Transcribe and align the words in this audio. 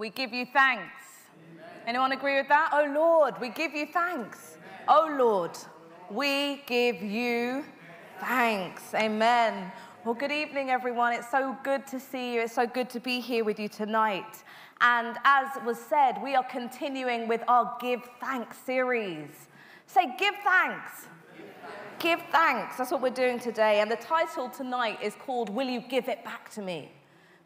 we 0.00 0.08
give 0.08 0.32
you 0.32 0.46
thanks. 0.46 1.28
Anyone 1.86 2.12
agree 2.12 2.38
with 2.38 2.48
that? 2.48 2.70
Oh 2.72 2.90
Lord, 2.90 3.38
we 3.38 3.50
give 3.50 3.74
you 3.74 3.84
thanks. 3.84 4.56
Oh 4.88 5.14
Lord, 5.18 5.50
we 6.10 6.62
give 6.66 7.02
you 7.02 7.62
thanks. 8.18 8.94
Amen. 8.94 9.70
Well, 10.02 10.14
good 10.14 10.32
evening, 10.32 10.70
everyone. 10.70 11.12
It's 11.12 11.30
so 11.30 11.54
good 11.62 11.86
to 11.88 12.00
see 12.00 12.32
you. 12.32 12.40
It's 12.40 12.54
so 12.54 12.66
good 12.66 12.88
to 12.88 12.98
be 12.98 13.20
here 13.20 13.44
with 13.44 13.60
you 13.60 13.68
tonight. 13.68 14.42
And 14.80 15.18
as 15.22 15.48
was 15.66 15.78
said, 15.78 16.12
we 16.22 16.34
are 16.34 16.44
continuing 16.44 17.28
with 17.28 17.42
our 17.46 17.76
Give 17.78 18.00
Thanks 18.22 18.56
series. 18.56 19.48
Say, 19.86 20.16
Give 20.18 20.34
Thanks. 20.42 21.08
Give 21.98 22.22
thanks. 22.32 22.78
That's 22.78 22.90
what 22.90 23.02
we're 23.02 23.10
doing 23.10 23.38
today. 23.38 23.80
And 23.80 23.90
the 23.90 23.96
title 23.96 24.48
tonight 24.48 24.98
is 25.02 25.14
called 25.14 25.50
Will 25.50 25.68
You 25.68 25.82
Give 25.82 26.08
It 26.08 26.24
Back 26.24 26.48
to 26.52 26.62
Me? 26.62 26.90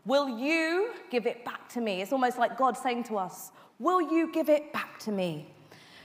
Will 0.06 0.38
you 0.38 0.90
give 1.10 1.26
it 1.26 1.44
back 1.44 1.68
to 1.70 1.80
me? 1.80 2.02
It's 2.02 2.12
almost 2.12 2.38
like 2.38 2.58
God 2.58 2.76
saying 2.76 3.04
to 3.04 3.18
us, 3.18 3.52
Will 3.78 4.00
you 4.00 4.30
give 4.32 4.48
it 4.48 4.72
back 4.72 4.98
to 5.00 5.10
me? 5.10 5.46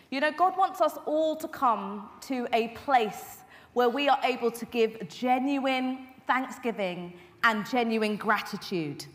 You 0.10 0.20
know, 0.20 0.32
God 0.32 0.58
wants 0.58 0.82
us 0.82 0.98
all 1.06 1.36
to 1.36 1.48
come 1.48 2.10
to 2.22 2.48
a 2.52 2.70
place 2.70 3.38
where 3.74 3.90
we 3.90 4.10
are 4.10 4.20
able 4.24 4.50
to 4.52 4.66
give 4.66 5.08
genuine 5.08 6.08
thanksgiving 6.26 7.14
and 7.44 7.70
genuine 7.70 8.16
gratitude. 8.16 9.06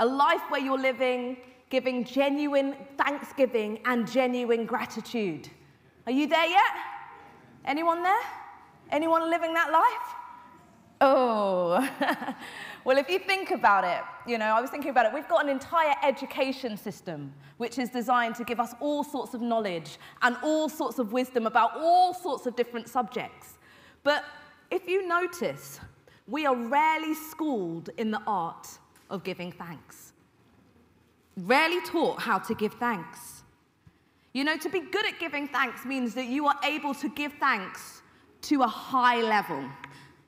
A 0.00 0.06
life 0.06 0.42
where 0.48 0.60
you're 0.60 0.78
living, 0.78 1.36
giving 1.70 2.04
genuine 2.04 2.74
thanksgiving 2.98 3.78
and 3.84 4.10
genuine 4.10 4.66
gratitude. 4.66 5.48
Are 6.06 6.12
you 6.12 6.26
there 6.26 6.46
yet? 6.46 6.72
Anyone 7.64 8.02
there? 8.02 8.26
Anyone 8.90 9.30
living 9.30 9.54
that 9.54 9.70
life? 9.72 10.14
Oh, 11.00 11.88
well, 12.86 12.98
if 12.98 13.10
you 13.10 13.18
think 13.18 13.50
about 13.50 13.82
it, 13.82 14.00
you 14.30 14.38
know, 14.38 14.44
I 14.44 14.60
was 14.60 14.70
thinking 14.70 14.90
about 14.90 15.06
it, 15.06 15.12
we've 15.12 15.26
got 15.26 15.42
an 15.42 15.50
entire 15.50 15.96
education 16.04 16.76
system 16.76 17.34
which 17.56 17.80
is 17.80 17.90
designed 17.90 18.36
to 18.36 18.44
give 18.44 18.60
us 18.60 18.74
all 18.78 19.02
sorts 19.02 19.34
of 19.34 19.40
knowledge 19.40 19.98
and 20.22 20.36
all 20.40 20.68
sorts 20.68 21.00
of 21.00 21.12
wisdom 21.12 21.48
about 21.48 21.72
all 21.76 22.14
sorts 22.14 22.46
of 22.46 22.54
different 22.54 22.88
subjects. 22.88 23.54
But 24.04 24.24
if 24.70 24.86
you 24.86 25.08
notice, 25.08 25.80
we 26.28 26.46
are 26.46 26.54
rarely 26.54 27.12
schooled 27.14 27.90
in 27.96 28.12
the 28.12 28.22
art 28.24 28.68
of 29.10 29.24
giving 29.24 29.50
thanks, 29.50 30.12
rarely 31.38 31.80
taught 31.80 32.20
how 32.20 32.38
to 32.38 32.54
give 32.54 32.74
thanks. 32.74 33.42
You 34.32 34.44
know, 34.44 34.56
to 34.58 34.68
be 34.68 34.78
good 34.78 35.06
at 35.06 35.18
giving 35.18 35.48
thanks 35.48 35.84
means 35.84 36.14
that 36.14 36.26
you 36.26 36.46
are 36.46 36.58
able 36.62 36.94
to 36.94 37.08
give 37.08 37.32
thanks 37.40 38.02
to 38.42 38.62
a 38.62 38.68
high 38.68 39.22
level. 39.22 39.68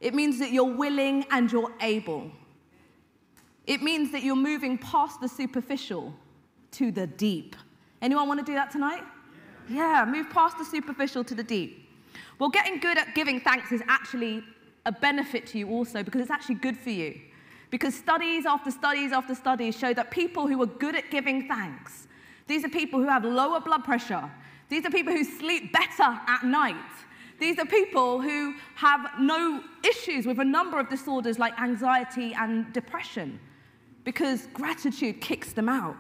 It 0.01 0.12
means 0.12 0.41
that 0.41 0.51
you're 0.51 0.75
willing 0.75 1.25
and 1.31 1.53
you're 1.53 1.73
able. 1.81 2.33
It 3.69 3.83
means 3.83 4.11
that 4.12 4.22
you're 4.22 4.34
moving 4.34 4.78
past 4.78 5.20
the 5.20 5.28
superficial 5.28 6.14
to 6.72 6.91
the 6.91 7.06
deep. 7.06 7.55
Anyone 8.00 8.27
want 8.27 8.41
to 8.41 8.47
do 8.47 8.55
that 8.55 8.70
tonight? 8.70 9.02
Yeah, 9.69 10.06
move 10.11 10.30
past 10.30 10.56
the 10.56 10.64
superficial 10.64 11.22
to 11.24 11.34
the 11.34 11.42
deep. 11.42 11.86
Well, 12.39 12.48
getting 12.48 12.80
good 12.80 12.96
at 12.96 13.14
giving 13.14 13.41
thanks 13.41 13.70
is 13.70 13.83
actually 13.86 14.42
a 14.86 14.92
benefit 14.92 15.46
to 15.48 15.58
you 15.58 15.69
also 15.69 16.02
because 16.02 16.22
it's 16.22 16.30
actually 16.30 16.55
good 16.55 16.78
for 16.78 16.89
you. 16.89 17.20
Because 17.69 17.94
studies 17.94 18.46
after 18.46 18.70
studies 18.70 19.12
after 19.12 19.34
studies 19.34 19.78
show 19.78 19.92
that 19.92 20.11
people 20.11 20.46
who 20.46 20.62
are 20.62 20.66
good 20.66 20.96
at 20.96 21.11
giving 21.11 21.46
thanks, 21.46 22.08
these 22.46 22.64
are 22.64 22.70
people 22.70 22.98
who 22.98 23.06
have 23.06 23.22
lower 23.22 23.61
blood 23.61 23.84
pressure, 23.84 24.30
these 24.70 24.86
are 24.86 24.91
people 24.91 25.12
who 25.12 25.24
sleep 25.24 25.74
better 25.74 26.19
at 26.27 26.42
night, 26.42 26.77
these 27.39 27.58
are 27.58 27.66
people 27.66 28.22
who 28.22 28.55
have 28.77 29.11
no 29.20 29.62
issues 29.86 30.24
with 30.24 30.39
a 30.39 30.44
number 30.44 30.80
of 30.80 30.89
disorders 30.89 31.39
like 31.39 31.61
anxiety 31.61 32.33
and 32.33 32.72
depression 32.72 33.39
because 34.08 34.46
gratitude 34.55 35.20
kicks 35.20 35.52
them 35.52 35.69
out. 35.69 35.95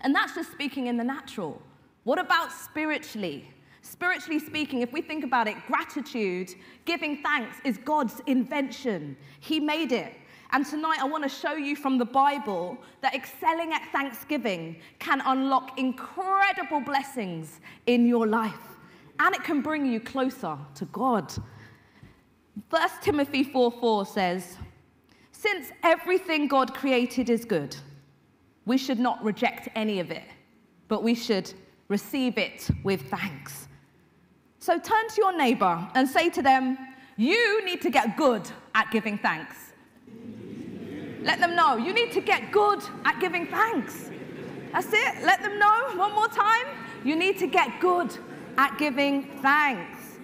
And 0.00 0.14
that's 0.14 0.34
just 0.34 0.50
speaking 0.52 0.86
in 0.86 0.96
the 0.96 1.04
natural. 1.04 1.60
What 2.04 2.18
about 2.18 2.50
spiritually? 2.50 3.46
Spiritually 3.82 4.38
speaking, 4.38 4.80
if 4.80 4.90
we 4.90 5.02
think 5.02 5.22
about 5.22 5.46
it, 5.46 5.54
gratitude, 5.66 6.54
giving 6.86 7.22
thanks, 7.22 7.58
is 7.62 7.76
God's 7.76 8.22
invention. 8.26 9.18
He 9.40 9.60
made 9.60 9.92
it. 9.92 10.14
And 10.52 10.64
tonight 10.64 10.96
I 10.98 11.04
want 11.04 11.22
to 11.24 11.28
show 11.28 11.52
you 11.52 11.76
from 11.76 11.98
the 11.98 12.06
Bible 12.06 12.78
that 13.02 13.14
excelling 13.14 13.74
at 13.74 13.86
thanksgiving 13.92 14.80
can 14.98 15.20
unlock 15.26 15.78
incredible 15.78 16.80
blessings 16.80 17.60
in 17.84 18.06
your 18.06 18.26
life 18.26 18.78
and 19.18 19.34
it 19.34 19.44
can 19.44 19.60
bring 19.60 19.84
you 19.84 20.00
closer 20.00 20.56
to 20.74 20.86
God. 20.86 21.30
1 22.70 22.88
Timothy 23.02 23.44
4 23.44 23.70
4 23.70 24.06
says, 24.06 24.56
Since 25.40 25.72
everything 25.82 26.48
God 26.48 26.74
created 26.74 27.30
is 27.30 27.46
good, 27.46 27.74
we 28.66 28.76
should 28.76 28.98
not 29.00 29.24
reject 29.24 29.70
any 29.74 29.98
of 29.98 30.10
it, 30.10 30.28
but 30.86 31.02
we 31.02 31.14
should 31.14 31.50
receive 31.88 32.36
it 32.36 32.68
with 32.84 33.00
thanks. 33.08 33.66
So 34.58 34.78
turn 34.78 35.08
to 35.08 35.14
your 35.16 35.34
neighbor 35.34 35.88
and 35.94 36.06
say 36.06 36.28
to 36.28 36.42
them, 36.42 36.76
You 37.16 37.64
need 37.64 37.80
to 37.80 37.88
get 37.88 38.18
good 38.18 38.50
at 38.74 38.90
giving 38.90 39.16
thanks. 39.16 39.56
Let 41.22 41.40
them 41.40 41.56
know 41.56 41.78
you 41.78 41.94
need 41.94 42.12
to 42.12 42.20
get 42.20 42.52
good 42.52 42.82
at 43.06 43.18
giving 43.18 43.46
thanks. 43.46 44.10
That's 44.74 44.92
it. 44.92 45.24
Let 45.24 45.40
them 45.40 45.58
know 45.58 45.92
one 45.94 46.12
more 46.14 46.28
time. 46.28 46.66
You 47.02 47.16
need 47.16 47.38
to 47.38 47.46
get 47.46 47.80
good 47.80 48.14
at 48.58 48.76
giving 48.76 49.40
thanks. 49.40 50.18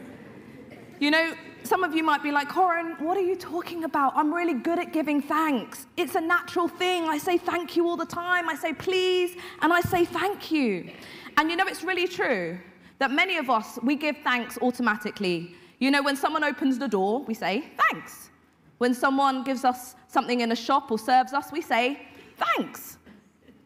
You 1.01 1.11
know, 1.11 1.33
some 1.67 1.85
of 1.85 1.95
you 1.95 2.03
might 2.03 2.23
be 2.23 2.33
like, 2.33 2.49
Corin, 2.49 2.97
what 2.99 3.17
are 3.17 3.23
you 3.23 3.37
talking 3.37 3.85
about? 3.85 4.13
I'm 4.15 4.33
really 4.33 4.55
good 4.55 4.79
at 4.79 4.93
giving 4.93 5.21
thanks. 5.23 5.87
It's 5.97 6.15
a 6.15 6.21
natural 6.21 6.69
thing. 6.69 7.05
I 7.05 7.19
say 7.19 7.39
thank 7.39 7.77
you 7.77 7.87
all 7.87 7.97
the 7.97 8.07
time. 8.07 8.49
I 8.49 8.55
say 8.55 8.73
please, 8.73 9.37
and 9.63 9.73
I 9.73 9.81
say 9.81 10.05
thank 10.05 10.51
you. 10.51 10.91
And 11.37 11.51
you 11.51 11.57
know, 11.57 11.67
it's 11.67 11.83
really 11.83 12.07
true 12.07 12.59
that 12.99 13.11
many 13.11 13.37
of 13.37 13.51
us, 13.51 13.79
we 13.83 13.97
give 13.97 14.17
thanks 14.25 14.59
automatically. 14.63 15.55
You 15.79 15.91
know, 15.91 16.03
when 16.03 16.17
someone 16.17 16.45
opens 16.45 16.79
the 16.79 16.89
door, 16.89 17.23
we 17.25 17.35
say 17.35 17.65
thanks. 17.91 18.31
When 18.79 18.95
someone 18.95 19.43
gives 19.45 19.65
us 19.65 19.95
something 20.09 20.41
in 20.41 20.53
a 20.53 20.57
shop 20.57 20.91
or 20.91 20.99
serves 20.99 21.33
us, 21.33 21.53
we 21.53 21.61
say 21.61 22.01
thanks. 22.37 22.99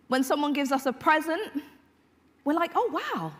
When 0.08 0.24
someone 0.24 0.52
gives 0.52 0.72
us 0.72 0.86
a 0.86 0.92
present, 0.92 1.62
we're 2.44 2.54
like, 2.54 2.72
oh, 2.74 2.90
wow, 2.92 3.32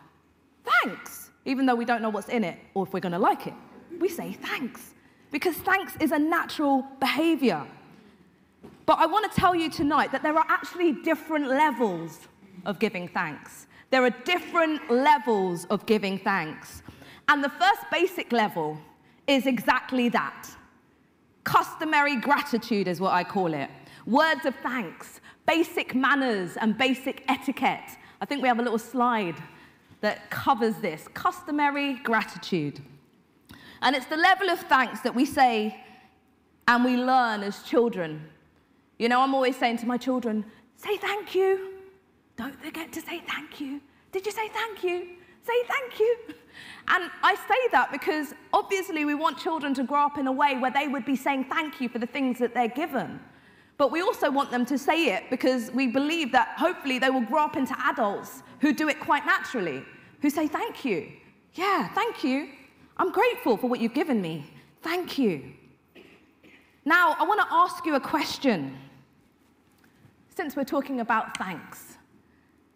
thanks, 0.65 1.31
even 1.45 1.67
though 1.67 1.75
we 1.75 1.85
don't 1.85 2.03
know 2.03 2.11
what's 2.11 2.29
in 2.29 2.45
it 2.45 2.59
or 2.75 2.87
if 2.87 2.93
we're 2.93 3.01
going 3.01 3.13
to 3.13 3.19
like 3.19 3.47
it. 3.47 3.55
We 3.99 4.09
say 4.09 4.33
thanks 4.33 4.95
because 5.31 5.57
thanks 5.57 5.97
is 6.01 6.13
a 6.13 6.19
natural 6.19 6.85
behavior. 6.99 7.67
But 8.87 8.99
I 8.99 9.07
want 9.07 9.31
to 9.31 9.41
tell 9.41 9.55
you 9.55 9.71
tonight 9.71 10.13
that 10.13 10.23
there 10.23 10.37
are 10.37 10.47
actually 10.49 10.93
different 10.93 11.47
levels 11.47 12.29
of 12.67 12.79
giving 12.79 13.09
thanks. 13.09 13.67
There 13.91 14.05
are 14.05 14.11
different 14.25 14.91
levels 14.91 15.65
of 15.67 15.87
giving 15.87 16.19
thanks. 16.19 16.83
And 17.29 17.43
the 17.43 17.49
first 17.49 17.83
basic 17.91 18.33
level 18.33 18.79
is 19.27 19.47
exactly 19.47 20.09
that. 20.11 20.49
Customary 21.45 22.17
gratitude 22.17 22.89
is 22.89 23.01
what 23.01 23.13
I 23.13 23.25
call 23.25 23.55
it. 23.55 23.71
Words 24.07 24.45
of 24.47 24.55
thanks, 24.57 25.21
basic 25.47 25.95
manners, 25.95 26.57
and 26.57 26.77
basic 26.77 27.25
etiquette. 27.29 27.97
I 28.21 28.27
think 28.27 28.43
we 28.43 28.49
have 28.49 28.59
a 28.59 28.63
little 28.63 28.79
slide 28.79 29.37
that 30.01 30.31
covers 30.31 30.77
this 30.77 31.09
customary 31.15 31.95
gratitude. 31.95 32.81
And 33.83 33.97
it's 33.97 34.07
the 34.07 34.17
level 34.17 34.51
of 34.51 34.61
thanks 34.61 35.01
that 35.01 35.15
we 35.15 35.25
say 35.25 35.81
and 36.69 36.85
we 36.85 36.97
learn 36.97 37.43
as 37.43 37.63
children. 37.63 38.29
You 38.99 39.09
know, 39.09 39.21
I'm 39.23 39.35
always 39.35 39.57
saying 39.57 39.79
to 39.79 39.87
my 39.87 39.97
children, 39.97 40.45
say 40.77 40.97
thank 40.97 41.35
you. 41.35 41.73
Don't 42.37 42.59
forget 42.63 42.93
to 42.93 43.01
say 43.01 43.23
thank 43.27 43.61
you. 43.61 43.81
Did 44.13 44.27
you 44.27 44.33
say 44.33 44.49
thank 44.49 44.85
you? 44.85 45.09
Say 45.43 45.55
thank 45.67 45.99
you. 45.99 46.17
And 46.89 47.11
I 47.23 47.35
say 47.35 47.69
that 47.73 47.91
because 47.93 48.35
obviously 48.53 49.05
we 49.05 49.15
want 49.15 49.39
children 49.39 49.73
to 49.75 49.85
grow 49.85 50.05
up 50.07 50.19
in 50.19 50.27
a 50.27 50.33
way 50.33 50.59
where 50.59 50.71
they 50.71 50.89
would 50.89 51.05
be 51.05 51.17
saying 51.17 51.45
thank 51.45 51.81
you 51.81 51.89
for 51.89 51.99
the 51.99 52.07
things 52.07 52.39
that 52.39 52.53
they're 52.53 52.69
given. 52.69 53.21
But 53.79 53.91
we 53.91 54.03
also 54.03 54.31
want 54.31 54.51
them 54.51 54.67
to 54.67 54.77
say 54.77 55.07
it 55.15 55.25
because 55.31 55.71
we 55.71 55.87
believe 55.87 56.33
that 56.33 56.49
hopefully 56.59 56.99
they 56.99 57.09
will 57.09 57.23
grow 57.23 57.45
up 57.45 57.57
into 57.57 57.75
adults 57.87 58.43
who 58.61 58.75
do 58.75 58.89
it 58.89 59.01
quite 59.01 59.25
naturally, 59.25 59.83
who 60.21 60.29
say 60.29 60.47
thank 60.47 60.85
you. 60.85 61.11
Yeah, 61.55 61.89
thank 61.89 62.23
you. 62.23 62.51
I'm 63.01 63.11
grateful 63.13 63.57
for 63.57 63.67
what 63.67 63.81
you've 63.81 63.95
given 63.95 64.21
me. 64.21 64.45
Thank 64.83 65.17
you. 65.17 65.55
Now, 66.85 67.17
I 67.19 67.25
want 67.25 67.41
to 67.41 67.47
ask 67.51 67.87
you 67.87 67.95
a 67.95 68.01
question. 68.01 68.77
Since 70.29 70.55
we're 70.55 70.65
talking 70.65 71.01
about 71.01 71.35
thanks, 71.39 71.97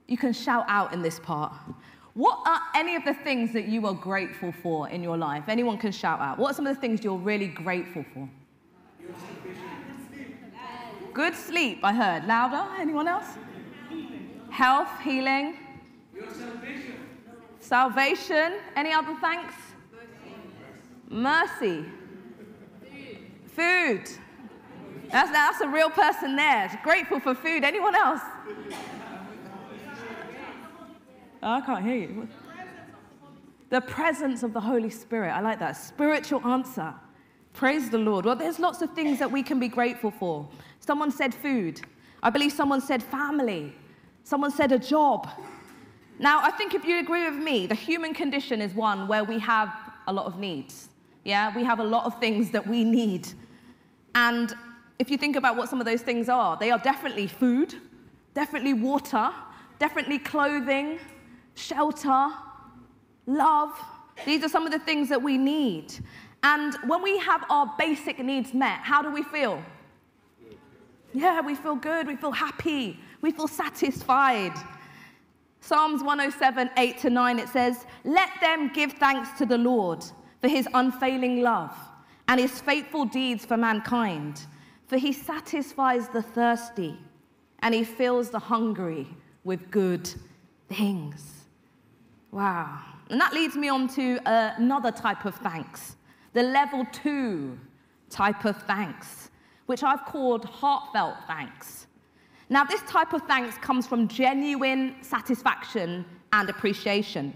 you 0.08 0.16
can 0.16 0.32
shout 0.32 0.64
out 0.66 0.94
in 0.94 1.02
this 1.02 1.20
part. 1.20 1.52
What 2.14 2.38
are 2.46 2.58
any 2.74 2.96
of 2.96 3.04
the 3.04 3.12
things 3.12 3.52
that 3.52 3.66
you 3.66 3.86
are 3.86 3.92
grateful 3.92 4.50
for 4.62 4.88
in 4.88 5.02
your 5.02 5.18
life? 5.18 5.44
Anyone 5.46 5.76
can 5.76 5.92
shout 5.92 6.20
out. 6.20 6.38
What 6.38 6.52
are 6.52 6.54
some 6.54 6.66
of 6.66 6.74
the 6.74 6.80
things 6.80 7.04
you're 7.04 7.18
really 7.18 7.48
grateful 7.48 8.02
for? 8.14 8.26
Good 11.12 11.34
sleep, 11.34 11.80
I 11.82 11.92
heard. 11.92 12.24
Louder? 12.24 12.66
Anyone 12.78 13.08
else? 13.08 13.26
Health, 14.48 14.88
healing. 15.02 15.58
Salvation. 16.32 16.94
Salvation. 17.60 18.52
Any 18.74 18.90
other 18.90 19.14
thanks? 19.20 19.54
Mercy. 21.08 21.84
Food. 23.54 24.08
That's, 25.10 25.30
that's 25.30 25.60
a 25.60 25.68
real 25.68 25.90
person 25.90 26.34
there. 26.34 26.80
Grateful 26.82 27.20
for 27.20 27.34
food. 27.34 27.62
Anyone 27.62 27.94
else? 27.94 28.20
Oh, 31.42 31.52
I 31.52 31.60
can't 31.60 31.84
hear 31.84 31.96
you. 31.96 32.28
The 33.70 33.80
presence 33.80 34.42
of 34.42 34.52
the 34.52 34.60
Holy 34.60 34.90
Spirit. 34.90 35.30
I 35.30 35.40
like 35.40 35.58
that. 35.58 35.76
Spiritual 35.76 36.44
answer. 36.46 36.94
Praise 37.52 37.90
the 37.90 37.98
Lord. 37.98 38.24
Well, 38.24 38.34
there's 38.34 38.58
lots 38.58 38.82
of 38.82 38.90
things 38.94 39.18
that 39.18 39.30
we 39.30 39.42
can 39.42 39.60
be 39.60 39.68
grateful 39.68 40.10
for. 40.10 40.48
Someone 40.80 41.10
said 41.10 41.34
food. 41.34 41.80
I 42.22 42.30
believe 42.30 42.52
someone 42.52 42.80
said 42.80 43.02
family. 43.02 43.72
Someone 44.24 44.50
said 44.50 44.72
a 44.72 44.78
job. 44.78 45.28
Now, 46.18 46.40
I 46.42 46.50
think 46.50 46.74
if 46.74 46.84
you 46.84 46.98
agree 46.98 47.28
with 47.28 47.38
me, 47.38 47.66
the 47.66 47.74
human 47.74 48.14
condition 48.14 48.60
is 48.60 48.74
one 48.74 49.06
where 49.06 49.22
we 49.24 49.38
have 49.40 49.72
a 50.06 50.12
lot 50.12 50.26
of 50.26 50.38
needs. 50.38 50.88
Yeah, 51.24 51.56
we 51.56 51.64
have 51.64 51.80
a 51.80 51.84
lot 51.84 52.04
of 52.04 52.20
things 52.20 52.50
that 52.50 52.66
we 52.66 52.84
need. 52.84 53.28
And 54.14 54.54
if 54.98 55.10
you 55.10 55.16
think 55.16 55.36
about 55.36 55.56
what 55.56 55.68
some 55.70 55.80
of 55.80 55.86
those 55.86 56.02
things 56.02 56.28
are, 56.28 56.56
they 56.56 56.70
are 56.70 56.78
definitely 56.78 57.26
food, 57.26 57.74
definitely 58.34 58.74
water, 58.74 59.30
definitely 59.78 60.18
clothing, 60.18 60.98
shelter, 61.54 62.28
love. 63.26 63.72
These 64.26 64.44
are 64.44 64.48
some 64.48 64.66
of 64.66 64.72
the 64.72 64.78
things 64.78 65.08
that 65.08 65.20
we 65.20 65.38
need. 65.38 65.94
And 66.42 66.74
when 66.86 67.02
we 67.02 67.16
have 67.18 67.44
our 67.48 67.74
basic 67.78 68.18
needs 68.18 68.52
met, 68.52 68.80
how 68.80 69.00
do 69.00 69.10
we 69.10 69.22
feel? 69.22 69.62
Yeah, 71.14 71.40
we 71.40 71.54
feel 71.54 71.76
good, 71.76 72.06
we 72.06 72.16
feel 72.16 72.32
happy, 72.32 73.00
we 73.22 73.30
feel 73.30 73.48
satisfied. 73.48 74.52
Psalms 75.60 76.02
107, 76.02 76.70
8 76.76 76.98
to 76.98 77.08
9, 77.08 77.38
it 77.38 77.48
says, 77.48 77.86
Let 78.04 78.28
them 78.42 78.70
give 78.74 78.92
thanks 78.94 79.30
to 79.38 79.46
the 79.46 79.56
Lord 79.56 80.04
for 80.44 80.48
his 80.48 80.68
unfailing 80.74 81.40
love 81.40 81.74
and 82.28 82.38
his 82.38 82.60
faithful 82.60 83.06
deeds 83.06 83.46
for 83.46 83.56
mankind. 83.56 84.42
For 84.88 84.98
he 84.98 85.10
satisfies 85.10 86.10
the 86.10 86.20
thirsty 86.20 86.98
and 87.60 87.74
he 87.74 87.82
fills 87.82 88.28
the 88.28 88.38
hungry 88.38 89.06
with 89.44 89.70
good 89.70 90.06
things. 90.68 91.46
Wow. 92.30 92.78
And 93.08 93.18
that 93.18 93.32
leads 93.32 93.56
me 93.56 93.70
on 93.70 93.88
to 93.94 94.18
uh, 94.28 94.52
another 94.58 94.90
type 94.90 95.24
of 95.24 95.34
thanks, 95.36 95.96
the 96.34 96.42
level 96.42 96.84
two 96.92 97.58
type 98.10 98.44
of 98.44 98.60
thanks, 98.64 99.30
which 99.64 99.82
I've 99.82 100.04
called 100.04 100.44
heartfelt 100.44 101.14
thanks. 101.26 101.86
Now, 102.50 102.64
this 102.64 102.82
type 102.82 103.14
of 103.14 103.22
thanks 103.22 103.56
comes 103.56 103.86
from 103.86 104.08
genuine 104.08 104.96
satisfaction 105.00 106.04
and 106.34 106.50
appreciation. 106.50 107.34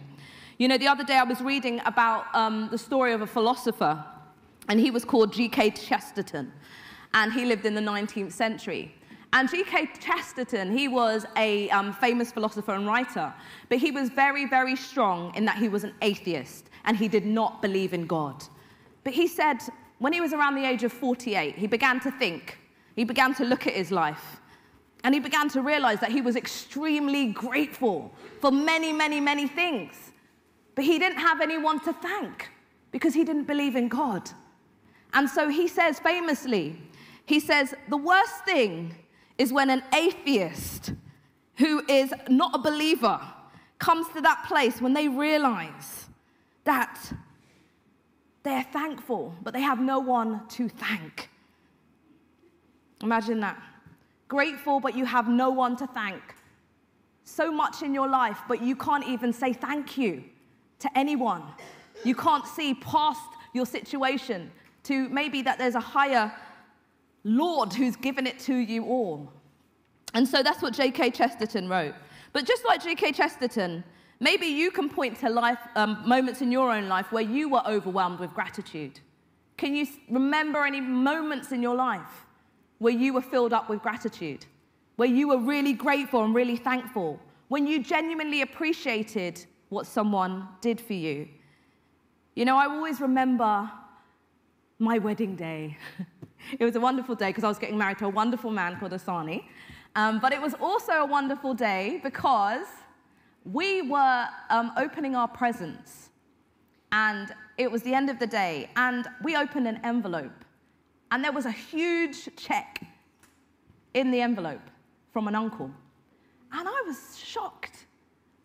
You 0.58 0.66
know, 0.66 0.76
the 0.76 0.88
other 0.88 1.05
day 1.05 1.14
I 1.14 1.22
was 1.22 1.40
reading 1.40 1.81
about 1.87 2.25
um, 2.34 2.66
the 2.72 2.78
story 2.78 3.12
of 3.12 3.20
a 3.20 3.28
philosopher, 3.28 4.05
and 4.69 4.81
he 4.81 4.90
was 4.90 5.05
called 5.05 5.32
G.K. 5.32 5.70
Chesterton, 5.70 6.52
and 7.14 7.32
he 7.32 7.44
lived 7.44 7.64
in 7.64 7.76
the 7.76 7.81
19th 7.81 8.32
century. 8.32 8.93
And 9.32 9.49
G.K. 9.49 9.90
Chesterton, 10.00 10.76
he 10.76 10.88
was 10.88 11.26
a 11.37 11.70
um, 11.70 11.93
famous 11.93 12.32
philosopher 12.32 12.75
and 12.75 12.88
writer, 12.88 13.32
but 13.69 13.78
he 13.78 13.93
was 13.93 14.08
very, 14.08 14.46
very 14.46 14.75
strong 14.75 15.32
in 15.37 15.44
that 15.44 15.58
he 15.58 15.69
was 15.69 15.84
an 15.84 15.94
atheist 16.02 16.70
and 16.87 16.96
he 16.96 17.06
did 17.06 17.25
not 17.25 17.62
believe 17.62 17.94
in 17.94 18.04
God. 18.08 18.43
But 19.04 19.12
he 19.12 19.28
said 19.28 19.58
when 20.00 20.12
he 20.12 20.20
was 20.20 20.32
around 20.32 20.56
the 20.56 20.64
age 20.64 20.82
of 20.82 20.93
48, 20.93 21.54
he 21.54 21.69
began 21.69 22.00
to 22.00 22.11
think, 22.11 22.58
he 22.96 23.04
began 23.04 23.32
to 23.37 23.44
look 23.44 23.69
at 23.69 23.75
his 23.75 23.93
life, 23.93 24.40
and 25.04 25.14
he 25.14 25.20
began 25.20 25.49
to 25.50 25.62
realize 25.62 26.00
that 26.00 26.11
he 26.11 26.20
was 26.20 26.34
extremely 26.34 27.26
grateful 27.26 28.12
for 28.40 28.50
many, 28.50 28.93
many, 28.93 29.20
many 29.20 29.46
things. 29.46 30.11
But 30.78 30.84
he 30.84 31.00
didn't 31.00 31.19
have 31.19 31.40
anyone 31.40 31.80
to 31.80 31.92
thank 31.92 32.50
because 32.92 33.12
he 33.12 33.25
didn't 33.25 33.48
believe 33.48 33.75
in 33.75 33.88
God. 33.88 34.30
And 35.12 35.28
so 35.28 35.48
he 35.48 35.66
says 35.66 35.98
famously, 35.98 36.80
he 37.26 37.40
says, 37.40 37.75
the 37.88 37.96
worst 37.96 38.44
thing 38.44 38.94
is 39.38 39.52
when 39.52 39.70
an 39.70 39.82
atheist 39.92 40.92
who 41.56 41.82
is 41.88 42.14
not 42.28 42.54
a 42.54 42.58
believer 42.58 43.20
comes 43.80 44.06
to 44.14 44.20
that 44.20 44.44
place 44.46 44.80
when 44.80 44.92
they 44.92 45.08
realize 45.08 46.06
that 46.62 47.12
they're 48.44 48.69
thankful, 48.72 49.34
but 49.42 49.52
they 49.52 49.62
have 49.62 49.80
no 49.80 49.98
one 49.98 50.46
to 50.50 50.69
thank. 50.69 51.28
Imagine 53.02 53.40
that. 53.40 53.60
Grateful, 54.28 54.78
but 54.78 54.96
you 54.96 55.04
have 55.06 55.26
no 55.28 55.50
one 55.50 55.75
to 55.75 55.88
thank. 55.88 56.36
So 57.25 57.50
much 57.50 57.82
in 57.82 57.92
your 57.92 58.06
life, 58.06 58.38
but 58.46 58.62
you 58.62 58.76
can't 58.76 59.08
even 59.08 59.32
say 59.32 59.52
thank 59.52 59.98
you 59.98 60.22
to 60.80 60.98
anyone. 60.98 61.42
You 62.04 62.14
can't 62.14 62.46
see 62.46 62.75
past 62.75 63.20
your 63.52 63.66
situation 63.66 64.50
to 64.84 65.08
maybe 65.08 65.42
that 65.42 65.58
there's 65.58 65.75
a 65.75 65.80
higher 65.80 66.32
Lord 67.25 67.72
who's 67.72 67.96
given 67.96 68.26
it 68.26 68.38
to 68.40 68.54
you 68.54 68.84
all. 68.84 69.32
And 70.14 70.26
so 70.26 70.42
that's 70.42 70.62
what 70.62 70.75
G.K. 70.75 71.10
Chesterton 71.10 71.69
wrote. 71.69 71.94
But 72.32 72.46
just 72.46 72.64
like 72.64 72.82
G.K. 72.82 73.12
Chesterton, 73.12 73.84
maybe 74.20 74.46
you 74.46 74.70
can 74.70 74.88
point 74.88 75.19
to 75.20 75.28
life, 75.28 75.58
um, 75.76 76.02
moments 76.06 76.40
in 76.40 76.50
your 76.50 76.70
own 76.70 76.88
life 76.88 77.12
where 77.12 77.22
you 77.22 77.48
were 77.48 77.62
overwhelmed 77.66 78.20
with 78.20 78.32
gratitude. 78.32 79.00
Can 79.56 79.75
you 79.75 79.86
remember 80.08 80.64
any 80.64 80.80
moments 80.80 81.52
in 81.52 81.62
your 81.62 81.75
life 81.75 82.26
where 82.78 82.92
you 82.92 83.12
were 83.12 83.22
filled 83.22 83.52
up 83.52 83.69
with 83.69 83.82
gratitude? 83.82 84.46
Where 84.96 85.08
you 85.08 85.28
were 85.28 85.38
really 85.38 85.72
grateful 85.72 86.25
and 86.25 86.34
really 86.34 86.56
thankful? 86.56 87.20
When 87.48 87.66
you 87.66 87.82
genuinely 87.82 88.42
appreciated 88.42 89.44
what 89.68 89.86
someone 89.86 90.48
did 90.60 90.80
for 90.80 90.94
you? 90.94 91.28
You 92.34 92.44
know, 92.44 92.56
I 92.56 92.66
always 92.66 93.00
remember 93.00 93.70
my 94.78 94.98
wedding 94.98 95.34
day. 95.34 95.76
it 96.58 96.64
was 96.64 96.76
a 96.76 96.80
wonderful 96.80 97.14
day 97.14 97.28
because 97.28 97.44
I 97.44 97.48
was 97.48 97.58
getting 97.58 97.76
married 97.76 97.98
to 97.98 98.06
a 98.06 98.10
wonderful 98.10 98.50
man 98.50 98.78
called 98.78 98.92
Asani. 98.92 99.44
Um, 99.96 100.20
but 100.20 100.32
it 100.32 100.40
was 100.40 100.54
also 100.54 100.92
a 100.92 101.04
wonderful 101.04 101.54
day 101.54 102.00
because 102.02 102.66
we 103.44 103.82
were 103.82 104.26
um, 104.50 104.72
opening 104.76 105.16
our 105.16 105.28
presents. 105.28 106.10
And 106.92 107.34
it 107.56 107.70
was 107.70 107.82
the 107.82 107.94
end 107.94 108.08
of 108.08 108.18
the 108.18 108.26
day. 108.26 108.70
And 108.76 109.06
we 109.24 109.36
opened 109.36 109.66
an 109.66 109.80
envelope. 109.84 110.44
And 111.10 111.24
there 111.24 111.32
was 111.32 111.46
a 111.46 111.50
huge 111.50 112.28
check 112.36 112.82
in 113.94 114.10
the 114.10 114.20
envelope 114.20 114.70
from 115.12 115.26
an 115.26 115.34
uncle. 115.34 115.70
And 116.52 116.68
I 116.68 116.82
was 116.86 117.18
shocked. 117.18 117.86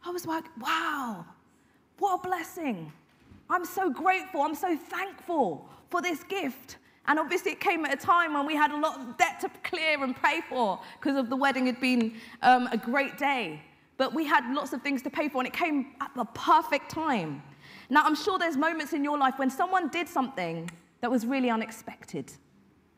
I 0.06 0.10
was 0.10 0.26
like, 0.26 0.46
wow, 0.60 1.26
what 2.00 2.20
a 2.20 2.28
blessing. 2.28 2.92
I'm 3.50 3.66
so 3.66 3.90
grateful. 3.90 4.42
I'm 4.42 4.56
so 4.56 4.76
thankful 4.76 5.70
for 5.90 6.02
this 6.02 6.24
gift. 6.24 6.78
And 7.06 7.20
obviously, 7.20 7.52
it 7.52 7.60
came 7.60 7.86
at 7.86 7.94
a 7.94 7.98
time 7.98 8.34
when 8.34 8.46
we 8.46 8.56
had 8.56 8.72
a 8.72 8.78
lot 8.78 9.00
of 9.00 9.18
debt 9.18 9.40
to 9.42 9.50
clear 9.64 10.04
and 10.04 10.16
pay 10.16 10.42
for 10.50 10.80
because 11.00 11.18
of 11.18 11.30
the 11.30 11.36
wedding 11.36 11.66
had 11.66 11.80
been 11.80 12.16
um, 12.42 12.68
a 12.72 12.78
great 12.78 13.18
day. 13.18 13.62
But 13.98 14.14
we 14.14 14.26
had 14.26 14.50
lots 14.54 14.74
of 14.74 14.82
things 14.82 15.02
to 15.04 15.10
pay 15.10 15.30
for, 15.30 15.40
and 15.40 15.48
it 15.48 15.54
came 15.54 15.88
at 16.02 16.12
the 16.16 16.26
perfect 16.26 16.90
time. 16.90 17.44
Now, 17.90 18.04
I'm 18.06 18.16
sure 18.16 18.40
there's 18.40 18.58
moments 18.58 18.94
in 18.94 19.04
your 19.04 19.18
life 19.18 19.38
when 19.38 19.50
someone 19.50 19.90
did 19.90 20.08
something 20.08 20.70
that 21.02 21.12
was 21.12 21.26
really 21.26 21.50
unexpected, 21.50 22.32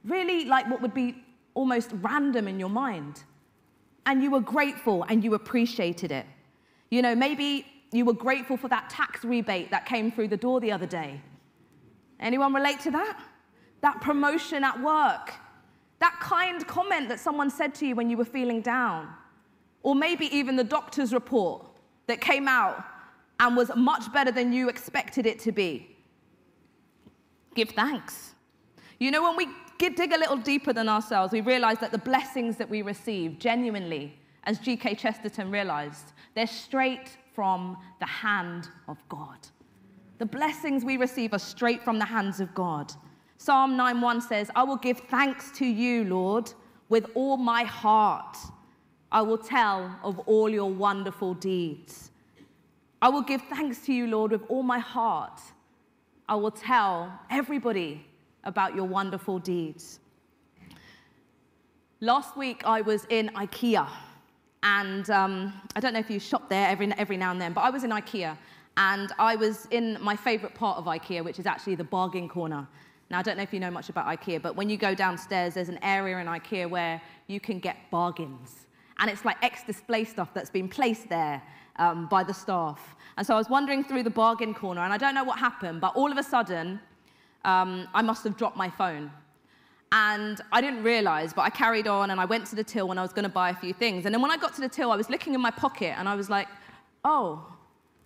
really 0.04 0.46
like 0.46 0.70
what 0.70 0.82
would 0.82 0.94
be 0.94 1.24
almost 1.56 1.92
random 1.96 2.48
in 2.48 2.60
your 2.60 2.70
mind. 2.70 3.24
And 4.06 4.22
you 4.22 4.30
were 4.30 4.40
grateful 4.40 5.04
and 5.10 5.24
you 5.24 5.34
appreciated 5.34 6.12
it. 6.12 6.28
You 6.90 7.02
know, 7.02 7.16
maybe 7.16 7.66
you 7.92 8.06
were 8.06 8.14
grateful 8.14 8.58
for 8.58 8.68
that 8.70 8.90
tax 8.90 9.24
rebate 9.24 9.72
that 9.72 9.86
came 9.86 10.12
through 10.12 10.28
the 10.30 10.38
door 10.38 10.60
the 10.60 10.72
other 10.72 10.86
day. 10.86 11.22
Anyone 12.20 12.54
relate 12.54 12.80
to 12.82 12.92
that? 12.92 13.20
That 13.82 14.02
promotion 14.02 14.64
at 14.64 14.80
work, 14.82 15.34
that 16.00 16.18
kind 16.20 16.66
comment 16.68 17.10
that 17.10 17.20
someone 17.20 17.50
said 17.50 17.76
to 17.76 17.86
you 17.86 17.96
when 17.96 18.10
you 18.10 18.18
were 18.18 18.26
feeling 18.26 18.62
down, 18.62 19.10
or 19.84 19.96
maybe 19.96 20.34
even 20.36 20.56
the 20.56 20.64
doctor's 20.64 21.14
report 21.14 21.66
that 22.08 22.22
came 22.22 22.48
out 22.48 22.84
and 23.40 23.56
was 23.56 23.70
much 23.76 24.12
better 24.14 24.32
than 24.32 24.54
you 24.54 24.70
expected 24.70 25.26
it 25.26 25.40
to 25.40 25.52
be. 25.52 25.96
Give 27.54 27.70
thanks. 27.70 28.34
You 29.00 29.12
know, 29.12 29.24
when 29.24 29.36
we 29.36 29.48
dig 29.78 30.14
a 30.14 30.18
little 30.18 30.38
deeper 30.38 30.74
than 30.74 30.90
ourselves, 30.90 31.34
we 31.34 31.42
realize 31.42 31.80
that 31.80 31.92
the 31.92 31.98
blessings 31.98 32.58
that 32.58 32.70
we 32.70 32.82
receive 32.82 33.40
genuinely, 33.40 34.18
as 34.46 34.60
G.K. 34.60 34.96
Chesterton 34.96 35.52
realized, 35.52 36.14
they're 36.36 36.48
straight 36.48 37.18
from 37.34 37.78
the 38.00 38.06
hand 38.06 38.70
of 38.88 38.98
God. 39.10 39.40
The 40.18 40.26
blessings 40.26 40.86
we 40.86 40.98
receive 40.98 41.34
are 41.34 41.40
straight 41.40 41.84
from 41.84 42.00
the 42.00 42.06
hands 42.06 42.40
of 42.40 42.54
God. 42.54 42.94
Psalm 43.38 43.76
9:1 43.76 44.22
says, 44.22 44.50
I 44.56 44.64
will 44.64 44.78
give 44.78 45.00
thanks 45.00 45.52
to 45.58 45.66
you, 45.66 46.06
Lord, 46.06 46.52
with 46.88 47.08
all 47.16 47.38
my 47.38 47.64
heart. 47.64 48.38
I 49.12 49.22
will 49.22 49.38
tell 49.38 49.98
of 50.04 50.20
all 50.20 50.50
your 50.50 50.72
wonderful 50.72 51.34
deeds. 51.34 52.12
I 53.02 53.10
will 53.10 53.22
give 53.22 53.42
thanks 53.44 53.86
to 53.86 53.94
you, 53.94 54.08
Lord, 54.08 54.32
with 54.32 54.44
all 54.50 54.64
my 54.64 54.80
heart. 54.80 55.42
I 56.28 56.36
will 56.36 56.52
tell 56.52 57.12
everybody 57.30 58.06
about 58.44 58.76
your 58.76 58.86
wonderful 58.86 59.40
deeds. 59.40 60.00
Last 62.00 62.36
week, 62.36 62.64
I 62.66 62.82
was 62.82 63.06
in 63.10 63.30
IKEA. 63.30 63.88
And 64.66 65.08
um, 65.12 65.54
I 65.76 65.80
don't 65.80 65.94
know 65.94 66.00
if 66.00 66.10
you 66.10 66.20
shop 66.20 66.50
there 66.50 66.68
every, 66.68 66.92
every 66.98 67.18
now 67.18 67.30
and 67.30 67.40
then, 67.40 67.54
but 67.54 67.62
I 67.62 67.70
was 67.70 67.84
in 67.84 67.92
IKEA. 67.92 68.36
And 68.78 69.12
I 69.20 69.36
was 69.36 69.68
in 69.70 69.96
my 70.02 70.16
favorite 70.16 70.56
part 70.56 70.80
of 70.80 70.86
IKEA, 70.86 71.24
which 71.24 71.38
is 71.38 71.46
actually 71.46 71.76
the 71.76 71.84
bargain 71.84 72.28
corner. 72.28 72.68
Now, 73.12 73.20
I 73.20 73.22
don't 73.22 73.38
know 73.38 73.44
if 73.44 73.54
you 73.54 73.60
know 73.60 73.70
much 73.70 73.90
about 73.90 74.08
IKEA, 74.08 74.42
but 74.42 74.56
when 74.56 74.68
you 74.68 74.78
go 74.78 74.96
downstairs, 74.96 75.54
there's 75.54 75.70
an 75.70 75.78
area 75.84 76.18
in 76.18 76.26
IKEA 76.26 76.68
where 76.68 77.00
you 77.28 77.40
can 77.40 77.60
get 77.60 77.78
bargains. 77.92 78.66
And 78.98 79.08
it's 79.08 79.24
like 79.24 79.38
ex 79.44 79.64
display 79.64 80.04
stuff 80.04 80.34
that's 80.34 80.50
been 80.50 80.68
placed 80.68 81.10
there 81.10 81.44
um, 81.76 82.08
by 82.08 82.24
the 82.24 82.34
staff. 82.34 82.96
And 83.18 83.28
so 83.28 83.36
I 83.36 83.38
was 83.38 83.50
wandering 83.50 83.84
through 83.84 84.02
the 84.02 84.10
bargain 84.10 84.56
corner, 84.56 84.82
and 84.82 84.92
I 84.92 84.98
don't 84.98 85.14
know 85.14 85.24
what 85.24 85.38
happened, 85.38 85.80
but 85.80 85.96
all 85.96 86.12
of 86.12 86.18
a 86.18 86.24
sudden, 86.24 86.80
um, 87.44 87.88
I 87.94 88.02
must 88.02 88.24
have 88.24 88.36
dropped 88.36 88.58
my 88.58 88.72
phone. 88.72 89.12
And 89.92 90.42
I 90.52 90.62
didn't 90.62 90.84
realize, 90.84 91.34
but 91.34 91.44
I 91.44 91.50
carried 91.50 91.88
on 91.88 92.12
and 92.12 92.20
I 92.20 92.26
went 92.26 92.48
to 92.48 92.56
the 92.56 92.64
till 92.64 92.88
when 92.88 92.98
I 92.98 93.02
was 93.02 93.14
going 93.14 93.24
to 93.24 93.30
buy 93.30 93.50
a 93.52 93.56
few 93.56 93.74
things. 93.74 94.06
And 94.06 94.14
then 94.14 94.22
when 94.22 94.32
I 94.32 94.38
got 94.38 94.54
to 94.56 94.62
the 94.62 94.70
till, 94.70 94.92
I 94.92 94.96
was 94.96 95.10
looking 95.10 95.34
in 95.34 95.42
my 95.42 95.52
pocket 95.52 95.94
and 95.98 96.10
I 96.10 96.16
was 96.16 96.30
like, 96.30 96.48
oh, 97.04 97.46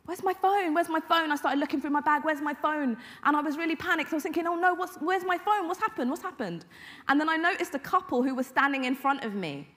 where's 0.05 0.23
my 0.23 0.33
phone? 0.33 0.73
Where's 0.73 0.89
my 0.89 0.99
phone? 0.99 1.31
I 1.31 1.35
started 1.35 1.59
looking 1.59 1.79
through 1.79 1.91
my 1.91 2.01
bag, 2.01 2.23
where's 2.25 2.41
my 2.41 2.53
phone? 2.53 2.97
And 3.23 3.37
I 3.37 3.41
was 3.41 3.57
really 3.57 3.75
panicked. 3.75 4.11
I 4.11 4.15
was 4.15 4.23
thinking, 4.23 4.47
oh 4.47 4.55
no, 4.55 4.73
what's, 4.73 4.97
where's 4.97 5.23
my 5.23 5.37
phone? 5.37 5.67
What's 5.67 5.79
happened? 5.79 6.09
What's 6.09 6.23
happened? 6.23 6.65
And 7.07 7.19
then 7.19 7.29
I 7.29 7.37
noticed 7.37 7.75
a 7.75 7.79
couple 7.79 8.23
who 8.23 8.33
was 8.33 8.47
standing 8.47 8.85
in 8.85 8.95
front 8.95 9.23
of 9.23 9.35
me. 9.35 9.67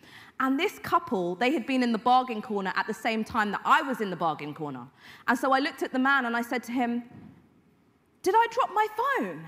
And 0.41 0.59
this 0.59 0.79
couple, 0.79 1.35
they 1.35 1.53
had 1.53 1.67
been 1.67 1.83
in 1.83 1.93
the 1.93 1.99
bargain 1.99 2.41
corner 2.43 2.73
at 2.77 2.87
the 2.87 2.95
same 2.95 3.25
time 3.25 3.53
that 3.53 3.61
I 3.65 3.83
was 3.83 4.01
in 4.01 4.09
the 4.09 4.17
bargain 4.17 4.55
corner. 4.55 4.87
And 5.29 5.39
so 5.39 5.53
I 5.53 5.59
looked 5.59 5.83
at 5.83 5.93
the 5.93 5.99
man 5.99 6.25
and 6.25 6.35
I 6.35 6.43
said 6.43 6.63
to 6.65 6.73
him, 6.73 7.03
Did 8.23 8.35
I 8.35 8.47
drop 8.51 8.71
my 8.73 8.87
phone? 8.97 9.47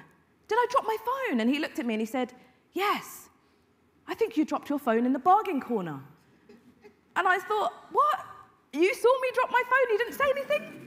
Did 0.48 0.56
I 0.56 0.66
drop 0.70 0.84
my 0.86 0.96
phone? 1.04 1.40
And 1.40 1.48
he 1.48 1.58
looked 1.58 1.78
at 1.78 1.86
me 1.86 1.94
and 1.94 2.00
he 2.00 2.06
said, 2.06 2.34
Yes. 2.74 3.28
I 4.06 4.14
think 4.14 4.36
you 4.36 4.44
dropped 4.44 4.68
your 4.68 4.78
phone 4.78 5.06
in 5.06 5.12
the 5.12 5.18
bargain 5.18 5.60
corner. 5.60 6.00
And 7.16 7.26
I 7.26 7.38
thought, 7.38 7.72
What? 7.92 8.26
You 8.72 8.92
saw 8.92 9.20
me 9.22 9.28
drop 9.34 9.50
my 9.50 9.62
phone, 9.70 9.92
you 9.92 9.98
didn't 9.98 10.14
say 10.14 10.30
anything? 10.30 10.84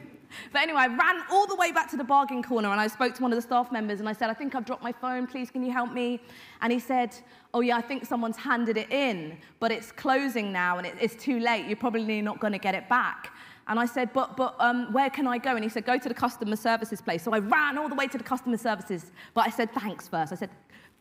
But 0.51 0.61
anyway, 0.61 0.81
I 0.81 0.87
ran 0.87 1.23
all 1.31 1.47
the 1.47 1.55
way 1.55 1.71
back 1.71 1.89
to 1.91 1.97
the 1.97 2.03
bargain 2.03 2.43
corner 2.43 2.69
and 2.69 2.79
I 2.79 2.87
spoke 2.87 3.13
to 3.15 3.21
one 3.21 3.31
of 3.31 3.37
the 3.37 3.41
staff 3.41 3.71
members 3.71 4.01
and 4.01 4.09
I 4.09 4.13
said, 4.13 4.29
I 4.29 4.33
think 4.33 4.55
I've 4.55 4.65
dropped 4.65 4.83
my 4.83 4.91
phone, 4.91 5.25
please, 5.25 5.49
can 5.49 5.63
you 5.63 5.71
help 5.71 5.93
me? 5.93 6.19
And 6.61 6.71
he 6.71 6.79
said, 6.79 7.15
Oh, 7.53 7.61
yeah, 7.61 7.77
I 7.77 7.81
think 7.81 8.05
someone's 8.05 8.37
handed 8.37 8.77
it 8.77 8.91
in, 8.91 9.37
but 9.59 9.71
it's 9.71 9.91
closing 9.91 10.51
now 10.51 10.77
and 10.77 10.87
it's 10.87 11.15
too 11.15 11.39
late. 11.39 11.65
You're 11.65 11.77
probably 11.77 12.21
not 12.21 12.39
going 12.39 12.53
to 12.53 12.59
get 12.59 12.75
it 12.75 12.89
back. 12.89 13.31
And 13.67 13.79
I 13.79 13.85
said, 13.85 14.11
But, 14.13 14.37
but 14.37 14.55
um, 14.59 14.91
where 14.91 15.09
can 15.09 15.27
I 15.27 15.37
go? 15.37 15.55
And 15.55 15.63
he 15.63 15.69
said, 15.69 15.85
Go 15.85 15.97
to 15.97 16.09
the 16.09 16.15
customer 16.15 16.55
services 16.55 17.01
place. 17.01 17.23
So 17.23 17.31
I 17.31 17.39
ran 17.39 17.77
all 17.77 17.89
the 17.89 17.95
way 17.95 18.07
to 18.07 18.17
the 18.17 18.23
customer 18.23 18.57
services, 18.57 19.11
but 19.33 19.47
I 19.47 19.49
said, 19.49 19.71
Thanks 19.73 20.07
first. 20.07 20.33
I 20.33 20.35
said, 20.35 20.49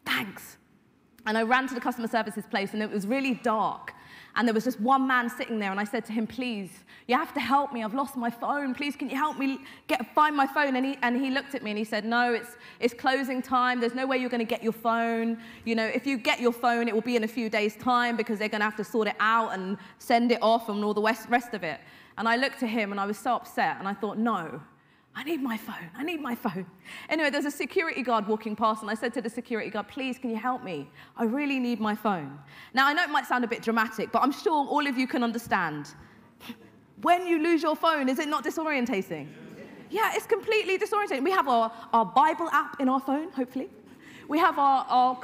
Thanks. 0.04 0.56
And 1.26 1.36
I 1.36 1.42
ran 1.42 1.66
to 1.68 1.74
the 1.74 1.80
customer 1.80 2.08
services 2.08 2.44
place 2.48 2.72
and 2.72 2.82
it 2.82 2.90
was 2.90 3.06
really 3.06 3.34
dark. 3.34 3.92
And 4.36 4.46
there 4.46 4.54
was 4.54 4.64
just 4.64 4.78
one 4.80 5.06
man 5.06 5.30
sitting 5.30 5.58
there, 5.58 5.70
and 5.70 5.80
I 5.80 5.84
said 5.84 6.04
to 6.06 6.12
him, 6.12 6.26
Please, 6.26 6.84
you 7.06 7.16
have 7.16 7.32
to 7.32 7.40
help 7.40 7.72
me. 7.72 7.82
I've 7.82 7.94
lost 7.94 8.16
my 8.16 8.28
phone. 8.28 8.74
Please, 8.74 8.94
can 8.94 9.08
you 9.08 9.16
help 9.16 9.38
me 9.38 9.60
get, 9.86 10.14
find 10.14 10.36
my 10.36 10.46
phone? 10.46 10.76
And 10.76 10.84
he, 10.84 10.98
and 11.02 11.16
he 11.16 11.30
looked 11.30 11.54
at 11.54 11.62
me 11.62 11.70
and 11.70 11.78
he 11.78 11.84
said, 11.84 12.04
No, 12.04 12.34
it's, 12.34 12.56
it's 12.78 12.92
closing 12.92 13.40
time. 13.40 13.80
There's 13.80 13.94
no 13.94 14.06
way 14.06 14.18
you're 14.18 14.28
going 14.28 14.46
to 14.46 14.50
get 14.50 14.62
your 14.62 14.74
phone. 14.74 15.38
You 15.64 15.74
know, 15.74 15.86
if 15.86 16.06
you 16.06 16.18
get 16.18 16.38
your 16.38 16.52
phone, 16.52 16.86
it 16.86 16.94
will 16.94 17.00
be 17.00 17.16
in 17.16 17.24
a 17.24 17.28
few 17.28 17.48
days' 17.48 17.76
time 17.76 18.14
because 18.14 18.38
they're 18.38 18.50
going 18.50 18.60
to 18.60 18.66
have 18.66 18.76
to 18.76 18.84
sort 18.84 19.08
it 19.08 19.16
out 19.20 19.54
and 19.54 19.78
send 19.98 20.30
it 20.30 20.42
off 20.42 20.68
and 20.68 20.84
all 20.84 20.92
the 20.92 21.02
rest 21.02 21.54
of 21.54 21.64
it. 21.64 21.80
And 22.18 22.28
I 22.28 22.36
looked 22.36 22.62
at 22.62 22.68
him 22.68 22.92
and 22.92 23.00
I 23.00 23.06
was 23.06 23.16
so 23.16 23.36
upset, 23.36 23.76
and 23.78 23.88
I 23.88 23.94
thought, 23.94 24.18
No, 24.18 24.60
I 25.18 25.24
need 25.24 25.42
my 25.42 25.56
phone. 25.56 25.88
I 25.96 26.02
need 26.02 26.20
my 26.20 26.34
phone. 26.34 26.66
Anyway, 27.08 27.30
there's 27.30 27.46
a 27.46 27.50
security 27.50 28.02
guard 28.02 28.28
walking 28.28 28.54
past, 28.54 28.82
and 28.82 28.90
I 28.90 28.94
said 28.94 29.14
to 29.14 29.22
the 29.22 29.30
security 29.30 29.70
guard, 29.70 29.88
Please, 29.88 30.18
can 30.18 30.28
you 30.28 30.36
help 30.36 30.62
me? 30.62 30.90
I 31.16 31.24
really 31.24 31.58
need 31.58 31.80
my 31.80 31.94
phone. 31.94 32.38
Now, 32.74 32.86
I 32.86 32.92
know 32.92 33.02
it 33.02 33.08
might 33.08 33.24
sound 33.24 33.42
a 33.42 33.48
bit 33.48 33.62
dramatic, 33.62 34.12
but 34.12 34.22
I'm 34.22 34.30
sure 34.30 34.52
all 34.52 34.86
of 34.86 34.98
you 34.98 35.06
can 35.06 35.24
understand. 35.24 35.94
When 37.00 37.26
you 37.26 37.42
lose 37.42 37.62
your 37.62 37.76
phone, 37.76 38.10
is 38.10 38.18
it 38.18 38.28
not 38.28 38.44
disorientating? 38.44 39.28
Yeah, 39.88 40.12
it's 40.14 40.26
completely 40.26 40.76
disorientating. 40.76 41.24
We 41.24 41.30
have 41.30 41.48
our, 41.48 41.72
our 41.94 42.04
Bible 42.04 42.50
app 42.52 42.78
in 42.78 42.88
our 42.90 43.00
phone, 43.00 43.32
hopefully. 43.32 43.70
We 44.28 44.38
have 44.38 44.58
our, 44.58 44.84
our, 44.88 45.18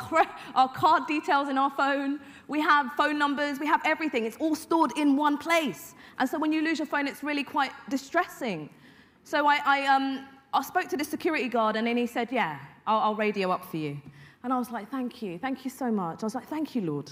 our 0.55 0.69
card 0.73 1.07
details 1.07 1.49
in 1.49 1.59
our 1.59 1.71
phone. 1.71 2.19
We 2.49 2.63
have 2.63 2.93
phone 2.97 3.19
numbers. 3.19 3.59
We 3.59 3.67
have 3.67 3.83
everything. 3.85 4.25
It's 4.25 4.39
all 4.39 4.55
stored 4.55 4.93
in 4.97 5.17
one 5.17 5.37
place. 5.37 5.95
And 6.19 6.27
so 6.29 6.39
when 6.39 6.53
you 6.53 6.63
lose 6.63 6.79
your 6.79 6.87
phone, 6.87 7.07
it's 7.07 7.23
really 7.23 7.45
quite 7.45 7.73
distressing. 7.91 8.71
So 9.25 9.47
I, 9.47 9.61
I, 9.65 9.87
um, 9.87 10.27
I 10.53 10.63
spoke 10.63 10.89
to 10.89 10.97
the 10.97 11.05
security 11.05 11.49
guard, 11.49 11.77
and 11.77 11.87
then 11.87 11.97
he 11.97 12.07
said, 12.07 12.29
Yeah, 12.31 12.59
I'll, 12.87 12.99
I'll 12.99 13.15
radio 13.15 13.51
up 13.51 13.65
for 13.65 13.77
you. 13.77 14.01
And 14.45 14.53
I 14.53 14.59
was 14.59 14.71
like, 14.71 14.91
Thank 14.91 15.23
you. 15.23 15.39
Thank 15.39 15.65
you 15.65 15.71
so 15.71 15.91
much. 15.91 16.23
I 16.23 16.27
was 16.27 16.35
like, 16.35 16.49
Thank 16.49 16.75
you, 16.75 16.83
Lord. 16.83 17.11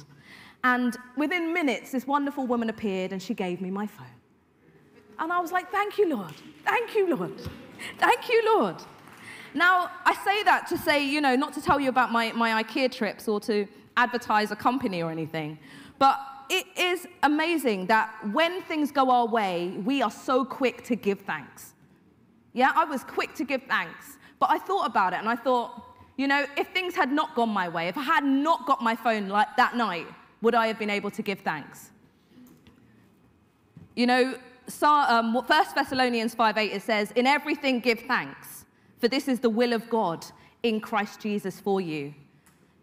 And 0.63 0.97
within 1.17 1.55
minutes, 1.55 1.93
this 1.93 2.07
wonderful 2.07 2.47
woman 2.47 2.69
appeared 2.69 3.13
and 3.13 3.23
she 3.23 3.33
gave 3.33 3.63
me 3.63 3.71
my 3.71 3.87
phone. 3.87 4.07
And 5.19 5.33
I 5.33 5.39
was 5.39 5.53
like, 5.53 5.71
Thank 5.71 5.99
you, 5.99 6.09
Lord. 6.09 6.35
Thank 6.65 6.95
you, 6.95 7.15
Lord. 7.15 7.41
Thank 7.99 8.29
you, 8.29 8.43
Lord. 8.57 8.77
Now, 9.55 9.91
I 10.05 10.15
say 10.25 10.43
that 10.45 10.69
to 10.69 10.79
say, 10.79 11.05
you 11.05 11.21
know, 11.21 11.35
not 11.35 11.53
to 11.55 11.63
tell 11.63 11.81
you 11.81 11.89
about 11.89 12.13
my, 12.13 12.31
my 12.33 12.63
IKEA 12.63 12.93
trips 12.93 13.27
or 13.27 13.41
to 13.41 13.67
advertise 13.97 14.53
a 14.53 14.57
company 14.57 15.03
or 15.03 15.11
anything, 15.11 15.59
but 15.99 16.21
it 16.49 16.67
is 16.77 17.07
amazing 17.23 17.87
that 17.87 18.13
when 18.33 18.63
things 18.63 18.93
go 18.93 19.11
our 19.11 19.27
way, 19.27 19.81
we 19.85 20.03
are 20.03 20.11
so 20.11 20.45
quick 20.45 20.85
to 20.85 20.97
give 20.97 21.21
thanks. 21.21 21.75
Yeah, 22.53 22.73
I 22.75 22.85
was 22.85 23.05
quick 23.05 23.35
to 23.35 23.45
give 23.45 23.63
thanks. 23.65 24.19
But 24.39 24.51
I 24.51 24.59
thought 24.59 24.87
about 24.87 25.13
it 25.13 25.19
and 25.19 25.29
I 25.29 25.37
thought, 25.37 25.83
you 26.17 26.27
know, 26.27 26.47
if 26.57 26.69
things 26.69 26.95
had 26.95 27.13
not 27.13 27.35
gone 27.35 27.51
my 27.51 27.69
way, 27.69 27.89
if 27.89 27.97
I 27.97 28.03
had 28.03 28.25
not 28.25 28.67
got 28.67 28.83
my 28.83 28.97
phone 28.97 29.29
like 29.29 29.49
that 29.57 29.77
night, 29.77 30.07
would 30.43 30.55
I 30.55 30.67
have 30.67 30.79
been 30.79 30.91
able 30.91 31.11
to 31.13 31.23
give 31.23 31.41
thanks? 31.41 31.91
You 33.95 34.07
know, 34.07 34.39
um, 34.83 35.35
1 35.35 35.75
Thessalonians 35.75 36.35
5:8 36.35 36.73
it 36.73 36.83
says, 36.83 37.13
In 37.13 37.27
everything 37.27 37.81
give 37.81 38.01
thanks, 38.01 38.65
for 38.99 39.09
this 39.09 39.29
is 39.29 39.41
the 39.41 39.51
will 39.51 39.73
of 39.73 39.89
God 39.91 40.25
in 40.63 40.81
Christ 40.81 41.21
Jesus 41.21 41.61
for 41.61 41.81
you. 41.81 42.15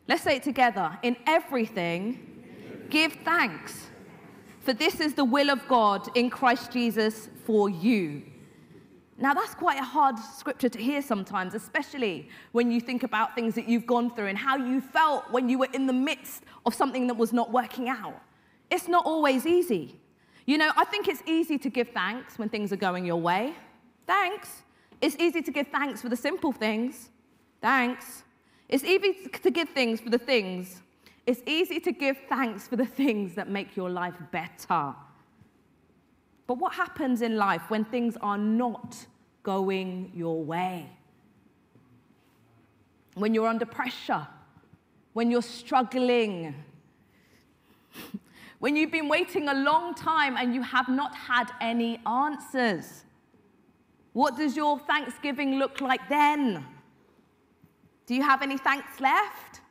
Let's 0.07 0.23
say 0.23 0.37
it 0.37 0.43
together. 0.43 0.97
In 1.03 1.17
everything, 1.25 2.85
give 2.89 3.13
thanks, 3.25 3.87
for 4.61 4.73
this 4.73 4.99
is 4.99 5.13
the 5.13 5.25
will 5.25 5.49
of 5.49 5.67
God 5.67 6.07
in 6.15 6.29
Christ 6.29 6.71
Jesus 6.71 7.29
for 7.45 7.69
you. 7.69 8.23
Now, 9.19 9.33
that's 9.33 9.55
quite 9.55 9.79
a 9.79 9.83
hard 9.83 10.19
scripture 10.19 10.69
to 10.69 10.79
hear 10.79 11.01
sometimes, 11.01 11.55
especially 11.55 12.29
when 12.51 12.71
you 12.71 12.79
think 12.79 13.01
about 13.01 13.33
things 13.33 13.55
that 13.55 13.67
you've 13.67 13.87
gone 13.87 14.13
through 14.13 14.27
and 14.27 14.37
how 14.37 14.57
you 14.57 14.79
felt 14.79 15.31
when 15.31 15.49
you 15.49 15.57
were 15.57 15.69
in 15.73 15.87
the 15.87 15.93
midst 15.93 16.43
of 16.67 16.75
something 16.75 17.07
that 17.07 17.15
was 17.15 17.33
not 17.33 17.51
working 17.51 17.89
out. 17.89 18.21
It's 18.69 18.87
not 18.87 19.05
always 19.05 19.47
easy. 19.47 19.99
You 20.45 20.59
know, 20.59 20.71
I 20.77 20.85
think 20.85 21.07
it's 21.07 21.23
easy 21.25 21.57
to 21.57 21.69
give 21.69 21.89
thanks 21.89 22.37
when 22.37 22.47
things 22.49 22.71
are 22.71 22.77
going 22.77 23.05
your 23.05 23.19
way. 23.19 23.53
Thanks. 24.05 24.63
It's 25.01 25.15
easy 25.17 25.41
to 25.41 25.51
give 25.51 25.67
thanks 25.67 26.01
for 26.01 26.09
the 26.09 26.15
simple 26.15 26.51
things. 26.51 27.09
Thanks. 27.59 28.23
It's 28.69 28.83
easy 28.83 29.29
to 29.29 29.51
give 29.51 29.69
things 29.69 29.99
for 29.99 30.09
the 30.09 30.17
things. 30.17 30.81
It's 31.25 31.41
easy 31.45 31.79
to 31.79 31.91
give 31.91 32.17
thanks 32.29 32.67
for 32.67 32.75
the 32.75 32.85
things 32.85 33.35
that 33.35 33.49
make 33.49 33.75
your 33.75 33.89
life 33.89 34.15
better. 34.31 34.95
But 36.47 36.57
what 36.59 36.73
happens 36.73 37.21
in 37.21 37.35
life 37.35 37.69
when 37.69 37.83
things 37.83 38.17
are 38.21 38.37
not 38.37 39.05
going 39.43 40.11
your 40.15 40.41
way? 40.43 40.89
When 43.15 43.33
you're 43.33 43.47
under 43.47 43.65
pressure, 43.65 44.25
when 45.13 45.29
you're 45.29 45.41
struggling, 45.41 46.55
when 48.59 48.77
you've 48.77 48.91
been 48.91 49.09
waiting 49.09 49.49
a 49.49 49.53
long 49.53 49.93
time 49.93 50.37
and 50.37 50.55
you 50.55 50.61
have 50.61 50.87
not 50.87 51.13
had 51.13 51.51
any 51.59 51.99
answers. 52.07 53.03
What 54.13 54.37
does 54.37 54.55
your 54.55 54.79
Thanksgiving 54.79 55.59
look 55.59 55.81
like 55.81 56.07
then? 56.07 56.65
Do 58.05 58.15
you 58.15 58.23
have 58.23 58.41
any 58.41 58.57
thanks 58.57 58.99
left? 59.01 59.61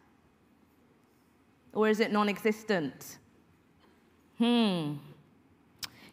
Or 1.73 1.89
is 1.89 2.01
it 2.01 2.13
non 2.13 2.29
existent? 2.29 3.19
Hmm. 4.39 4.95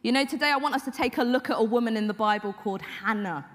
You 0.04 0.12
know, 0.12 0.26
today 0.26 0.52
I 0.52 0.58
want 0.58 0.76
us 0.76 0.84
to 0.84 0.92
take 0.92 1.18
a 1.18 1.24
look 1.24 1.50
at 1.50 1.58
a 1.58 1.64
woman 1.64 1.96
in 1.96 2.08
the 2.08 2.14
Bible 2.14 2.52
called 2.52 2.82
Hannah. 2.82 3.46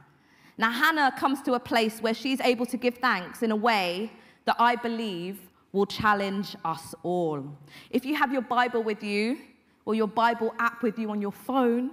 Now, 0.56 0.70
Hannah 0.70 1.12
comes 1.16 1.42
to 1.42 1.52
a 1.52 1.60
place 1.60 2.00
where 2.00 2.14
she's 2.14 2.40
able 2.40 2.64
to 2.66 2.78
give 2.78 2.96
thanks 2.98 3.42
in 3.42 3.52
a 3.52 3.56
way 3.56 4.10
that 4.46 4.56
I 4.58 4.74
believe 4.74 5.38
will 5.72 5.84
challenge 5.84 6.56
us 6.64 6.94
all. 7.02 7.44
If 7.90 8.06
you 8.06 8.16
have 8.16 8.32
your 8.32 8.40
Bible 8.42 8.82
with 8.82 9.04
you, 9.04 9.36
or 9.84 9.94
your 9.94 10.06
Bible 10.06 10.54
app 10.58 10.82
with 10.82 10.98
you 10.98 11.10
on 11.10 11.22
your 11.22 11.32
phone, 11.32 11.90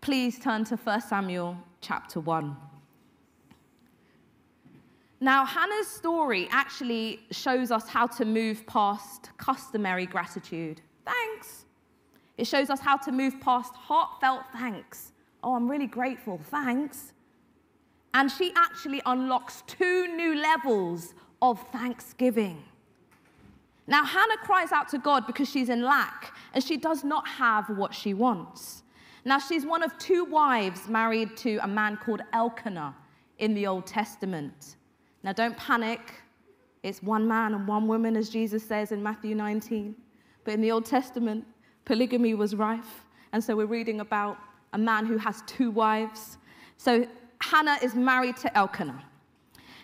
please 0.00 0.38
turn 0.38 0.64
to 0.64 0.76
1 0.76 1.00
Samuel 1.00 1.56
chapter 1.80 2.20
1. 2.20 2.56
Now, 5.20 5.44
Hannah's 5.44 5.88
story 5.88 6.48
actually 6.52 7.18
shows 7.32 7.72
us 7.72 7.88
how 7.88 8.06
to 8.06 8.24
move 8.24 8.64
past 8.66 9.30
customary 9.36 10.06
gratitude. 10.06 10.80
Thanks. 11.04 11.64
It 12.38 12.46
shows 12.46 12.70
us 12.70 12.80
how 12.80 12.96
to 12.98 13.12
move 13.12 13.40
past 13.40 13.74
heartfelt 13.74 14.44
thanks. 14.52 15.12
Oh, 15.42 15.54
I'm 15.54 15.68
really 15.68 15.88
grateful, 15.88 16.40
thanks. 16.44 17.12
And 18.14 18.30
she 18.30 18.52
actually 18.56 19.02
unlocks 19.04 19.62
two 19.66 20.06
new 20.16 20.36
levels 20.36 21.14
of 21.42 21.60
thanksgiving. 21.72 22.62
Now, 23.88 24.04
Hannah 24.04 24.36
cries 24.42 24.70
out 24.70 24.88
to 24.90 24.98
God 24.98 25.26
because 25.26 25.50
she's 25.50 25.68
in 25.68 25.82
lack 25.82 26.34
and 26.54 26.62
she 26.62 26.76
does 26.76 27.04
not 27.04 27.26
have 27.26 27.68
what 27.70 27.94
she 27.94 28.14
wants. 28.14 28.82
Now, 29.24 29.38
she's 29.38 29.66
one 29.66 29.82
of 29.82 29.96
two 29.98 30.24
wives 30.24 30.88
married 30.88 31.36
to 31.38 31.58
a 31.62 31.68
man 31.68 31.96
called 31.96 32.22
Elkanah 32.32 32.94
in 33.38 33.54
the 33.54 33.66
Old 33.66 33.86
Testament. 33.86 34.76
Now, 35.22 35.32
don't 35.32 35.56
panic. 35.56 36.00
It's 36.82 37.02
one 37.02 37.26
man 37.26 37.54
and 37.54 37.66
one 37.66 37.88
woman, 37.88 38.16
as 38.16 38.28
Jesus 38.28 38.64
says 38.64 38.92
in 38.92 39.02
Matthew 39.02 39.34
19. 39.34 39.94
But 40.44 40.54
in 40.54 40.60
the 40.60 40.70
Old 40.70 40.84
Testament, 40.84 41.44
polygamy 41.88 42.34
was 42.34 42.54
rife. 42.54 43.06
And 43.32 43.42
so 43.42 43.56
we're 43.56 43.64
reading 43.64 44.00
about 44.00 44.36
a 44.74 44.78
man 44.78 45.06
who 45.06 45.16
has 45.16 45.42
two 45.46 45.70
wives. 45.70 46.36
So 46.76 47.06
Hannah 47.40 47.78
is 47.82 47.94
married 47.94 48.36
to 48.38 48.56
Elkanah. 48.56 49.02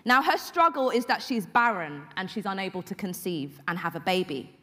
Now, 0.05 0.21
her 0.23 0.37
struggle 0.37 0.91
is 0.91 1.07
that 1.07 1.23
she's 1.23 1.47
barren 1.47 2.03
and 2.19 2.31
she's 2.31 2.45
unable 2.45 2.83
to 2.83 2.95
conceive 2.95 3.59
and 3.69 3.79
have 3.79 3.97
a 3.97 4.01
baby. 4.01 4.55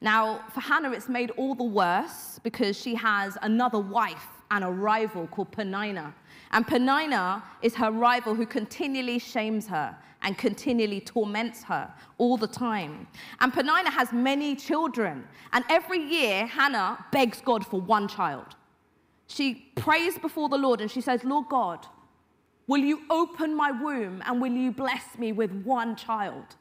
Now, 0.00 0.40
for 0.54 0.60
Hannah, 0.60 0.92
it's 0.92 1.10
made 1.10 1.30
all 1.32 1.54
the 1.54 1.64
worse 1.64 2.40
because 2.42 2.80
she 2.80 2.94
has 2.94 3.36
another 3.42 3.78
wife 3.78 4.28
and 4.50 4.64
a 4.64 4.70
rival 4.70 5.26
called 5.26 5.52
Peninnah. 5.52 6.14
And 6.52 6.66
Peninnah 6.66 7.44
is 7.60 7.74
her 7.74 7.90
rival 7.90 8.34
who 8.34 8.46
continually 8.46 9.18
shames 9.18 9.66
her 9.66 9.94
and 10.22 10.36
continually 10.36 11.00
torments 11.00 11.62
her 11.64 11.92
all 12.18 12.36
the 12.36 12.46
time. 12.46 13.06
And 13.40 13.52
Peninnah 13.52 13.90
has 13.90 14.12
many 14.12 14.54
children. 14.54 15.26
And 15.52 15.64
every 15.70 15.98
year, 15.98 16.46
Hannah 16.46 17.04
begs 17.10 17.40
God 17.40 17.66
for 17.66 17.80
one 17.80 18.06
child. 18.08 18.56
She 19.26 19.70
prays 19.76 20.18
before 20.18 20.48
the 20.48 20.58
Lord 20.58 20.80
and 20.80 20.90
she 20.90 21.00
says, 21.00 21.24
Lord 21.24 21.46
God, 21.48 21.86
will 22.66 22.80
you 22.80 23.02
open 23.10 23.54
my 23.54 23.70
womb 23.70 24.22
and 24.26 24.40
will 24.40 24.52
you 24.52 24.72
bless 24.72 25.18
me 25.18 25.32
with 25.32 25.52
one 25.64 25.96
child? 25.96 26.56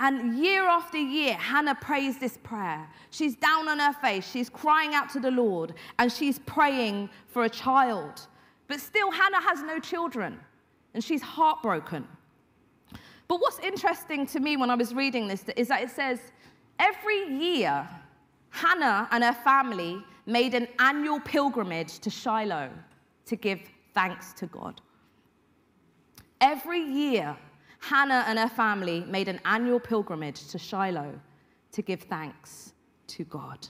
And 0.00 0.38
year 0.38 0.64
after 0.64 0.96
year, 0.96 1.34
Hannah 1.34 1.74
prays 1.74 2.18
this 2.18 2.36
prayer. 2.36 2.88
She's 3.10 3.34
down 3.34 3.68
on 3.68 3.80
her 3.80 3.92
face, 3.94 4.28
she's 4.30 4.48
crying 4.48 4.94
out 4.94 5.10
to 5.10 5.20
the 5.20 5.30
Lord, 5.30 5.74
and 5.98 6.12
she's 6.12 6.38
praying 6.40 7.10
for 7.26 7.44
a 7.44 7.48
child. 7.48 8.26
But 8.68 8.80
still, 8.80 9.10
Hannah 9.10 9.40
has 9.40 9.62
no 9.62 9.80
children, 9.80 10.38
and 10.94 11.02
she's 11.02 11.22
heartbroken. 11.22 12.06
But 13.28 13.40
what's 13.40 13.58
interesting 13.58 14.26
to 14.28 14.40
me 14.40 14.56
when 14.56 14.70
I 14.70 14.74
was 14.74 14.94
reading 14.94 15.28
this 15.28 15.44
is 15.56 15.68
that 15.68 15.82
it 15.82 15.90
says 15.90 16.18
every 16.78 17.28
year, 17.28 17.86
Hannah 18.50 19.06
and 19.10 19.22
her 19.22 19.34
family 19.34 20.02
made 20.24 20.54
an 20.54 20.66
annual 20.78 21.20
pilgrimage 21.20 21.98
to 22.00 22.10
Shiloh 22.10 22.70
to 23.26 23.36
give 23.36 23.60
thanks 23.94 24.32
to 24.34 24.46
God. 24.46 24.80
Every 26.40 26.80
year, 26.80 27.36
Hannah 27.80 28.24
and 28.26 28.38
her 28.38 28.48
family 28.48 29.04
made 29.06 29.28
an 29.28 29.40
annual 29.44 29.78
pilgrimage 29.78 30.48
to 30.48 30.58
Shiloh 30.58 31.12
to 31.72 31.82
give 31.82 32.02
thanks 32.02 32.72
to 33.08 33.24
God. 33.24 33.68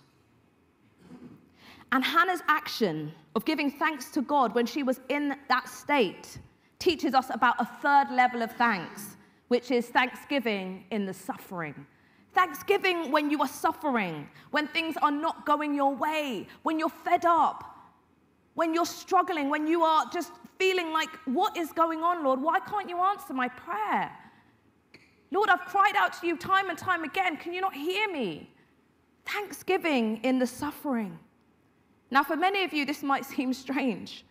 And 1.93 2.05
Hannah's 2.05 2.43
action 2.49 3.12
of 3.35 3.45
giving 3.45 3.71
thanks 3.71 4.11
to 4.12 4.23
God 4.23 4.55
when 4.55 4.67
she 4.67 4.83
was 4.83 5.00
in 5.09 5.35
that 5.49 5.69
state 5.69 6.38
teaches 6.79 7.15
us 7.15 7.31
about 7.31 7.57
a 7.59 7.65
third 7.65 8.11
level 8.11 8.43
of 8.43 8.53
thanks, 8.53 9.17
which 9.49 9.71
is 9.71 9.87
thanksgiving 9.87 10.85
in 10.90 11.07
the 11.07 11.14
suffering. 11.14 11.87
Thanksgiving 12.35 13.11
when 13.11 13.31
you 13.31 13.40
are 13.40 13.49
suffering, 13.49 14.28
when 14.50 14.69
things 14.69 14.97
are 15.02 15.11
not 15.11 15.45
going 15.45 15.75
your 15.75 15.95
way, 15.95 16.47
when 16.62 16.78
you're 16.78 16.88
fed 16.88 17.25
up, 17.25 17.64
when 18.55 18.75
you're 18.75 18.87
struggling, 18.87 19.49
when 19.49 19.67
you 19.67 19.83
are 19.83 20.05
just 20.12 20.33
feeling 20.59 20.93
like, 20.93 21.09
what 21.25 21.57
is 21.57 21.73
going 21.73 22.02
on, 22.02 22.25
Lord? 22.25 22.40
Why 22.40 22.61
can't 22.61 22.88
you 22.88 22.99
answer 22.99 23.33
my 23.33 23.49
prayer? 23.49 24.11
Lord, 25.31 25.49
I've 25.49 25.61
cried 25.61 25.95
out 25.97 26.12
to 26.21 26.26
you 26.26 26.37
time 26.37 26.69
and 26.69 26.78
time 26.78 27.05
again. 27.05 27.37
Can 27.37 27.52
you 27.52 27.61
not 27.61 27.75
hear 27.75 28.11
me? 28.11 28.50
Thanksgiving 29.26 30.19
in 30.23 30.38
the 30.38 30.47
suffering. 30.47 31.19
Now, 32.11 32.25
for 32.25 32.37
many 32.37 32.64
of 32.64 32.73
you, 32.73 32.85
this 32.85 33.02
might 33.02 33.25
seem 33.35 33.52
strange. 33.52 34.25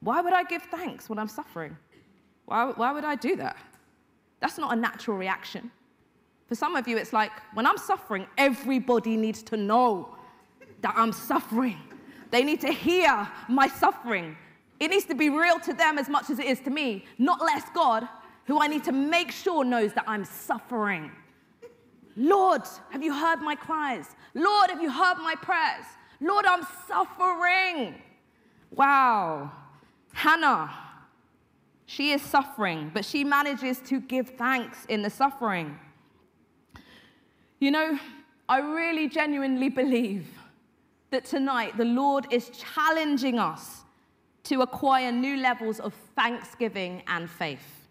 Why 0.00 0.20
would 0.20 0.32
I 0.32 0.44
give 0.44 0.62
thanks 0.62 1.08
when 1.08 1.18
I'm 1.18 1.28
suffering? 1.28 1.76
Why, 2.44 2.66
why 2.66 2.92
would 2.92 3.04
I 3.04 3.16
do 3.16 3.36
that? 3.36 3.56
That's 4.40 4.58
not 4.58 4.72
a 4.72 4.76
natural 4.76 5.16
reaction. 5.16 5.70
For 6.46 6.54
some 6.54 6.76
of 6.76 6.86
you, 6.86 6.96
it's 6.96 7.12
like, 7.12 7.32
when 7.54 7.66
I'm 7.66 7.78
suffering, 7.78 8.26
everybody 8.38 9.16
needs 9.16 9.42
to 9.44 9.56
know 9.56 10.16
that 10.82 10.94
I'm 10.96 11.12
suffering. 11.12 11.78
They 12.30 12.44
need 12.44 12.60
to 12.60 12.72
hear 12.72 13.28
my 13.48 13.66
suffering. 13.66 14.36
It 14.78 14.90
needs 14.90 15.06
to 15.06 15.14
be 15.14 15.30
real 15.30 15.58
to 15.60 15.72
them 15.72 15.98
as 15.98 16.08
much 16.08 16.30
as 16.30 16.38
it 16.38 16.46
is 16.46 16.60
to 16.60 16.70
me, 16.70 17.04
not 17.18 17.40
less 17.40 17.64
God, 17.74 18.08
who 18.44 18.60
I 18.60 18.68
need 18.68 18.84
to 18.84 18.92
make 18.92 19.32
sure 19.32 19.64
knows 19.64 19.92
that 19.94 20.04
I'm 20.06 20.24
suffering. 20.24 21.10
Lord, 22.16 22.62
have 22.90 23.02
you 23.02 23.12
heard 23.12 23.40
my 23.40 23.54
cries? 23.54 24.06
Lord, 24.34 24.70
have 24.70 24.80
you 24.80 24.90
heard 24.90 25.18
my 25.18 25.34
prayers? 25.42 25.84
Lord, 26.20 26.46
I'm 26.46 26.64
suffering. 26.86 27.94
Wow. 28.70 29.50
Hannah, 30.12 30.72
she 31.86 32.10
is 32.10 32.20
suffering, 32.20 32.90
but 32.92 33.04
she 33.04 33.24
manages 33.24 33.78
to 33.86 34.00
give 34.00 34.30
thanks 34.30 34.84
in 34.86 35.02
the 35.02 35.10
suffering. 35.10 35.78
You 37.60 37.70
know, 37.70 37.98
I 38.48 38.58
really 38.58 39.08
genuinely 39.08 39.68
believe 39.68 40.26
that 41.10 41.24
tonight 41.24 41.76
the 41.76 41.84
Lord 41.84 42.26
is 42.32 42.50
challenging 42.50 43.38
us 43.38 43.84
to 44.44 44.62
acquire 44.62 45.10
new 45.10 45.36
levels 45.36 45.80
of 45.80 45.94
thanksgiving 46.14 47.02
and 47.06 47.30
faith. 47.30 47.86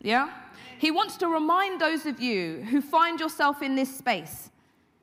Yeah? 0.00 0.30
He 0.78 0.90
wants 0.90 1.16
to 1.18 1.28
remind 1.28 1.80
those 1.80 2.06
of 2.06 2.20
you 2.20 2.62
who 2.70 2.80
find 2.80 3.20
yourself 3.20 3.62
in 3.62 3.74
this 3.74 3.94
space, 3.96 4.50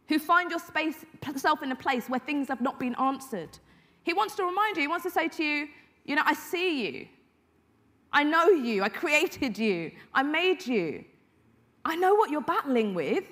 who 0.07 0.19
find 0.19 0.51
yourself 0.51 1.63
in 1.63 1.71
a 1.71 1.75
place 1.75 2.09
where 2.09 2.19
things 2.19 2.47
have 2.47 2.61
not 2.61 2.79
been 2.79 2.95
answered. 2.95 3.59
He 4.03 4.13
wants 4.13 4.35
to 4.35 4.43
remind 4.43 4.75
you, 4.75 4.81
he 4.81 4.87
wants 4.87 5.03
to 5.03 5.11
say 5.11 5.27
to 5.27 5.43
you, 5.43 5.67
you 6.05 6.15
know, 6.15 6.23
I 6.25 6.33
see 6.33 6.85
you. 6.85 7.07
I 8.11 8.23
know 8.23 8.49
you. 8.49 8.83
I 8.83 8.89
created 8.89 9.57
you. 9.57 9.91
I 10.13 10.23
made 10.23 10.65
you. 10.65 11.05
I 11.85 11.95
know 11.95 12.15
what 12.15 12.29
you're 12.29 12.41
battling 12.41 12.93
with. 12.93 13.25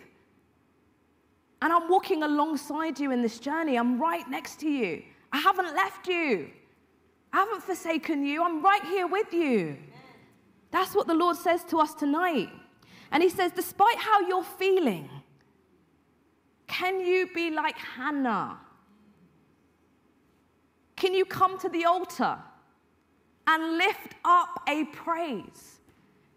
And 1.62 1.74
I'm 1.74 1.90
walking 1.90 2.24
alongside 2.24 3.00
you 3.00 3.12
in 3.12 3.22
this 3.22 3.40
journey. 3.40 3.78
I'm 3.78 4.00
right 4.00 4.28
next 4.30 4.60
to 4.60 4.70
you. 4.70 5.02
I 5.32 5.40
haven't 5.40 5.76
left 5.76 6.08
you. 6.08 6.50
I 7.34 7.38
haven't 7.38 7.64
forsaken 7.64 8.24
you. 8.24 8.44
I'm 8.44 8.62
right 8.62 8.84
here 8.84 9.08
with 9.08 9.34
you. 9.34 9.78
That's 10.72 10.94
what 10.94 11.08
the 11.08 11.14
Lord 11.14 11.38
says 11.38 11.64
to 11.66 11.80
us 11.80 11.94
tonight. 11.94 12.50
And 13.12 13.24
He 13.24 13.30
says, 13.30 13.52
despite 13.52 13.98
how 13.98 14.22
you're 14.22 14.44
feeling, 14.44 15.10
can 16.68 17.00
you 17.00 17.30
be 17.34 17.50
like 17.50 17.78
Hannah? 17.78 18.60
Can 20.96 21.14
you 21.14 21.26
come 21.26 21.58
to 21.60 21.70
the 21.70 21.86
altar 21.86 22.38
and 23.48 23.78
lift 23.78 24.14
up 24.26 24.62
a 24.68 24.86
praise? 24.86 25.80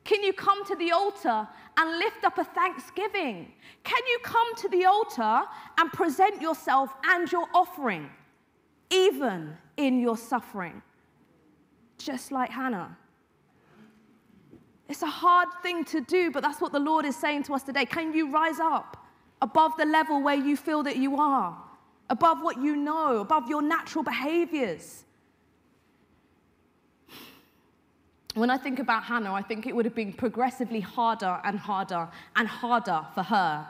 Can 0.05 0.23
you 0.23 0.33
come 0.33 0.65
to 0.65 0.75
the 0.77 0.93
altar 0.93 1.47
and 1.77 1.99
lift 1.99 2.25
up 2.25 2.39
a 2.39 2.45
thanksgiving? 2.45 3.53
Can 3.85 4.03
you 4.09 4.19
come 4.23 4.57
to 4.57 4.69
the 4.69 4.85
altar 4.85 5.43
and 5.79 5.93
present 5.93 6.41
yourself 6.41 6.91
and 7.05 7.31
your 7.31 7.47
offering, 7.55 8.09
even 8.91 9.57
in 9.77 10.01
your 10.01 10.17
suffering? 10.17 10.83
Just 11.99 12.33
like 12.33 12.51
Hannah. 12.51 12.97
It's 14.89 15.03
a 15.03 15.07
hard 15.07 15.49
thing 15.63 15.85
to 15.85 16.01
do, 16.01 16.33
but 16.33 16.43
that's 16.43 16.61
what 16.61 16.73
the 16.73 16.81
Lord 16.81 17.05
is 17.05 17.15
saying 17.15 17.45
to 17.45 17.55
us 17.55 17.63
today. 17.63 17.85
Can 17.85 18.13
you 18.13 18.33
rise 18.33 18.59
up 18.59 19.07
above 19.41 19.77
the 19.77 19.85
level 19.85 20.21
where 20.21 20.35
you 20.35 20.57
feel 20.57 20.83
that 20.83 20.97
you 20.97 21.17
are, 21.21 21.57
above 22.09 22.43
what 22.43 22.61
you 22.61 22.75
know, 22.75 23.19
above 23.19 23.49
your 23.49 23.63
natural 23.63 24.03
behaviors? 24.03 25.05
When 28.35 28.51
I 28.51 28.57
think 28.57 28.79
about 28.79 29.03
Hannah, 29.03 29.33
I 29.33 29.43
think 29.43 29.67
it 29.67 29.75
would 29.75 29.85
have 29.85 29.95
been 29.95 30.13
progressively 30.13 30.81
harder 30.81 31.41
and 31.45 31.59
harder 31.59 32.09
and 32.37 32.47
harder 32.47 33.05
for 33.15 33.23
her 33.23 33.67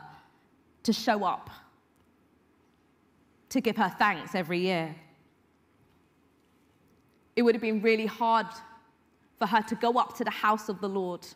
to 0.83 0.93
show 0.93 1.25
up, 1.25 1.51
to 3.49 3.61
give 3.61 3.77
her 3.77 3.95
thanks 3.99 4.35
every 4.35 4.61
year. 4.61 4.95
It 7.37 7.43
would 7.43 7.55
have 7.55 7.63
been 7.63 7.81
really 7.81 8.07
hard 8.07 8.47
for 9.39 9.47
her 9.47 9.63
to 9.63 9.75
go 9.77 9.99
up 9.99 10.17
to 10.19 10.25
the 10.25 10.31
house 10.31 10.69
of 10.69 10.81
the 10.81 10.89
Lord 10.89 11.27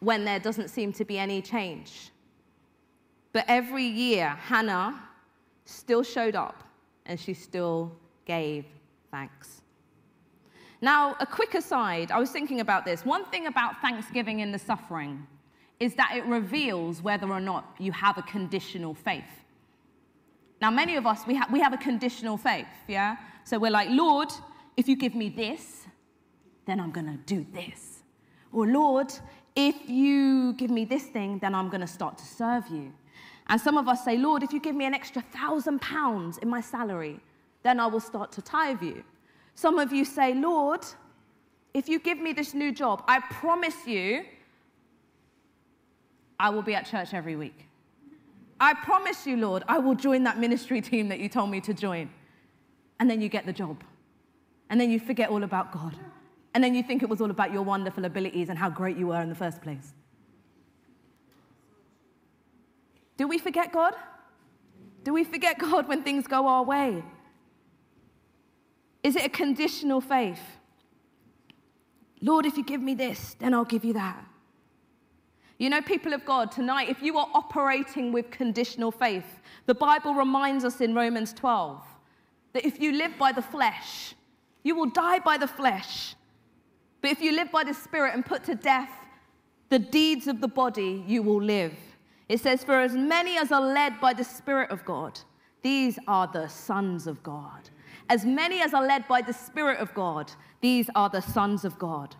when 0.00 0.24
there 0.24 0.40
doesn't 0.40 0.68
seem 0.68 0.92
to 0.94 1.04
be 1.04 1.18
any 1.18 1.40
change. 1.40 2.10
But 3.32 3.44
every 3.46 3.84
year, 3.84 4.28
Hannah 4.28 5.00
still 5.64 6.02
showed 6.02 6.34
up 6.34 6.64
and 7.06 7.18
she 7.18 7.34
still 7.34 7.92
gave 8.26 8.64
thanks. 9.10 9.61
Now, 10.82 11.14
a 11.20 11.26
quick 11.26 11.54
aside, 11.54 12.10
I 12.10 12.18
was 12.18 12.30
thinking 12.30 12.58
about 12.58 12.84
this. 12.84 13.06
One 13.06 13.24
thing 13.26 13.46
about 13.46 13.80
thanksgiving 13.80 14.40
in 14.40 14.50
the 14.50 14.58
suffering 14.58 15.24
is 15.78 15.94
that 15.94 16.14
it 16.16 16.24
reveals 16.26 17.00
whether 17.00 17.28
or 17.30 17.40
not 17.40 17.76
you 17.78 17.92
have 17.92 18.18
a 18.18 18.22
conditional 18.22 18.92
faith. 18.92 19.22
Now, 20.60 20.72
many 20.72 20.96
of 20.96 21.06
us, 21.06 21.24
we, 21.24 21.36
ha- 21.36 21.48
we 21.52 21.60
have 21.60 21.72
a 21.72 21.76
conditional 21.76 22.36
faith, 22.36 22.66
yeah? 22.88 23.16
So 23.44 23.60
we're 23.60 23.70
like, 23.70 23.90
Lord, 23.90 24.32
if 24.76 24.88
you 24.88 24.96
give 24.96 25.14
me 25.14 25.28
this, 25.28 25.86
then 26.66 26.80
I'm 26.80 26.90
gonna 26.90 27.18
do 27.26 27.46
this. 27.52 28.02
Or, 28.52 28.66
Lord, 28.66 29.12
if 29.54 29.88
you 29.88 30.52
give 30.54 30.70
me 30.70 30.84
this 30.84 31.04
thing, 31.04 31.38
then 31.38 31.54
I'm 31.54 31.68
gonna 31.68 31.86
start 31.86 32.18
to 32.18 32.24
serve 32.24 32.66
you. 32.68 32.92
And 33.46 33.60
some 33.60 33.76
of 33.76 33.86
us 33.88 34.04
say, 34.04 34.16
Lord, 34.16 34.42
if 34.42 34.52
you 34.52 34.58
give 34.58 34.74
me 34.74 34.84
an 34.84 34.94
extra 34.94 35.22
thousand 35.22 35.80
pounds 35.80 36.38
in 36.38 36.48
my 36.48 36.60
salary, 36.60 37.20
then 37.62 37.78
I 37.78 37.86
will 37.86 38.00
start 38.00 38.32
to 38.32 38.42
tithe 38.42 38.82
you. 38.82 39.04
Some 39.54 39.78
of 39.78 39.92
you 39.92 40.04
say, 40.04 40.34
Lord, 40.34 40.84
if 41.74 41.88
you 41.88 41.98
give 41.98 42.18
me 42.18 42.32
this 42.32 42.54
new 42.54 42.72
job, 42.72 43.02
I 43.06 43.20
promise 43.20 43.86
you 43.86 44.24
I 46.38 46.50
will 46.50 46.62
be 46.62 46.74
at 46.74 46.86
church 46.86 47.14
every 47.14 47.36
week. 47.36 47.68
I 48.60 48.74
promise 48.74 49.26
you, 49.26 49.36
Lord, 49.36 49.64
I 49.68 49.78
will 49.78 49.94
join 49.94 50.24
that 50.24 50.38
ministry 50.38 50.80
team 50.90 51.08
that 51.08 51.18
you 51.18 51.28
told 51.28 51.50
me 51.50 51.60
to 51.62 51.74
join. 51.74 52.10
And 53.00 53.10
then 53.10 53.20
you 53.20 53.28
get 53.28 53.46
the 53.46 53.52
job. 53.52 53.82
And 54.70 54.80
then 54.80 54.90
you 54.90 55.00
forget 55.00 55.30
all 55.30 55.42
about 55.42 55.72
God. 55.72 55.96
And 56.54 56.62
then 56.62 56.74
you 56.74 56.82
think 56.82 57.02
it 57.02 57.08
was 57.08 57.20
all 57.20 57.30
about 57.30 57.52
your 57.52 57.62
wonderful 57.62 58.04
abilities 58.04 58.48
and 58.48 58.58
how 58.58 58.70
great 58.70 58.96
you 58.96 59.08
were 59.08 59.20
in 59.20 59.28
the 59.28 59.34
first 59.34 59.62
place. 59.62 59.94
Do 63.16 63.26
we 63.26 63.38
forget 63.38 63.72
God? 63.72 63.94
Do 65.04 65.12
we 65.12 65.24
forget 65.24 65.58
God 65.70 65.88
when 65.88 66.02
things 66.02 66.26
go 66.26 66.46
our 66.46 66.62
way? 66.62 67.02
Is 69.02 69.16
it 69.16 69.24
a 69.24 69.28
conditional 69.28 70.00
faith? 70.00 70.42
Lord, 72.20 72.46
if 72.46 72.56
you 72.56 72.64
give 72.64 72.80
me 72.80 72.94
this, 72.94 73.34
then 73.38 73.52
I'll 73.52 73.64
give 73.64 73.84
you 73.84 73.94
that. 73.94 74.24
You 75.58 75.70
know, 75.70 75.80
people 75.80 76.12
of 76.12 76.24
God, 76.24 76.50
tonight, 76.50 76.88
if 76.88 77.02
you 77.02 77.18
are 77.18 77.28
operating 77.34 78.12
with 78.12 78.30
conditional 78.30 78.90
faith, 78.90 79.40
the 79.66 79.74
Bible 79.74 80.14
reminds 80.14 80.64
us 80.64 80.80
in 80.80 80.94
Romans 80.94 81.32
12 81.32 81.80
that 82.52 82.66
if 82.66 82.80
you 82.80 82.92
live 82.92 83.16
by 83.18 83.32
the 83.32 83.42
flesh, 83.42 84.14
you 84.62 84.74
will 84.74 84.90
die 84.90 85.18
by 85.18 85.36
the 85.36 85.46
flesh. 85.46 86.14
But 87.00 87.10
if 87.10 87.20
you 87.20 87.32
live 87.32 87.50
by 87.50 87.64
the 87.64 87.74
Spirit 87.74 88.14
and 88.14 88.24
put 88.24 88.44
to 88.44 88.54
death 88.54 88.90
the 89.68 89.78
deeds 89.78 90.26
of 90.26 90.40
the 90.40 90.48
body, 90.48 91.04
you 91.06 91.22
will 91.22 91.42
live. 91.42 91.74
It 92.28 92.40
says, 92.40 92.62
For 92.62 92.80
as 92.80 92.94
many 92.94 93.36
as 93.36 93.50
are 93.50 93.60
led 93.60 94.00
by 94.00 94.14
the 94.14 94.24
Spirit 94.24 94.70
of 94.70 94.84
God, 94.84 95.18
these 95.62 95.98
are 96.06 96.26
the 96.26 96.48
sons 96.48 97.06
of 97.06 97.22
God. 97.22 97.70
As 98.08 98.24
many 98.24 98.60
as 98.60 98.74
are 98.74 98.86
led 98.86 99.06
by 99.08 99.22
the 99.22 99.32
Spirit 99.32 99.78
of 99.78 99.92
God, 99.94 100.32
these 100.60 100.88
are 100.94 101.08
the 101.08 101.20
sons 101.20 101.64
of 101.64 101.78
God. 101.78 102.14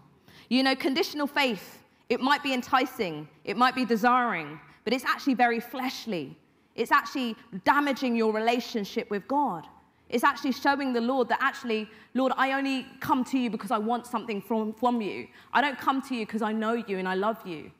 You 0.48 0.62
know, 0.62 0.74
conditional 0.74 1.26
faith, 1.26 1.82
it 2.08 2.20
might 2.20 2.42
be 2.42 2.52
enticing, 2.52 3.28
it 3.44 3.56
might 3.56 3.74
be 3.74 3.84
desiring, 3.84 4.60
but 4.84 4.92
it's 4.92 5.04
actually 5.04 5.34
very 5.34 5.60
fleshly. 5.60 6.36
It's 6.74 6.92
actually 6.92 7.36
damaging 7.64 8.16
your 8.16 8.32
relationship 8.32 9.10
with 9.10 9.26
God. 9.28 9.66
It's 10.08 10.24
actually 10.24 10.52
showing 10.52 10.92
the 10.92 11.00
Lord 11.00 11.28
that 11.30 11.38
actually, 11.40 11.88
Lord, 12.14 12.32
I 12.36 12.52
only 12.52 12.86
come 13.00 13.24
to 13.24 13.38
you 13.38 13.48
because 13.48 13.70
I 13.70 13.78
want 13.78 14.06
something 14.06 14.42
from, 14.42 14.74
from 14.74 15.00
you. 15.00 15.26
I 15.52 15.60
don't 15.60 15.78
come 15.78 16.02
to 16.02 16.14
you 16.14 16.26
because 16.26 16.42
I 16.42 16.52
know 16.52 16.74
you 16.74 16.98
and 16.98 17.08
I 17.08 17.14
love 17.14 17.46
you. 17.46 17.70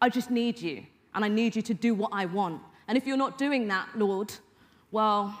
I 0.00 0.08
just 0.08 0.30
need 0.30 0.60
you, 0.60 0.84
and 1.14 1.24
I 1.24 1.28
need 1.28 1.56
you 1.56 1.62
to 1.62 1.74
do 1.74 1.94
what 1.94 2.10
I 2.12 2.26
want. 2.26 2.60
And 2.88 2.98
if 2.98 3.06
you're 3.06 3.16
not 3.16 3.38
doing 3.38 3.68
that, 3.68 3.88
Lord, 3.96 4.32
well, 4.90 5.38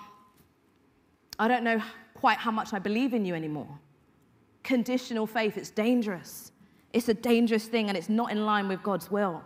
I 1.38 1.48
don't 1.48 1.64
know 1.64 1.82
quite 2.14 2.38
how 2.38 2.50
much 2.50 2.72
I 2.72 2.78
believe 2.78 3.12
in 3.12 3.24
you 3.24 3.34
anymore. 3.34 3.68
Conditional 4.62 5.26
faith, 5.26 5.56
it's 5.58 5.70
dangerous. 5.70 6.52
It's 6.92 7.08
a 7.08 7.14
dangerous 7.14 7.66
thing 7.66 7.88
and 7.88 7.98
it's 7.98 8.08
not 8.08 8.30
in 8.30 8.46
line 8.46 8.68
with 8.68 8.82
God's 8.82 9.10
will. 9.10 9.42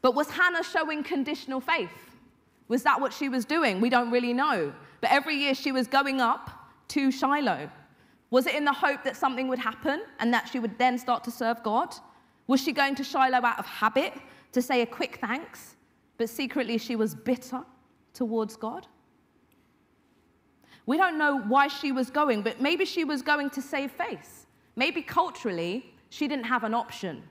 But 0.00 0.14
was 0.14 0.30
Hannah 0.30 0.64
showing 0.64 1.02
conditional 1.02 1.60
faith? 1.60 1.90
Was 2.68 2.82
that 2.84 3.00
what 3.00 3.12
she 3.12 3.28
was 3.28 3.44
doing? 3.44 3.80
We 3.80 3.90
don't 3.90 4.10
really 4.10 4.32
know. 4.32 4.72
But 5.00 5.10
every 5.10 5.36
year 5.36 5.54
she 5.54 5.72
was 5.72 5.86
going 5.86 6.20
up 6.20 6.50
to 6.88 7.10
Shiloh. 7.10 7.70
Was 8.30 8.46
it 8.46 8.54
in 8.54 8.64
the 8.64 8.72
hope 8.72 9.04
that 9.04 9.16
something 9.16 9.48
would 9.48 9.58
happen 9.58 10.02
and 10.18 10.32
that 10.32 10.48
she 10.48 10.58
would 10.58 10.78
then 10.78 10.96
start 10.96 11.22
to 11.24 11.30
serve 11.30 11.62
God? 11.62 11.94
Was 12.46 12.62
she 12.62 12.72
going 12.72 12.94
to 12.94 13.04
Shiloh 13.04 13.44
out 13.44 13.58
of 13.58 13.66
habit 13.66 14.14
to 14.52 14.62
say 14.62 14.82
a 14.82 14.86
quick 14.86 15.18
thanks, 15.20 15.76
but 16.16 16.30
secretly 16.30 16.78
she 16.78 16.96
was 16.96 17.14
bitter 17.14 17.62
towards 18.14 18.56
God? 18.56 18.86
We 20.86 20.96
don't 20.96 21.18
know 21.18 21.38
why 21.40 21.68
she 21.68 21.92
was 21.92 22.10
going, 22.10 22.42
but 22.42 22.60
maybe 22.60 22.84
she 22.84 23.04
was 23.04 23.22
going 23.22 23.50
to 23.50 23.62
save 23.62 23.92
face. 23.92 24.46
Maybe 24.76 25.02
culturally, 25.02 25.94
she 26.08 26.26
didn't 26.28 26.44
have 26.44 26.64
an 26.64 26.74
option 26.74 27.22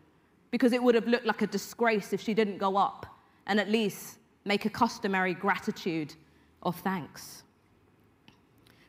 because 0.51 0.73
it 0.73 0.81
would 0.81 0.95
have 0.95 1.07
looked 1.07 1.25
like 1.25 1.41
a 1.41 1.47
disgrace 1.47 2.13
if 2.13 2.21
she 2.21 2.33
didn't 2.33 2.57
go 2.57 2.77
up 2.77 3.05
and 3.47 3.59
at 3.59 3.69
least 3.69 4.17
make 4.45 4.65
a 4.65 4.69
customary 4.69 5.33
gratitude 5.33 6.13
of 6.63 6.75
thanks. 6.79 7.43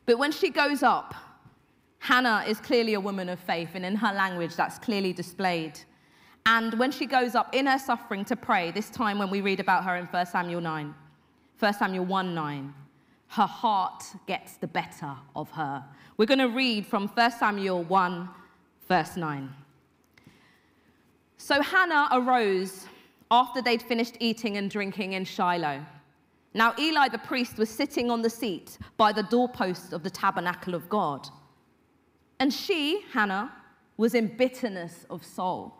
But 0.06 0.18
when 0.18 0.32
she 0.32 0.50
goes 0.50 0.82
up, 0.82 1.14
Hannah 1.98 2.44
is 2.48 2.58
clearly 2.58 2.94
a 2.94 3.00
woman 3.00 3.28
of 3.28 3.38
faith, 3.38 3.70
and 3.74 3.84
in 3.84 3.94
her 3.94 4.12
language, 4.12 4.56
that's 4.56 4.78
clearly 4.78 5.12
displayed. 5.12 5.78
And 6.46 6.74
when 6.74 6.90
she 6.90 7.06
goes 7.06 7.36
up 7.36 7.54
in 7.54 7.66
her 7.66 7.78
suffering 7.78 8.24
to 8.24 8.34
pray, 8.34 8.72
this 8.72 8.90
time 8.90 9.18
when 9.18 9.30
we 9.30 9.40
read 9.40 9.60
about 9.60 9.84
her 9.84 9.96
in 9.96 10.06
1 10.06 10.26
Samuel 10.26 10.60
9, 10.60 10.94
1 11.58 11.74
Samuel 11.74 12.04
1 12.04 12.34
9, 12.34 12.74
her 13.32 13.46
heart 13.46 14.04
gets 14.26 14.58
the 14.58 14.66
better 14.66 15.14
of 15.34 15.50
her. 15.52 15.82
We're 16.18 16.26
going 16.26 16.38
to 16.38 16.50
read 16.50 16.86
from 16.86 17.08
1 17.08 17.32
Samuel 17.32 17.82
1, 17.84 18.28
verse 18.86 19.16
9. 19.16 19.48
So 21.38 21.62
Hannah 21.62 22.08
arose 22.12 22.86
after 23.30 23.62
they'd 23.62 23.80
finished 23.80 24.18
eating 24.20 24.58
and 24.58 24.70
drinking 24.70 25.14
in 25.14 25.24
Shiloh. 25.24 25.82
Now 26.52 26.74
Eli 26.78 27.08
the 27.08 27.16
priest 27.16 27.56
was 27.56 27.70
sitting 27.70 28.10
on 28.10 28.20
the 28.20 28.28
seat 28.28 28.76
by 28.98 29.12
the 29.12 29.22
doorpost 29.22 29.94
of 29.94 30.02
the 30.02 30.10
tabernacle 30.10 30.74
of 30.74 30.90
God. 30.90 31.26
And 32.38 32.52
she, 32.52 33.02
Hannah, 33.14 33.50
was 33.96 34.14
in 34.14 34.36
bitterness 34.36 35.06
of 35.08 35.24
soul. 35.24 35.72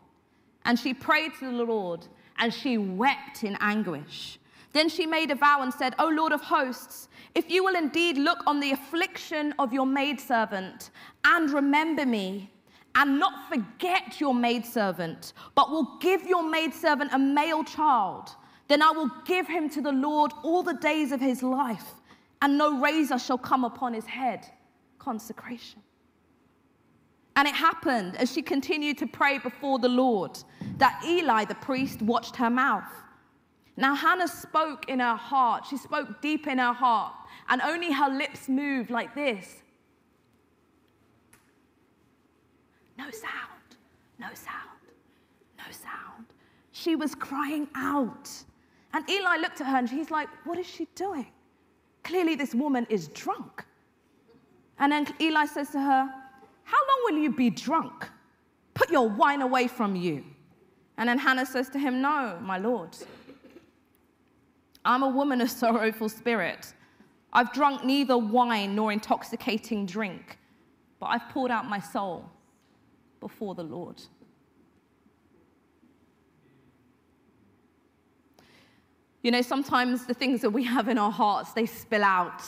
And 0.65 0.79
she 0.79 0.95
prayed 0.95 1.33
to 1.41 1.45
the 1.45 1.65
Lord, 1.65 2.07
and 2.39 2.55
she 2.55 2.79
wept 2.79 3.45
in 3.45 3.59
anguish. 3.61 4.39
Then 4.73 4.89
she 4.89 5.07
made 5.07 5.31
a 5.31 5.35
vow 5.35 5.61
and 5.61 5.73
said, 5.73 5.95
O 5.99 6.09
Lord 6.09 6.33
of 6.33 6.41
hosts, 6.41 7.09
if 7.35 7.51
you 7.51 7.65
will 7.65 7.77
indeed 7.77 8.19
look 8.19 8.39
on 8.47 8.61
the 8.61 8.73
affliction 8.73 9.55
of 9.59 9.73
your 9.73 9.87
maidservant 9.87 10.91
and 11.25 11.51
remember 11.51 12.05
me, 12.05 12.51
and 12.95 13.19
not 13.19 13.49
forget 13.49 14.21
your 14.21 14.35
maidservant, 14.35 15.33
but 15.55 15.71
will 15.71 15.97
give 15.99 16.25
your 16.25 16.43
maidservant 16.49 17.11
a 17.13 17.19
male 17.19 17.65
child, 17.65 18.37
then 18.69 18.83
I 18.83 18.91
will 18.91 19.11
give 19.25 19.47
him 19.49 19.69
to 19.71 19.81
the 19.81 19.93
Lord 19.93 20.33
all 20.43 20.63
the 20.63 20.75
days 20.75 21.13
of 21.13 21.21
his 21.21 21.43
life, 21.43 21.95
and 22.43 22.59
no 22.59 22.81
razor 22.81 23.19
shall 23.19 23.39
come 23.39 23.65
upon 23.65 23.95
his 23.95 24.05
head. 24.05 24.47
Consecration. 24.99 25.83
And 27.35 27.49
it 27.49 27.55
happened 27.55 28.17
as 28.17 28.31
she 28.31 28.43
continued 28.43 28.99
to 28.99 29.07
pray 29.07 29.39
before 29.39 29.79
the 29.79 29.89
Lord 29.89 30.39
that 30.77 31.03
Eli 31.05 31.47
the 31.47 31.55
priest 31.55 32.03
watched 32.03 32.37
her 32.37 32.51
mouth. 32.51 32.91
Now, 33.77 33.95
Hannah 33.95 34.29
spoke 34.29 34.89
in 34.89 35.01
her 35.01 35.17
heart. 35.17 35.65
She 35.67 35.79
spoke 35.79 36.21
deep 36.21 36.47
in 36.47 36.59
her 36.59 36.75
heart, 36.75 37.15
and 37.49 37.61
only 37.63 37.93
her 37.93 38.09
lips 38.09 38.49
moved 38.49 38.91
like 38.91 39.15
this 39.15 39.63
no 42.99 43.11
sound, 43.11 43.77
no 44.19 44.29
sound, 44.35 44.83
no 45.59 45.65
sound. 45.71 46.27
She 46.73 46.95
was 46.95 47.15
crying 47.15 47.69
out. 47.75 48.31
And 48.95 49.09
Eli 49.09 49.39
looked 49.39 49.61
at 49.61 49.67
her 49.67 49.77
and 49.77 49.89
he's 49.89 50.11
like, 50.11 50.29
What 50.45 50.59
is 50.59 50.67
she 50.67 50.87
doing? 50.95 51.27
Clearly, 52.05 52.35
this 52.35 52.55
woman 52.55 52.87
is 52.91 53.09
drunk. 53.09 53.65
And 54.79 54.93
then 54.93 55.07
Eli 55.21 55.47
says 55.47 55.71
to 55.71 55.81
her, 55.81 56.11
How 56.65 56.79
long 56.79 57.01
will 57.05 57.23
you 57.23 57.31
be 57.31 57.51
drunk? 57.51 58.09
Put 58.75 58.91
your 58.91 59.09
wine 59.09 59.43
away 59.43 59.69
from 59.69 59.97
you. 59.97 60.25
And 60.99 61.09
then 61.09 61.19
Hannah 61.19 61.47
says 61.47 61.69
to 61.71 61.79
him, 61.79 62.01
No, 62.01 62.39
my 62.43 62.59
Lord. 62.59 62.97
I'm 64.85 65.03
a 65.03 65.09
woman 65.09 65.41
of 65.41 65.51
sorrowful 65.51 66.09
spirit. 66.09 66.75
I've 67.33 67.53
drunk 67.53 67.85
neither 67.85 68.19
wine 68.19 68.75
nor 68.75 68.93
intoxicating 68.93 69.87
drink, 69.87 70.39
but 71.01 71.07
I've 71.07 71.29
poured 71.31 71.51
out 71.51 71.67
my 71.67 71.81
soul 71.81 72.29
before 73.21 73.55
the 73.55 73.63
Lord. 73.63 74.03
You 79.23 79.31
know, 79.31 79.41
sometimes 79.41 80.05
the 80.05 80.15
things 80.15 80.41
that 80.41 80.51
we 80.51 80.65
have 80.65 80.89
in 80.89 80.99
our 80.99 81.13
hearts, 81.13 81.53
they 81.53 81.65
spill 81.65 82.05
out. 82.05 82.43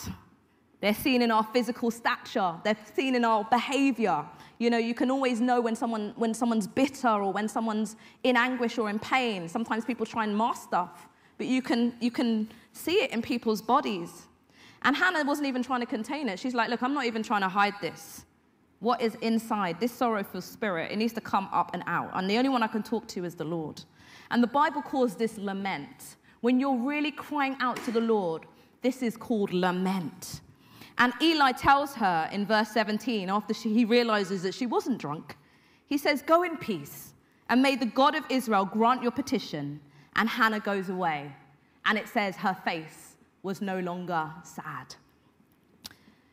They're 0.80 0.92
seen 0.92 1.22
in 1.22 1.30
our 1.30 1.44
physical 1.44 1.90
stature, 1.90 2.56
they're 2.62 2.76
seen 2.94 3.14
in 3.14 3.24
our 3.24 3.44
behavior. 3.44 4.26
You 4.58 4.70
know, 4.70 4.78
you 4.78 4.94
can 4.94 5.10
always 5.10 5.40
know 5.40 5.60
when, 5.60 5.74
someone, 5.74 6.12
when 6.16 6.34
someone's 6.34 6.66
bitter 6.66 7.08
or 7.08 7.32
when 7.32 7.48
someone's 7.48 7.96
in 8.22 8.36
anguish 8.36 8.76
or 8.76 8.90
in 8.90 8.98
pain. 8.98 9.48
Sometimes 9.48 9.84
people 9.84 10.04
try 10.04 10.24
and 10.24 10.36
mask 10.36 10.64
stuff, 10.64 11.08
but 11.38 11.46
you 11.46 11.62
can, 11.62 11.94
you 12.00 12.10
can 12.10 12.48
see 12.72 13.02
it 13.02 13.12
in 13.12 13.22
people's 13.22 13.62
bodies. 13.62 14.26
And 14.84 14.96
Hannah 14.96 15.24
wasn't 15.24 15.48
even 15.48 15.62
trying 15.62 15.80
to 15.80 15.86
contain 15.86 16.28
it. 16.28 16.38
She's 16.38 16.54
like, 16.54 16.68
Look, 16.70 16.82
I'm 16.82 16.94
not 16.94 17.06
even 17.06 17.22
trying 17.22 17.42
to 17.42 17.48
hide 17.48 17.74
this 17.80 18.24
what 18.84 19.00
is 19.00 19.16
inside, 19.22 19.80
this 19.80 19.90
sorrowful 19.90 20.42
spirit, 20.42 20.92
it 20.92 20.96
needs 20.96 21.14
to 21.14 21.20
come 21.20 21.48
up 21.52 21.70
and 21.72 21.82
out. 21.86 22.10
And 22.12 22.28
the 22.28 22.36
only 22.36 22.50
one 22.50 22.62
I 22.62 22.66
can 22.66 22.82
talk 22.82 23.08
to 23.08 23.24
is 23.24 23.34
the 23.34 23.44
Lord. 23.44 23.82
And 24.30 24.42
the 24.42 24.46
Bible 24.46 24.82
calls 24.82 25.16
this 25.16 25.38
lament. 25.38 26.16
When 26.42 26.60
you're 26.60 26.76
really 26.76 27.10
crying 27.10 27.56
out 27.60 27.82
to 27.84 27.90
the 27.90 28.02
Lord, 28.02 28.44
this 28.82 29.02
is 29.02 29.16
called 29.16 29.54
lament. 29.54 30.42
And 30.98 31.14
Eli 31.20 31.52
tells 31.52 31.94
her 31.94 32.28
in 32.30 32.44
verse 32.44 32.68
17, 32.68 33.30
after 33.30 33.54
she, 33.54 33.72
he 33.72 33.86
realizes 33.86 34.42
that 34.42 34.54
she 34.54 34.66
wasn't 34.66 34.98
drunk, 34.98 35.36
he 35.86 35.96
says, 35.96 36.20
Go 36.20 36.42
in 36.42 36.58
peace, 36.58 37.14
and 37.48 37.62
may 37.62 37.76
the 37.76 37.86
God 37.86 38.14
of 38.14 38.24
Israel 38.28 38.66
grant 38.66 39.02
your 39.02 39.12
petition. 39.12 39.80
And 40.16 40.28
Hannah 40.28 40.60
goes 40.60 40.90
away. 40.90 41.34
And 41.86 41.98
it 41.98 42.08
says 42.08 42.36
her 42.36 42.56
face 42.64 43.13
was 43.44 43.60
no 43.60 43.78
longer 43.78 44.28
sad. 44.42 44.96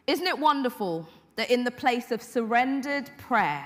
Isn't 0.07 0.25
it 0.25 0.39
wonderful 0.39 1.07
that 1.35 1.51
in 1.51 1.63
the 1.63 1.71
place 1.71 2.09
of 2.09 2.23
surrendered 2.23 3.11
prayer, 3.17 3.65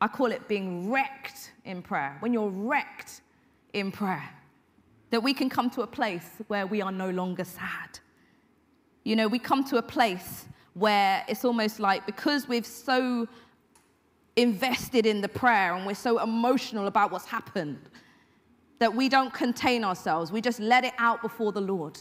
I 0.00 0.08
call 0.08 0.32
it 0.32 0.48
being 0.48 0.90
wrecked 0.90 1.52
in 1.64 1.82
prayer. 1.82 2.16
When 2.20 2.32
you're 2.32 2.48
wrecked 2.48 3.20
in 3.74 3.92
prayer, 3.92 4.28
that 5.10 5.22
we 5.22 5.34
can 5.34 5.48
come 5.48 5.70
to 5.70 5.82
a 5.82 5.86
place 5.86 6.28
where 6.48 6.66
we 6.66 6.80
are 6.82 6.90
no 6.90 7.10
longer 7.10 7.44
sad. 7.44 8.00
You 9.04 9.14
know, 9.14 9.28
we 9.28 9.38
come 9.38 9.62
to 9.64 9.76
a 9.76 9.82
place 9.82 10.46
where 10.72 11.22
it's 11.28 11.44
almost 11.44 11.80
like 11.80 12.06
because 12.06 12.48
we've 12.48 12.66
so 12.66 13.28
invested 14.36 15.06
in 15.06 15.20
the 15.20 15.28
prayer 15.28 15.74
and 15.74 15.86
we're 15.86 15.94
so 15.94 16.18
emotional 16.22 16.86
about 16.86 17.10
what's 17.10 17.26
happened 17.26 17.90
that 18.78 18.94
we 18.94 19.08
don't 19.08 19.32
contain 19.32 19.84
ourselves. 19.84 20.30
We 20.30 20.40
just 20.40 20.60
let 20.60 20.84
it 20.84 20.92
out 20.98 21.22
before 21.22 21.52
the 21.52 21.60
Lord. 21.60 21.98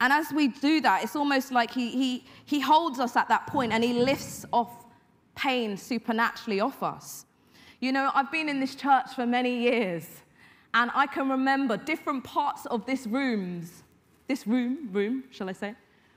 And 0.00 0.12
as 0.12 0.32
we 0.32 0.48
do 0.48 0.80
that, 0.82 1.02
it's 1.02 1.16
almost 1.16 1.52
like 1.52 1.70
he, 1.70 1.90
he, 1.90 2.24
he 2.44 2.60
holds 2.60 2.98
us 3.00 3.16
at 3.16 3.28
that 3.28 3.46
point 3.46 3.72
and 3.72 3.82
he 3.82 3.92
lifts 3.92 4.44
off 4.52 4.84
pain 5.34 5.76
supernaturally 5.76 6.60
off 6.60 6.82
us. 6.82 7.24
You 7.80 7.92
know, 7.92 8.10
I've 8.14 8.30
been 8.30 8.48
in 8.48 8.60
this 8.60 8.74
church 8.74 9.14
for 9.14 9.26
many 9.26 9.62
years, 9.62 10.06
and 10.72 10.90
I 10.94 11.06
can 11.06 11.28
remember 11.28 11.76
different 11.76 12.24
parts 12.24 12.66
of 12.66 12.86
this 12.86 13.06
rooms, 13.06 13.82
this 14.26 14.46
room, 14.46 14.88
room, 14.92 15.24
shall 15.30 15.48
I 15.48 15.52
say, 15.52 15.74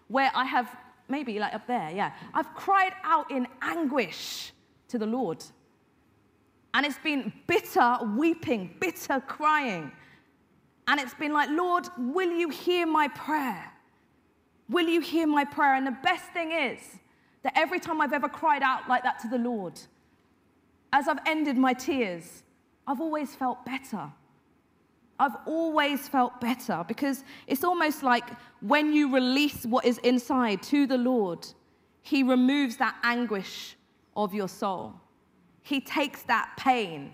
where 0.08 0.32
I 0.34 0.46
have 0.46 0.70
maybe 1.10 1.40
like 1.40 1.54
up 1.54 1.68
there, 1.68 1.92
yeah. 1.94 2.12
I've 2.34 2.54
cried 2.54 2.94
out 3.04 3.32
in 3.32 3.48
anguish 3.62 4.52
to 4.90 4.98
the 4.98 5.06
Lord. 5.06 5.44
And 6.78 6.86
it's 6.86 7.00
been 7.00 7.34
bitter 7.48 7.98
weeping, 8.16 8.76
bitter 8.80 9.20
crying. 9.20 9.92
And 10.88 11.00
it's 11.00 11.16
been 11.16 11.34
like, 11.34 11.50
Lord, 11.50 11.88
will 11.98 12.30
you 12.30 12.50
hear 12.50 12.86
my 12.86 13.08
prayer? 13.08 13.74
Will 14.70 14.88
you 14.88 15.02
hear 15.02 15.26
my 15.26 15.44
prayer? 15.44 15.74
And 15.74 15.88
the 15.88 15.98
best 16.04 16.26
thing 16.34 16.52
is 16.52 16.78
that 17.42 17.54
every 17.56 17.80
time 17.80 18.00
I've 18.00 18.14
ever 18.14 18.30
cried 18.30 18.62
out 18.62 18.88
like 18.88 19.02
that 19.02 19.18
to 19.22 19.28
the 19.28 19.40
Lord, 19.40 19.74
as 20.94 21.08
I've 21.08 21.18
ended 21.26 21.58
my 21.58 21.74
tears, 21.74 22.44
I've 22.86 23.02
always 23.02 23.34
felt 23.34 23.66
better. 23.66 24.12
I've 25.20 25.36
always 25.48 26.08
felt 26.08 26.40
better 26.40 26.86
because 26.88 27.24
it's 27.48 27.64
almost 27.64 28.04
like 28.04 28.30
when 28.62 28.94
you 28.94 29.12
release 29.12 29.66
what 29.66 29.84
is 29.84 29.98
inside 30.00 30.62
to 30.64 30.86
the 30.86 31.00
Lord, 31.00 31.48
He 32.04 32.22
removes 32.22 32.78
that 32.78 32.94
anguish 33.02 33.76
of 34.16 34.32
your 34.36 34.48
soul. 34.48 34.94
He 35.68 35.82
takes 35.82 36.24
that 36.24 36.54
pain 36.58 37.14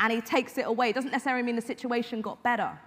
and 0.00 0.12
He 0.12 0.20
takes 0.20 0.58
it 0.58 0.66
away. 0.66 0.90
It 0.90 0.94
doesn't 0.94 1.12
necessarily 1.12 1.42
mean 1.42 1.56
the 1.56 1.62
situation 1.62 2.20
got 2.20 2.42
better, 2.42 2.78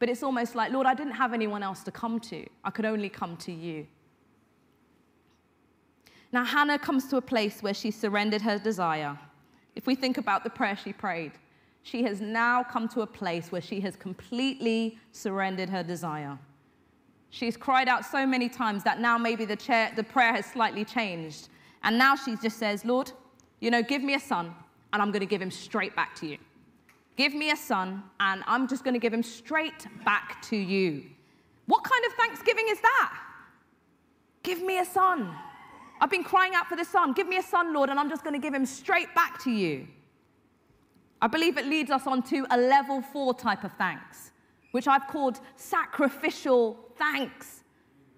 but 0.00 0.08
it's 0.08 0.24
almost 0.24 0.56
like, 0.56 0.72
Lord, 0.72 0.84
I 0.84 0.94
didn't 0.94 1.12
have 1.12 1.32
anyone 1.32 1.62
else 1.62 1.84
to 1.84 1.92
come 1.92 2.18
to. 2.20 2.44
I 2.64 2.70
could 2.70 2.84
only 2.84 3.08
come 3.08 3.36
to 3.36 3.52
you. 3.52 3.86
Now, 6.32 6.44
Hannah 6.44 6.78
comes 6.78 7.06
to 7.08 7.18
a 7.18 7.22
place 7.22 7.62
where 7.62 7.72
she 7.72 7.92
surrendered 7.92 8.42
her 8.42 8.58
desire. 8.58 9.16
If 9.76 9.86
we 9.86 9.94
think 9.94 10.18
about 10.18 10.42
the 10.42 10.50
prayer 10.50 10.76
she 10.76 10.92
prayed, 10.92 11.32
she 11.84 12.02
has 12.02 12.20
now 12.20 12.64
come 12.64 12.88
to 12.88 13.02
a 13.02 13.06
place 13.06 13.52
where 13.52 13.62
she 13.62 13.80
has 13.82 13.94
completely 13.94 14.98
surrendered 15.12 15.70
her 15.70 15.84
desire. 15.84 16.36
She's 17.30 17.56
cried 17.56 17.88
out 17.88 18.04
so 18.04 18.26
many 18.26 18.48
times 18.48 18.82
that 18.82 19.00
now 19.00 19.16
maybe 19.16 19.44
the, 19.44 19.56
chair, 19.56 19.92
the 19.94 20.02
prayer 20.02 20.34
has 20.34 20.46
slightly 20.46 20.84
changed. 20.84 21.48
And 21.84 21.96
now 21.96 22.16
she 22.16 22.34
just 22.36 22.58
says, 22.58 22.84
Lord, 22.84 23.12
you 23.60 23.70
know, 23.70 23.82
give 23.82 24.02
me 24.02 24.14
a 24.14 24.20
son, 24.20 24.54
and 24.92 25.02
I'm 25.02 25.10
going 25.10 25.20
to 25.20 25.26
give 25.26 25.42
him 25.42 25.50
straight 25.50 25.94
back 25.96 26.14
to 26.16 26.26
you. 26.26 26.38
Give 27.16 27.34
me 27.34 27.50
a 27.50 27.56
son, 27.56 28.02
and 28.20 28.44
I'm 28.46 28.68
just 28.68 28.84
going 28.84 28.94
to 28.94 29.00
give 29.00 29.12
him 29.12 29.22
straight 29.22 29.86
back 30.04 30.40
to 30.42 30.56
you. 30.56 31.04
What 31.66 31.82
kind 31.84 32.04
of 32.06 32.12
thanksgiving 32.12 32.66
is 32.70 32.80
that? 32.80 33.18
Give 34.42 34.62
me 34.62 34.78
a 34.78 34.84
son. 34.84 35.34
I've 36.00 36.10
been 36.10 36.24
crying 36.24 36.54
out 36.54 36.68
for 36.68 36.76
the 36.76 36.84
son. 36.84 37.12
Give 37.12 37.26
me 37.26 37.38
a 37.38 37.42
son, 37.42 37.74
Lord, 37.74 37.90
and 37.90 37.98
I'm 37.98 38.08
just 38.08 38.22
going 38.22 38.34
to 38.34 38.40
give 38.40 38.54
him 38.54 38.64
straight 38.64 39.12
back 39.14 39.42
to 39.44 39.50
you. 39.50 39.88
I 41.20 41.26
believe 41.26 41.58
it 41.58 41.66
leads 41.66 41.90
us 41.90 42.06
on 42.06 42.22
to 42.24 42.46
a 42.50 42.56
level 42.56 43.02
four 43.02 43.34
type 43.34 43.64
of 43.64 43.72
thanks, 43.72 44.30
which 44.70 44.86
I've 44.86 45.08
called 45.08 45.40
sacrificial 45.56 46.78
thanks. 46.96 47.64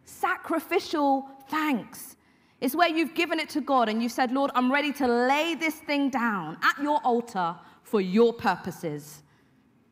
Sacrificial 0.04 1.26
thanks. 1.48 2.16
It's 2.60 2.74
where 2.74 2.88
you've 2.88 3.14
given 3.14 3.38
it 3.38 3.48
to 3.50 3.60
God 3.60 3.88
and 3.88 4.02
you've 4.02 4.12
said, 4.12 4.32
Lord, 4.32 4.50
I'm 4.54 4.70
ready 4.70 4.92
to 4.94 5.06
lay 5.06 5.54
this 5.54 5.76
thing 5.76 6.10
down 6.10 6.58
at 6.62 6.80
your 6.82 7.00
altar 7.04 7.56
for 7.82 8.00
your 8.00 8.32
purposes. 8.32 9.22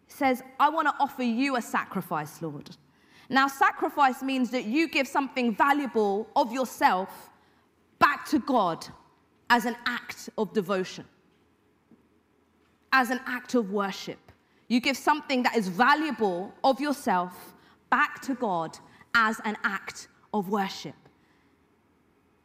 He 0.07 0.13
says, 0.13 0.43
I 0.61 0.69
want 0.69 0.89
to 0.89 0.95
offer 1.01 1.23
you 1.23 1.57
a 1.57 1.63
sacrifice, 1.63 2.43
Lord. 2.43 2.77
Now, 3.31 3.47
sacrifice 3.47 4.23
means 4.23 4.51
that 4.51 4.65
you 4.65 4.89
give 4.89 5.07
something 5.07 5.55
valuable 5.55 6.29
of 6.37 6.53
yourself 6.53 7.31
back 7.99 8.27
to 8.29 8.39
God 8.39 8.87
as 9.51 9.65
an 9.65 9.77
act 9.87 10.31
of 10.37 10.53
devotion 10.53 11.05
as 12.93 13.11
an 13.11 13.21
act 13.27 13.55
of 13.55 13.71
worship. 13.71 14.19
You 14.69 14.81
give 14.81 14.97
something 14.97 15.43
that 15.45 15.57
is 15.57 15.69
valuable 15.69 16.53
of 16.65 16.81
yourself 16.81 17.55
back 17.91 18.21
to 18.23 18.35
God 18.35 18.79
as 19.15 19.41
an 19.45 19.57
act 19.65 20.09
of 20.35 20.51
worship. 20.51 20.95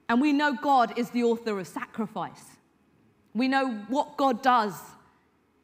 And 0.09 0.21
we 0.21 0.33
know 0.33 0.53
God 0.53 0.97
is 0.97 1.09
the 1.09 1.23
author 1.23 1.59
of 1.59 1.67
sacrifice. 1.67 2.43
We 3.33 3.47
know 3.47 3.71
what 3.87 4.17
God 4.17 4.41
does 4.41 4.73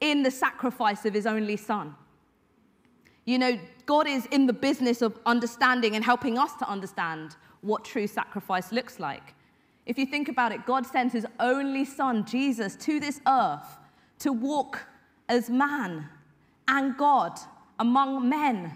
in 0.02 0.24
the 0.24 0.32
sacrifice 0.32 1.06
of 1.06 1.14
his 1.14 1.28
only 1.28 1.58
son. 1.58 1.96
You 3.26 3.38
know, 3.38 3.60
God 3.86 4.08
is 4.08 4.26
in 4.28 4.48
the 4.48 4.54
business 4.54 5.02
of 5.02 5.20
understanding 5.26 5.96
and 5.96 6.04
helping 6.04 6.38
us 6.38 6.56
to 6.56 6.68
understand 6.68 7.36
what 7.62 7.84
true 7.84 8.08
sacrifice 8.08 8.72
looks 8.72 9.00
like. 9.00 9.36
If 9.86 9.98
you 9.98 10.06
think 10.06 10.30
about 10.30 10.52
it, 10.52 10.66
God 10.66 10.86
sent 10.86 11.14
his 11.14 11.26
only 11.40 11.86
son, 11.86 12.26
Jesus, 12.26 12.76
to 12.78 13.00
this 13.00 13.22
earth 13.28 13.78
to 14.20 14.32
walk 14.32 14.88
as 15.28 15.50
man 15.50 16.08
and 16.68 16.98
God 16.98 17.40
among 17.80 18.28
men, 18.28 18.72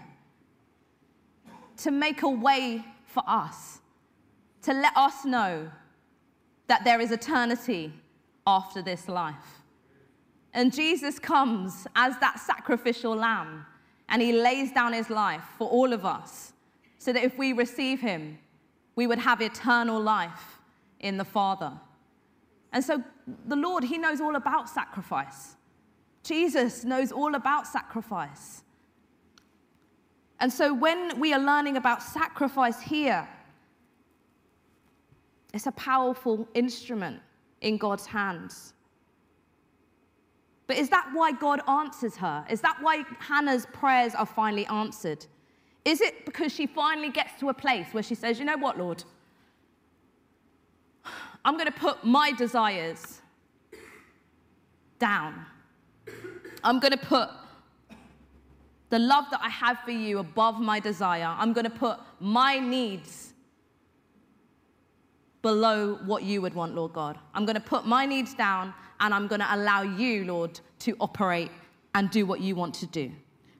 to 1.78 1.90
make 1.90 2.22
a 2.22 2.28
way 2.28 2.84
for 3.06 3.22
us, 3.26 3.80
to 4.64 4.72
let 4.72 4.96
us 4.96 5.24
know 5.24 5.70
that 6.66 6.84
there 6.84 7.00
is 7.00 7.10
eternity 7.10 7.92
after 8.46 8.82
this 8.82 9.08
life. 9.08 9.62
And 10.52 10.72
Jesus 10.72 11.18
comes 11.18 11.86
as 11.96 12.18
that 12.18 12.38
sacrificial 12.38 13.14
lamb 13.16 13.66
and 14.08 14.22
he 14.22 14.32
lays 14.32 14.72
down 14.72 14.92
his 14.92 15.10
life 15.10 15.44
for 15.58 15.68
all 15.68 15.92
of 15.92 16.04
us 16.04 16.52
so 16.98 17.12
that 17.12 17.24
if 17.24 17.36
we 17.36 17.52
receive 17.52 18.00
him, 18.00 18.38
we 18.96 19.06
would 19.06 19.18
have 19.18 19.40
eternal 19.40 20.00
life 20.00 20.58
in 21.00 21.16
the 21.16 21.24
Father. 21.24 21.72
And 22.72 22.84
so 22.84 23.02
the 23.46 23.56
Lord, 23.56 23.84
He 23.84 23.98
knows 23.98 24.20
all 24.20 24.36
about 24.36 24.68
sacrifice. 24.68 25.56
Jesus 26.22 26.84
knows 26.84 27.12
all 27.12 27.34
about 27.34 27.66
sacrifice. 27.66 28.62
And 30.40 30.52
so 30.52 30.74
when 30.74 31.20
we 31.20 31.32
are 31.32 31.38
learning 31.38 31.76
about 31.76 32.02
sacrifice 32.02 32.80
here, 32.80 33.28
it's 35.54 35.66
a 35.68 35.72
powerful 35.72 36.48
instrument 36.54 37.20
in 37.60 37.78
God's 37.78 38.04
hands. 38.04 38.74
But 40.66 40.76
is 40.76 40.88
that 40.88 41.08
why 41.12 41.30
God 41.30 41.60
answers 41.68 42.16
her? 42.16 42.44
Is 42.50 42.60
that 42.62 42.76
why 42.80 43.04
Hannah's 43.20 43.66
prayers 43.66 44.14
are 44.16 44.26
finally 44.26 44.66
answered? 44.66 45.24
Is 45.84 46.00
it 46.00 46.24
because 46.24 46.52
she 46.52 46.66
finally 46.66 47.10
gets 47.10 47.38
to 47.38 47.50
a 47.50 47.54
place 47.54 47.86
where 47.92 48.02
she 48.02 48.16
says, 48.16 48.38
You 48.38 48.46
know 48.46 48.56
what, 48.56 48.78
Lord? 48.78 49.04
I'm 51.44 51.54
going 51.54 51.70
to 51.70 51.78
put 51.78 52.04
my 52.04 52.32
desires 52.32 53.20
down. 54.98 55.46
I'm 56.64 56.80
going 56.80 56.92
to 56.92 57.06
put 57.06 57.28
the 58.88 58.98
love 58.98 59.26
that 59.30 59.40
I 59.42 59.50
have 59.50 59.80
for 59.84 59.90
you 59.90 60.18
above 60.18 60.58
my 60.58 60.80
desire. 60.80 61.34
I'm 61.38 61.52
going 61.52 61.64
to 61.64 61.70
put 61.70 62.00
my 62.18 62.58
needs 62.58 63.33
below 65.44 65.96
what 66.06 66.22
you 66.22 66.40
would 66.40 66.54
want, 66.54 66.74
Lord 66.74 66.94
God. 66.94 67.18
I'm 67.34 67.44
going 67.44 67.54
to 67.54 67.60
put 67.60 67.84
my 67.86 68.06
needs 68.06 68.32
down 68.32 68.72
and 69.00 69.12
I'm 69.12 69.26
going 69.26 69.42
to 69.42 69.54
allow 69.54 69.82
you, 69.82 70.24
Lord, 70.24 70.58
to 70.78 70.96
operate 71.00 71.50
and 71.94 72.10
do 72.10 72.24
what 72.24 72.40
you 72.40 72.56
want 72.56 72.74
to 72.76 72.86
do. 72.86 73.12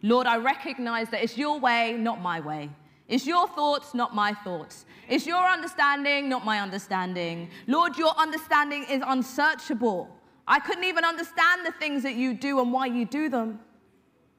Lord, 0.02 0.26
I 0.26 0.38
recognize 0.38 1.10
that 1.10 1.22
it's 1.22 1.36
your 1.36 1.60
way, 1.60 1.92
not 1.92 2.22
my 2.22 2.40
way. 2.40 2.70
It's 3.06 3.26
your 3.26 3.46
thoughts, 3.48 3.92
not 3.92 4.14
my 4.14 4.32
thoughts. 4.32 4.86
It's 5.10 5.26
your 5.26 5.44
understanding, 5.46 6.30
not 6.30 6.42
my 6.46 6.60
understanding. 6.60 7.50
Lord, 7.66 7.98
your 7.98 8.16
understanding 8.16 8.86
is 8.88 9.02
unsearchable. 9.06 10.08
I 10.48 10.60
couldn't 10.60 10.84
even 10.84 11.04
understand 11.04 11.66
the 11.66 11.72
things 11.72 12.02
that 12.02 12.14
you 12.14 12.32
do 12.32 12.60
and 12.62 12.72
why 12.72 12.86
you 12.86 13.04
do 13.04 13.28
them. 13.28 13.60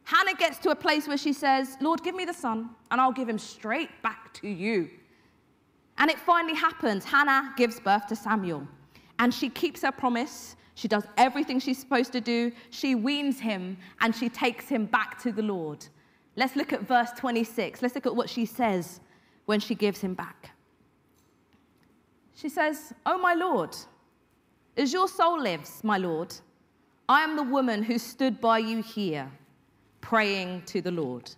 Hannah 0.04 0.34
gets 0.34 0.58
to 0.60 0.72
a 0.72 0.76
place 0.76 1.08
where 1.08 1.18
she 1.18 1.32
says, 1.32 1.78
Lord, 1.80 2.02
give 2.02 2.16
me 2.16 2.26
the 2.26 2.34
son, 2.34 2.72
and 2.90 3.00
I'll 3.00 3.12
give 3.12 3.30
him 3.30 3.38
straight 3.38 3.90
back 4.02 4.34
to 4.36 4.48
you. 4.48 4.90
And 5.98 6.12
it 6.12 6.20
finally 6.20 6.56
happens. 6.56 7.06
Hannah 7.06 7.54
gives 7.56 7.80
birth 7.80 8.08
to 8.08 8.16
Samuel, 8.16 8.68
and 9.20 9.34
she 9.34 9.50
keeps 9.50 9.82
her 9.82 9.92
promise. 9.92 10.56
She 10.76 10.88
does 10.88 11.06
everything 11.18 11.60
she's 11.60 11.80
supposed 11.80 12.12
to 12.12 12.22
do. 12.22 12.52
She 12.70 12.96
weans 12.96 13.40
him, 13.40 13.78
and 14.02 14.14
she 14.14 14.28
takes 14.28 14.68
him 14.68 14.86
back 14.86 15.22
to 15.24 15.32
the 15.32 15.42
Lord. 15.42 15.86
Let's 16.36 16.56
look 16.56 16.74
at 16.74 16.82
verse 16.82 17.12
26. 17.16 17.82
Let's 17.82 17.96
look 17.96 18.06
at 18.06 18.16
what 18.16 18.30
she 18.30 18.46
says 18.46 19.00
when 19.46 19.60
she 19.60 19.74
gives 19.74 20.02
him 20.02 20.14
back. 20.14 20.52
She 22.36 22.50
says, 22.50 22.94
Oh, 23.06 23.18
my 23.18 23.34
Lord, 23.34 23.76
as 24.76 24.92
your 24.92 25.08
soul 25.08 25.42
lives, 25.42 25.82
my 25.84 25.98
Lord, 25.98 26.36
I 27.08 27.22
am 27.22 27.38
the 27.38 27.44
woman 27.44 27.84
who 27.84 27.98
stood 27.98 28.42
by 28.42 28.58
you 28.58 28.82
here, 28.82 29.32
praying 30.02 30.64
to 30.64 30.82
the 30.82 30.92
Lord. 30.92 31.32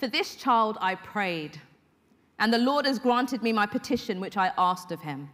For 0.00 0.08
this 0.08 0.34
child 0.34 0.78
I 0.80 0.94
prayed, 0.94 1.60
and 2.38 2.50
the 2.50 2.56
Lord 2.58 2.86
has 2.86 2.98
granted 2.98 3.42
me 3.42 3.52
my 3.52 3.66
petition 3.66 4.18
which 4.18 4.38
I 4.38 4.50
asked 4.56 4.92
of 4.92 5.02
him. 5.02 5.28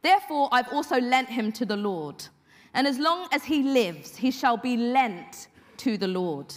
Therefore, 0.00 0.48
I've 0.52 0.72
also 0.72 1.00
lent 1.00 1.28
him 1.28 1.50
to 1.50 1.66
the 1.66 1.76
Lord, 1.76 2.24
and 2.72 2.86
as 2.86 3.00
long 3.00 3.26
as 3.32 3.42
he 3.42 3.64
lives, 3.64 4.14
he 4.14 4.30
shall 4.30 4.56
be 4.56 4.76
lent 4.76 5.48
to 5.78 5.98
the 5.98 6.06
Lord. 6.06 6.54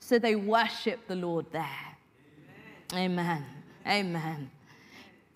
So 0.00 0.18
they 0.18 0.34
worship 0.34 1.06
the 1.06 1.14
Lord 1.14 1.46
there. 1.52 1.96
Amen. 2.92 3.44
Amen. 3.86 4.16
Amen. 4.16 4.50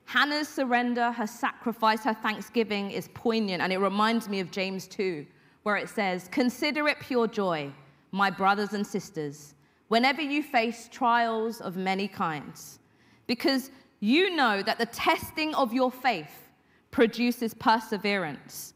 Hannah's 0.06 0.48
surrender, 0.48 1.12
her 1.12 1.28
sacrifice, 1.28 2.02
her 2.02 2.14
thanksgiving 2.14 2.90
is 2.90 3.10
poignant, 3.14 3.62
and 3.62 3.72
it 3.72 3.78
reminds 3.78 4.28
me 4.28 4.40
of 4.40 4.50
James 4.50 4.88
2, 4.88 5.24
where 5.62 5.76
it 5.76 5.88
says, 5.88 6.26
Consider 6.32 6.88
it 6.88 6.98
pure 6.98 7.28
joy, 7.28 7.70
my 8.10 8.28
brothers 8.28 8.72
and 8.72 8.84
sisters 8.84 9.54
whenever 9.88 10.22
you 10.22 10.42
face 10.42 10.88
trials 10.90 11.60
of 11.60 11.76
many 11.76 12.08
kinds, 12.08 12.78
because 13.26 13.70
you 14.00 14.34
know 14.34 14.62
that 14.62 14.78
the 14.78 14.86
testing 14.86 15.54
of 15.54 15.72
your 15.72 15.90
faith 15.90 16.50
produces 16.90 17.52
perseverance. 17.54 18.74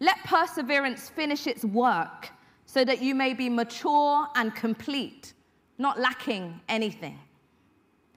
Let 0.00 0.22
perseverance 0.24 1.08
finish 1.08 1.46
its 1.46 1.64
work 1.64 2.30
so 2.66 2.84
that 2.84 3.00
you 3.02 3.14
may 3.14 3.34
be 3.34 3.48
mature 3.48 4.26
and 4.34 4.54
complete, 4.54 5.34
not 5.78 5.98
lacking 5.98 6.60
anything. 6.68 7.18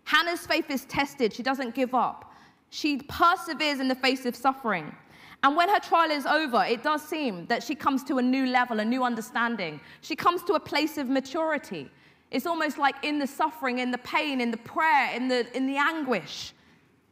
Hannah's 0.03 0.45
faith 0.47 0.69
is 0.69 0.85
tested. 0.85 1.33
She 1.33 1.43
doesn't 1.43 1.75
give 1.75 1.93
up. 1.93 2.33
She 2.69 2.97
perseveres 2.97 3.79
in 3.79 3.87
the 3.87 3.95
face 3.95 4.25
of 4.25 4.35
suffering. 4.35 4.95
And 5.43 5.55
when 5.55 5.69
her 5.69 5.79
trial 5.79 6.11
is 6.11 6.25
over, 6.25 6.63
it 6.65 6.83
does 6.83 7.01
seem 7.01 7.45
that 7.45 7.63
she 7.63 7.75
comes 7.75 8.03
to 8.05 8.17
a 8.17 8.21
new 8.21 8.47
level, 8.47 8.79
a 8.79 8.85
new 8.85 9.03
understanding. 9.03 9.79
She 10.01 10.15
comes 10.15 10.43
to 10.43 10.53
a 10.53 10.59
place 10.59 10.97
of 10.97 11.09
maturity. 11.09 11.89
It's 12.31 12.45
almost 12.45 12.77
like 12.77 12.95
in 13.03 13.19
the 13.19 13.27
suffering, 13.27 13.79
in 13.79 13.91
the 13.91 13.99
pain, 13.99 14.41
in 14.41 14.51
the 14.51 14.57
prayer, 14.57 15.15
in 15.15 15.27
the, 15.27 15.55
in 15.55 15.67
the 15.67 15.77
anguish, 15.77 16.53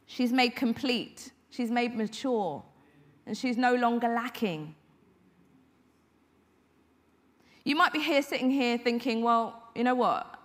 she's 0.06 0.32
made 0.32 0.50
complete, 0.56 1.32
she's 1.50 1.70
made 1.70 1.96
mature, 1.96 2.62
and 3.26 3.36
she's 3.36 3.56
no 3.56 3.74
longer 3.74 4.08
lacking. 4.08 4.74
You 7.64 7.76
might 7.76 7.92
be 7.92 8.00
here 8.00 8.22
sitting 8.22 8.50
here 8.50 8.76
thinking, 8.78 9.22
well, 9.22 9.62
you 9.74 9.84
know 9.84 9.94
what? 9.94 10.38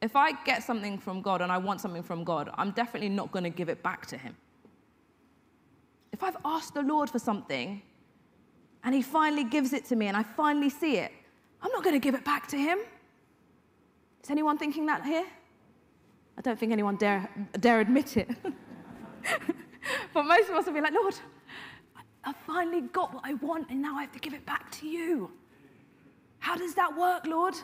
If 0.00 0.14
I 0.14 0.32
get 0.44 0.62
something 0.62 0.96
from 0.98 1.20
God 1.20 1.42
and 1.42 1.50
I 1.50 1.58
want 1.58 1.80
something 1.80 2.02
from 2.02 2.22
God, 2.22 2.50
I'm 2.54 2.70
definitely 2.70 3.08
not 3.08 3.32
going 3.32 3.42
to 3.44 3.50
give 3.50 3.68
it 3.68 3.82
back 3.82 4.06
to 4.06 4.16
Him. 4.16 4.36
If 6.12 6.22
I've 6.22 6.36
asked 6.44 6.74
the 6.74 6.82
Lord 6.82 7.10
for 7.10 7.18
something 7.18 7.82
and 8.84 8.94
He 8.94 9.02
finally 9.02 9.44
gives 9.44 9.72
it 9.72 9.84
to 9.86 9.96
me 9.96 10.06
and 10.06 10.16
I 10.16 10.22
finally 10.22 10.70
see 10.70 10.96
it, 10.96 11.12
I'm 11.60 11.72
not 11.72 11.82
going 11.82 11.94
to 11.94 12.00
give 12.00 12.14
it 12.14 12.24
back 12.24 12.46
to 12.48 12.56
Him. 12.56 12.78
Is 14.22 14.30
anyone 14.30 14.58
thinking 14.58 14.86
that 14.86 15.04
here? 15.04 15.26
I 16.36 16.40
don't 16.40 16.58
think 16.58 16.72
anyone 16.72 16.96
dare, 16.96 17.28
dare 17.58 17.80
admit 17.80 18.16
it. 18.16 18.28
but 20.14 20.22
most 20.22 20.48
of 20.48 20.56
us 20.56 20.66
will 20.66 20.74
be 20.74 20.80
like, 20.80 20.92
Lord, 20.92 21.14
I've 22.24 22.36
finally 22.46 22.82
got 22.82 23.12
what 23.14 23.24
I 23.24 23.34
want 23.34 23.70
and 23.70 23.82
now 23.82 23.96
I 23.96 24.02
have 24.02 24.12
to 24.12 24.18
give 24.18 24.34
it 24.34 24.44
back 24.46 24.70
to 24.72 24.86
you. 24.86 25.30
How 26.38 26.56
does 26.56 26.74
that 26.74 26.96
work, 26.96 27.26
Lord? 27.26 27.54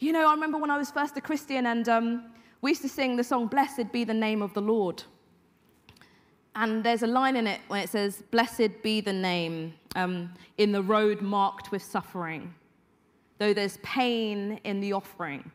You 0.00 0.12
know, 0.12 0.28
I 0.28 0.32
remember 0.32 0.58
when 0.58 0.70
I 0.70 0.78
was 0.78 0.90
first 0.90 1.16
a 1.16 1.20
Christian 1.20 1.66
and 1.66 1.88
um, 1.88 2.32
we 2.60 2.70
used 2.70 2.82
to 2.82 2.88
sing 2.88 3.16
the 3.16 3.24
song, 3.24 3.46
Blessed 3.46 3.92
be 3.92 4.04
the 4.04 4.14
name 4.14 4.42
of 4.42 4.54
the 4.54 4.60
Lord. 4.60 5.02
And 6.60 6.82
there's 6.82 7.04
a 7.04 7.06
line 7.06 7.36
in 7.36 7.46
it 7.46 7.60
where 7.68 7.84
it 7.84 7.88
says, 7.88 8.24
Blessed 8.32 8.82
be 8.82 9.00
the 9.00 9.12
name 9.12 9.74
um, 9.94 10.34
in 10.56 10.72
the 10.72 10.82
road 10.82 11.22
marked 11.22 11.70
with 11.70 11.84
suffering. 11.84 12.52
Though 13.38 13.54
there's 13.54 13.76
pain 13.78 14.58
in 14.64 14.80
the 14.80 14.92
offering, 14.92 15.52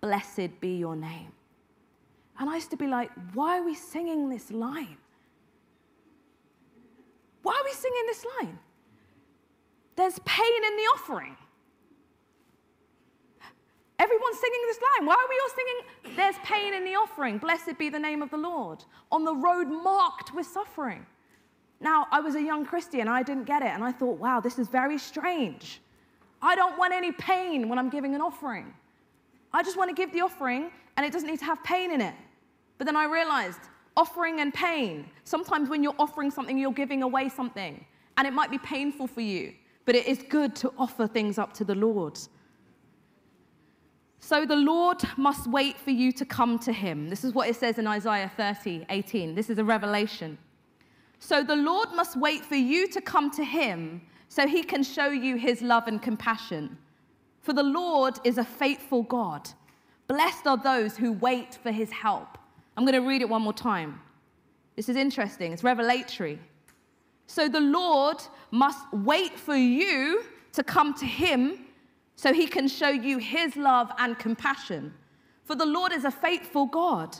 blessed 0.00 0.60
be 0.60 0.76
your 0.76 0.96
name. 0.96 1.30
And 2.40 2.50
I 2.50 2.56
used 2.56 2.70
to 2.70 2.76
be 2.76 2.88
like, 2.88 3.10
why 3.32 3.60
are 3.60 3.64
we 3.64 3.76
singing 3.76 4.28
this 4.28 4.50
line? 4.50 4.96
Why 7.42 7.52
are 7.52 7.64
we 7.64 7.72
singing 7.72 8.02
this 8.06 8.26
line? 8.40 8.58
There's 9.94 10.18
pain 10.24 10.64
in 10.66 10.76
the 10.76 10.82
offering. 10.94 11.36
Everyone's 14.00 14.38
singing 14.38 14.60
this 14.66 14.78
line. 14.80 15.06
Why 15.06 15.12
are 15.12 15.28
we 15.28 15.38
all 15.42 15.54
singing, 15.54 16.16
There's 16.16 16.36
pain 16.42 16.72
in 16.72 16.84
the 16.84 16.94
offering, 16.94 17.36
blessed 17.36 17.76
be 17.78 17.90
the 17.90 17.98
name 17.98 18.22
of 18.22 18.30
the 18.30 18.38
Lord, 18.38 18.82
on 19.12 19.24
the 19.24 19.34
road 19.34 19.66
marked 19.66 20.32
with 20.34 20.46
suffering? 20.46 21.04
Now, 21.80 22.06
I 22.10 22.20
was 22.20 22.34
a 22.34 22.42
young 22.42 22.64
Christian, 22.64 23.08
I 23.08 23.22
didn't 23.22 23.44
get 23.44 23.60
it, 23.60 23.68
and 23.68 23.84
I 23.84 23.92
thought, 23.92 24.18
wow, 24.18 24.40
this 24.40 24.58
is 24.58 24.68
very 24.68 24.96
strange. 24.96 25.82
I 26.40 26.56
don't 26.56 26.78
want 26.78 26.94
any 26.94 27.12
pain 27.12 27.68
when 27.68 27.78
I'm 27.78 27.90
giving 27.90 28.14
an 28.14 28.22
offering. 28.22 28.72
I 29.52 29.62
just 29.62 29.76
want 29.76 29.90
to 29.90 29.94
give 29.94 30.14
the 30.14 30.22
offering, 30.22 30.70
and 30.96 31.04
it 31.04 31.12
doesn't 31.12 31.28
need 31.28 31.40
to 31.40 31.44
have 31.44 31.62
pain 31.62 31.90
in 31.90 32.00
it. 32.00 32.14
But 32.78 32.86
then 32.86 32.96
I 32.96 33.04
realized 33.04 33.60
offering 33.98 34.40
and 34.40 34.54
pain, 34.54 35.10
sometimes 35.24 35.68
when 35.68 35.82
you're 35.82 35.94
offering 35.98 36.30
something, 36.30 36.56
you're 36.56 36.72
giving 36.72 37.02
away 37.02 37.28
something, 37.28 37.84
and 38.16 38.26
it 38.26 38.32
might 38.32 38.50
be 38.50 38.58
painful 38.58 39.06
for 39.06 39.20
you, 39.20 39.52
but 39.84 39.94
it 39.94 40.06
is 40.06 40.24
good 40.30 40.56
to 40.56 40.72
offer 40.78 41.06
things 41.06 41.36
up 41.36 41.52
to 41.54 41.64
the 41.64 41.74
Lord. 41.74 42.18
So 44.20 44.44
the 44.44 44.56
Lord 44.56 45.02
must 45.16 45.46
wait 45.46 45.78
for 45.78 45.90
you 45.90 46.12
to 46.12 46.24
come 46.24 46.58
to 46.60 46.72
him. 46.72 47.08
This 47.08 47.24
is 47.24 47.32
what 47.32 47.48
it 47.48 47.56
says 47.56 47.78
in 47.78 47.86
Isaiah 47.86 48.30
30, 48.36 48.86
18. 48.90 49.34
This 49.34 49.50
is 49.50 49.58
a 49.58 49.64
revelation. 49.64 50.38
So 51.18 51.42
the 51.42 51.56
Lord 51.56 51.88
must 51.94 52.16
wait 52.16 52.44
for 52.44 52.54
you 52.54 52.86
to 52.88 53.00
come 53.00 53.30
to 53.32 53.44
him 53.44 54.02
so 54.28 54.46
he 54.46 54.62
can 54.62 54.82
show 54.82 55.08
you 55.08 55.36
his 55.36 55.62
love 55.62 55.88
and 55.88 56.00
compassion. 56.00 56.76
For 57.40 57.54
the 57.54 57.62
Lord 57.62 58.18
is 58.22 58.38
a 58.38 58.44
faithful 58.44 59.02
God. 59.02 59.48
Blessed 60.06 60.46
are 60.46 60.56
those 60.56 60.96
who 60.96 61.12
wait 61.12 61.58
for 61.62 61.72
his 61.72 61.90
help. 61.90 62.38
I'm 62.76 62.84
going 62.84 62.94
to 62.94 63.06
read 63.06 63.22
it 63.22 63.28
one 63.28 63.42
more 63.42 63.52
time. 63.52 64.00
This 64.76 64.88
is 64.88 64.96
interesting, 64.96 65.52
it's 65.52 65.64
revelatory. 65.64 66.38
So 67.26 67.48
the 67.48 67.60
Lord 67.60 68.22
must 68.50 68.92
wait 68.92 69.38
for 69.38 69.56
you 69.56 70.24
to 70.52 70.62
come 70.62 70.94
to 70.94 71.06
him 71.06 71.66
so 72.20 72.34
he 72.34 72.46
can 72.46 72.68
show 72.68 72.90
you 72.90 73.16
his 73.16 73.56
love 73.56 73.90
and 73.96 74.18
compassion. 74.18 74.92
For 75.44 75.54
the 75.54 75.64
Lord 75.64 75.90
is 75.90 76.04
a 76.04 76.10
faithful 76.10 76.66
God. 76.66 77.16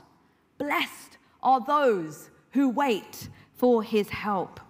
Blessed 0.59 1.17
are 1.43 1.65
those 1.65 2.29
who 2.51 2.69
wait 2.69 3.31
for 3.55 3.83
his 3.83 4.11
help. 4.11 4.61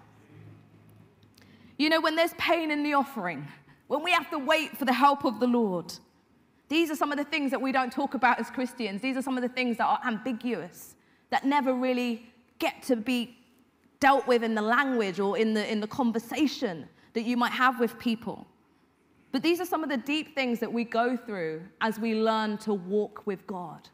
You 1.79 1.89
know, 1.89 2.01
when 2.01 2.15
there's 2.15 2.33
pain 2.35 2.71
in 2.71 2.85
the 2.85 2.95
offering, 2.95 3.45
when 3.89 4.05
we 4.05 4.13
have 4.13 4.31
to 4.31 4.39
wait 4.39 4.79
for 4.79 4.85
the 4.85 4.93
help 4.93 5.25
of 5.25 5.41
the 5.41 5.49
Lord, 5.49 5.93
these 6.69 6.93
are 6.93 6.97
some 6.97 7.11
of 7.11 7.19
the 7.19 7.25
things 7.25 7.51
that 7.51 7.61
we 7.61 7.73
don't 7.73 7.93
talk 7.93 8.15
about 8.15 8.39
as 8.39 8.51
Christians. 8.51 9.03
These 9.03 9.17
are 9.17 9.23
some 9.23 9.37
of 9.37 9.43
the 9.43 9.49
things 9.49 9.79
that 9.79 9.87
are 9.87 9.99
ambiguous, 10.07 10.95
that 11.31 11.45
never 11.45 11.75
really 11.75 12.33
get 12.61 12.85
to 12.85 12.95
be 12.95 13.37
dealt 13.99 14.29
with 14.29 14.45
in 14.45 14.55
the 14.55 14.63
language 14.63 15.19
or 15.19 15.37
in 15.37 15.55
the, 15.55 15.69
in 15.69 15.81
the 15.81 15.89
conversation 15.89 16.89
that 17.15 17.23
you 17.23 17.37
might 17.37 17.51
have 17.51 17.81
with 17.81 17.99
people. 17.99 18.47
But 19.33 19.43
these 19.43 19.61
are 19.61 19.67
some 19.67 19.85
of 19.85 19.89
the 19.89 19.97
deep 19.97 20.35
things 20.35 20.59
that 20.59 20.73
we 20.73 20.85
go 20.85 21.17
through 21.17 21.63
as 21.81 21.99
we 22.01 22.15
learn 22.15 22.59
to 22.59 22.75
walk 22.75 23.27
with 23.27 23.47
God. 23.47 23.89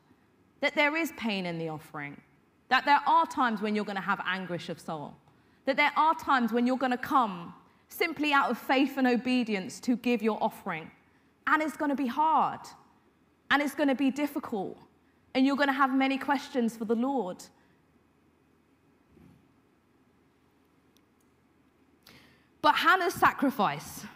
That 0.61 0.75
there 0.75 0.97
is 0.97 1.13
pain 1.19 1.45
in 1.45 1.59
the 1.59 1.69
offering, 1.69 2.19
that 2.71 2.87
there 2.87 3.01
are 3.07 3.27
times 3.27 3.61
when 3.61 3.77
you're 3.77 3.85
going 3.85 3.97
to 3.97 4.03
have 4.03 4.21
anguish 4.27 4.71
of 4.71 4.81
soul, 4.81 5.15
that 5.67 5.77
there 5.77 5.93
are 5.97 6.15
times 6.15 6.53
when 6.53 6.67
you're 6.67 6.79
going 6.79 6.93
to 6.93 6.99
come 6.99 7.53
simply 7.89 8.33
out 8.33 8.51
of 8.51 8.59
faith 8.59 8.97
and 8.97 9.07
obedience 9.07 9.79
to 9.81 9.97
give 9.97 10.23
your 10.23 10.43
offering. 10.43 10.91
And 11.47 11.63
it's 11.63 11.77
going 11.77 11.91
to 11.91 11.97
be 11.97 12.07
hard, 12.07 12.61
and 13.51 13.61
it's 13.63 13.75
going 13.75 13.89
to 13.89 13.95
be 13.95 14.11
difficult, 14.11 14.79
and 15.35 15.47
you're 15.47 15.57
going 15.57 15.69
to 15.69 15.75
have 15.75 15.95
many 15.95 16.17
questions 16.19 16.77
for 16.77 16.87
the 16.87 16.97
Lord. 16.97 17.45
But 22.63 22.75
Hannah's 22.75 23.15
sacrifice, 23.15 24.07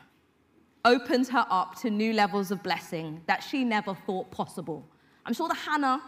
opens 0.84 1.28
her 1.28 1.46
up 1.50 1.74
to 1.80 1.90
new 1.90 2.12
levels 2.12 2.50
of 2.50 2.62
blessing 2.62 3.20
that 3.26 3.42
she 3.42 3.64
never 3.64 3.94
thought 3.94 4.30
possible. 4.30 4.86
I'm 5.26 5.34
sure 5.34 5.48
the 5.48 5.54
Hannah 5.54 6.00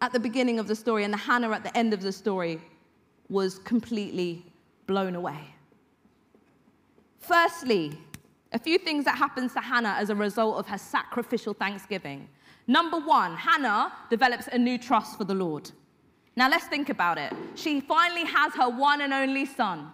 at 0.00 0.12
the 0.12 0.20
beginning 0.20 0.58
of 0.58 0.66
the 0.66 0.74
story 0.74 1.04
and 1.04 1.12
the 1.12 1.18
Hannah 1.18 1.50
at 1.50 1.62
the 1.62 1.76
end 1.76 1.92
of 1.92 2.00
the 2.00 2.12
story 2.12 2.60
was 3.28 3.58
completely 3.60 4.44
blown 4.86 5.14
away. 5.14 5.38
Firstly, 7.20 7.96
a 8.52 8.58
few 8.58 8.78
things 8.78 9.04
that 9.04 9.16
happens 9.16 9.52
to 9.52 9.60
Hannah 9.60 9.94
as 9.98 10.10
a 10.10 10.14
result 10.14 10.58
of 10.58 10.66
her 10.66 10.78
sacrificial 10.78 11.54
thanksgiving. 11.54 12.28
Number 12.66 12.98
one, 12.98 13.36
Hannah 13.36 13.92
develops 14.08 14.48
a 14.48 14.58
new 14.58 14.78
trust 14.78 15.16
for 15.16 15.24
the 15.24 15.34
Lord. 15.34 15.70
Now 16.34 16.48
let's 16.48 16.66
think 16.66 16.88
about 16.88 17.18
it. 17.18 17.32
She 17.54 17.80
finally 17.80 18.24
has 18.24 18.52
her 18.54 18.68
one 18.68 19.02
and 19.02 19.12
only 19.12 19.44
son, 19.44 19.92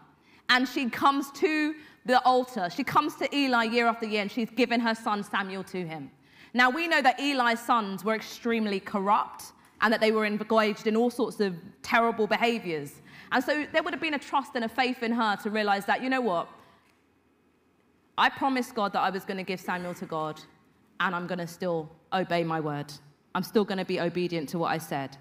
and 0.48 0.66
she 0.66 0.88
comes 0.88 1.30
to 1.32 1.74
the 2.06 2.22
altar. 2.24 2.70
She 2.74 2.84
comes 2.84 3.16
to 3.16 3.36
Eli 3.36 3.64
year 3.64 3.86
after 3.86 4.06
year 4.06 4.22
and 4.22 4.30
she's 4.30 4.50
given 4.50 4.80
her 4.80 4.94
son 4.94 5.22
Samuel 5.22 5.64
to 5.64 5.86
him. 5.86 6.10
Now, 6.54 6.70
we 6.70 6.88
know 6.88 7.02
that 7.02 7.20
Eli's 7.20 7.60
sons 7.60 8.04
were 8.04 8.14
extremely 8.14 8.80
corrupt 8.80 9.52
and 9.82 9.92
that 9.92 10.00
they 10.00 10.12
were 10.12 10.24
engaged 10.24 10.86
in 10.86 10.96
all 10.96 11.10
sorts 11.10 11.40
of 11.40 11.54
terrible 11.82 12.26
behaviors. 12.26 13.02
And 13.32 13.44
so 13.44 13.66
there 13.72 13.82
would 13.82 13.92
have 13.92 14.00
been 14.00 14.14
a 14.14 14.18
trust 14.18 14.52
and 14.54 14.64
a 14.64 14.68
faith 14.68 15.02
in 15.02 15.12
her 15.12 15.36
to 15.42 15.50
realize 15.50 15.84
that, 15.86 16.02
you 16.02 16.08
know 16.08 16.20
what? 16.20 16.48
I 18.16 18.30
promised 18.30 18.74
God 18.74 18.92
that 18.94 19.00
I 19.00 19.10
was 19.10 19.24
going 19.24 19.36
to 19.36 19.42
give 19.42 19.60
Samuel 19.60 19.92
to 19.94 20.06
God, 20.06 20.40
and 21.00 21.14
I'm 21.14 21.26
going 21.26 21.40
to 21.40 21.46
still 21.46 21.90
obey 22.12 22.44
my 22.44 22.60
word. 22.60 22.90
I'm 23.34 23.42
still 23.42 23.64
going 23.64 23.76
to 23.76 23.84
be 23.84 24.00
obedient 24.00 24.48
to 24.50 24.58
what 24.58 24.70
I 24.70 24.78
said. 24.78 25.18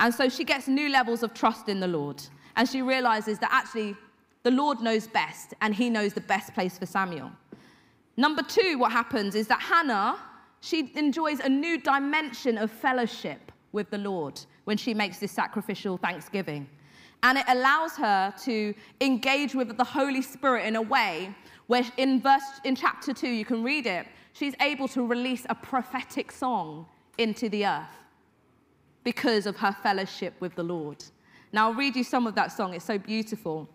And 0.00 0.12
so 0.12 0.28
she 0.28 0.42
gets 0.42 0.66
new 0.66 0.88
levels 0.88 1.22
of 1.22 1.34
trust 1.34 1.68
in 1.68 1.78
the 1.78 1.86
Lord. 1.86 2.20
And 2.56 2.68
she 2.68 2.82
realizes 2.82 3.38
that 3.38 3.50
actually 3.52 3.96
the 4.42 4.50
Lord 4.50 4.80
knows 4.80 5.06
best 5.06 5.54
and 5.60 5.74
he 5.74 5.88
knows 5.88 6.12
the 6.12 6.20
best 6.20 6.54
place 6.54 6.78
for 6.78 6.86
Samuel. 6.86 7.30
Number 8.16 8.42
two, 8.42 8.78
what 8.78 8.92
happens 8.92 9.34
is 9.34 9.46
that 9.48 9.60
Hannah, 9.60 10.18
she 10.60 10.92
enjoys 10.96 11.40
a 11.40 11.48
new 11.48 11.80
dimension 11.80 12.58
of 12.58 12.70
fellowship 12.70 13.52
with 13.72 13.90
the 13.90 13.98
Lord 13.98 14.40
when 14.64 14.76
she 14.76 14.94
makes 14.94 15.18
this 15.18 15.32
sacrificial 15.32 15.96
thanksgiving. 15.96 16.68
And 17.22 17.38
it 17.38 17.44
allows 17.48 17.96
her 17.96 18.34
to 18.44 18.74
engage 19.00 19.54
with 19.54 19.76
the 19.76 19.84
Holy 19.84 20.22
Spirit 20.22 20.66
in 20.66 20.76
a 20.76 20.82
way 20.82 21.34
where 21.68 21.84
in 21.96 22.20
verse 22.20 22.42
in 22.64 22.74
chapter 22.74 23.14
2 23.14 23.28
you 23.28 23.44
can 23.44 23.62
read 23.62 23.86
it, 23.86 24.06
she's 24.32 24.54
able 24.60 24.88
to 24.88 25.06
release 25.06 25.46
a 25.48 25.54
prophetic 25.54 26.32
song 26.32 26.86
into 27.18 27.48
the 27.48 27.64
earth 27.64 27.86
because 29.04 29.46
of 29.46 29.56
her 29.56 29.72
fellowship 29.82 30.34
with 30.40 30.54
the 30.54 30.62
Lord. 30.62 31.02
Now 31.52 31.68
I'll 31.68 31.74
read 31.74 31.96
you 31.96 32.04
some 32.04 32.26
of 32.26 32.34
that 32.34 32.52
song. 32.52 32.74
It's 32.74 32.84
so 32.84 32.98
beautiful. 32.98 33.68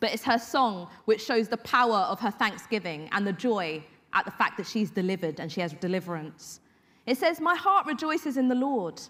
But 0.00 0.12
it's 0.12 0.24
her 0.24 0.38
song 0.38 0.88
which 1.06 1.24
shows 1.24 1.48
the 1.48 1.56
power 1.58 2.06
of 2.08 2.20
her 2.20 2.30
thanksgiving 2.30 3.08
and 3.12 3.26
the 3.26 3.32
joy 3.32 3.84
at 4.12 4.24
the 4.24 4.30
fact 4.30 4.56
that 4.58 4.66
she's 4.66 4.90
delivered 4.90 5.40
and 5.40 5.50
she 5.50 5.60
has 5.60 5.72
deliverance. 5.74 6.60
It 7.06 7.18
says, 7.18 7.40
My 7.40 7.54
heart 7.54 7.86
rejoices 7.86 8.36
in 8.36 8.48
the 8.48 8.54
Lord. 8.54 9.00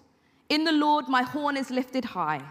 In 0.49 0.63
the 0.63 0.71
Lord, 0.71 1.07
my 1.07 1.21
horn 1.21 1.57
is 1.57 1.69
lifted 1.69 2.03
high. 2.03 2.41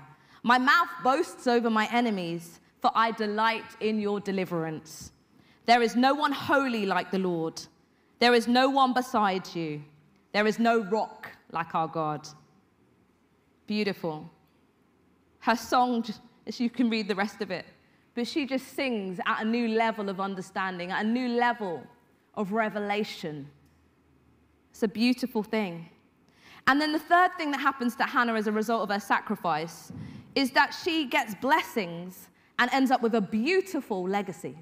My 0.43 0.59
mouth 0.59 0.89
boasts 1.03 1.47
over 1.47 1.69
my 1.69 1.89
enemies, 1.93 2.61
for 2.81 2.91
I 2.95 3.11
delight 3.11 3.65
in 3.81 3.99
your 3.99 4.21
deliverance. 4.21 5.11
There 5.67 5.83
is 5.83 5.97
no 5.97 6.15
one 6.15 6.33
holy 6.33 6.87
like 6.87 7.11
the 7.11 7.19
Lord. 7.19 7.61
There 8.21 8.35
is 8.35 8.47
no 8.47 8.69
one 8.71 8.93
beside 8.95 9.55
you. 9.55 9.83
There 10.33 10.47
is 10.47 10.59
no 10.59 10.81
rock 10.85 11.31
like 11.51 11.75
our 11.75 11.89
God. 11.89 12.29
Beautiful. 13.67 14.31
Her 15.41 15.57
song, 15.57 16.05
as 16.47 16.61
you 16.61 16.71
can 16.71 16.89
read 16.89 17.09
the 17.09 17.15
rest 17.15 17.41
of 17.43 17.51
it, 17.51 17.67
but 18.19 18.27
she 18.27 18.47
just 18.47 18.75
sings 18.75 19.21
at 19.27 19.43
a 19.43 19.45
new 19.45 19.69
level 19.69 20.09
of 20.09 20.19
understanding, 20.19 20.91
at 20.91 21.05
a 21.05 21.09
new 21.09 21.29
level 21.29 21.87
of 22.35 22.51
revelation. 22.51 23.49
It's 24.73 24.83
a 24.83 24.89
beautiful 24.89 25.45
thing. 25.45 25.89
And 26.67 26.81
then 26.81 26.91
the 26.91 26.99
third 26.99 27.31
thing 27.39 27.53
that 27.53 27.61
happens 27.61 27.95
to 27.95 28.03
Hannah 28.03 28.35
as 28.35 28.49
a 28.49 28.53
result 28.53 28.83
of 28.83 28.89
her 28.89 28.99
sacrifice 28.99 29.93
is 30.35 30.51
that 30.51 30.77
she 30.83 31.07
gets 31.07 31.37
blessings 31.37 32.29
and 32.59 32.69
ends 32.73 32.91
up 32.91 33.03
with 33.03 33.15
a 33.15 33.21
beautiful 33.21 34.03
legacy. 34.03 34.59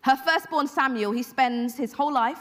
Her 0.00 0.16
firstborn 0.16 0.68
Samuel, 0.68 1.12
he 1.12 1.22
spends 1.22 1.76
his 1.76 1.92
whole 1.92 2.14
life 2.14 2.40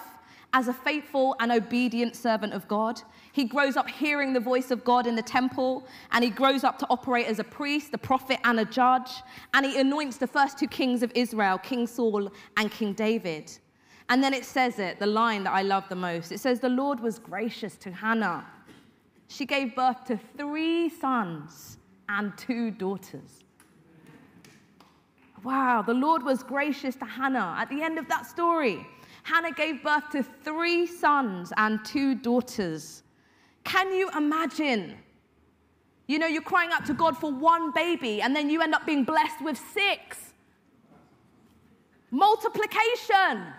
as 0.54 0.68
a 0.68 0.74
faithful 0.74 1.36
and 1.39 1.52
obedient 1.52 2.16
servant 2.16 2.54
of 2.54 2.68
God. 2.68 3.02
He 3.32 3.45
grows 3.45 3.78
up 3.78 3.88
hearing 3.88 4.34
the 4.34 4.39
voice 4.39 4.72
of 4.72 4.84
God 4.84 5.06
in 5.06 5.16
the 5.16 5.22
temple, 5.22 5.88
and 6.12 6.24
he 6.24 6.30
grows 6.30 6.64
up 6.64 6.80
to 6.80 6.88
operate 6.89 7.28
as 7.28 7.39
a 7.39 7.43
priest, 7.43 7.93
a 7.93 7.97
prophet, 7.97 8.39
and 8.43 8.60
a 8.60 8.66
judge. 8.66 9.12
And 9.54 9.66
he 9.66 9.80
anoints 9.80 10.18
the 10.18 10.28
first 10.28 10.58
two 10.58 10.68
kings 10.68 11.04
of 11.04 11.12
Israel, 11.14 11.58
King 11.60 11.86
Saul 11.86 12.32
and 12.58 12.72
King 12.72 12.93
David. 12.93 13.52
And 14.10 14.24
then 14.24 14.34
it 14.34 14.43
says 14.43 14.80
it, 14.80 14.97
the 15.00 15.06
line 15.06 15.43
that 15.43 15.54
I 15.54 15.62
love 15.62 15.88
the 15.88 15.95
most. 15.95 16.32
It 16.32 16.39
says, 16.39 16.60
The 16.60 16.70
Lord 16.70 17.00
was 17.00 17.20
gracious 17.20 17.78
to 17.78 17.91
Hannah. 17.91 18.45
She 19.28 19.45
gave 19.45 19.76
birth 19.76 20.06
to 20.06 20.20
three 20.36 20.89
sons 20.89 21.78
and 22.10 22.36
two 22.36 22.72
daughters. 22.72 23.43
Wow, 25.43 25.84
the 25.84 25.93
Lord 25.93 26.24
was 26.24 26.41
gracious 26.41 26.95
to 26.95 27.06
Hannah. 27.06 27.56
At 27.58 27.70
the 27.70 27.84
end 27.84 28.00
of 28.00 28.08
that 28.10 28.26
story, 28.26 28.86
Hannah 29.30 29.52
gave 29.52 29.84
birth 29.84 30.10
to 30.12 30.24
three 30.24 30.88
sons 30.88 31.54
and 31.56 31.84
two 31.86 32.16
daughters. 32.16 33.04
Can 33.64 33.94
you 33.94 34.10
imagine? 34.18 34.96
You 36.08 36.18
know, 36.18 36.26
you're 36.26 36.42
crying 36.42 36.72
out 36.74 36.86
to 36.88 36.96
God 36.96 37.16
for 37.16 37.32
one 37.32 37.72
baby, 37.72 38.24
and 38.24 38.36
then 38.36 38.50
you 38.50 38.62
end 38.64 38.74
up 38.74 38.88
being 38.88 39.04
blessed 39.04 39.42
with 39.44 39.62
six. 39.72 40.34
Multiplication. 42.10 43.54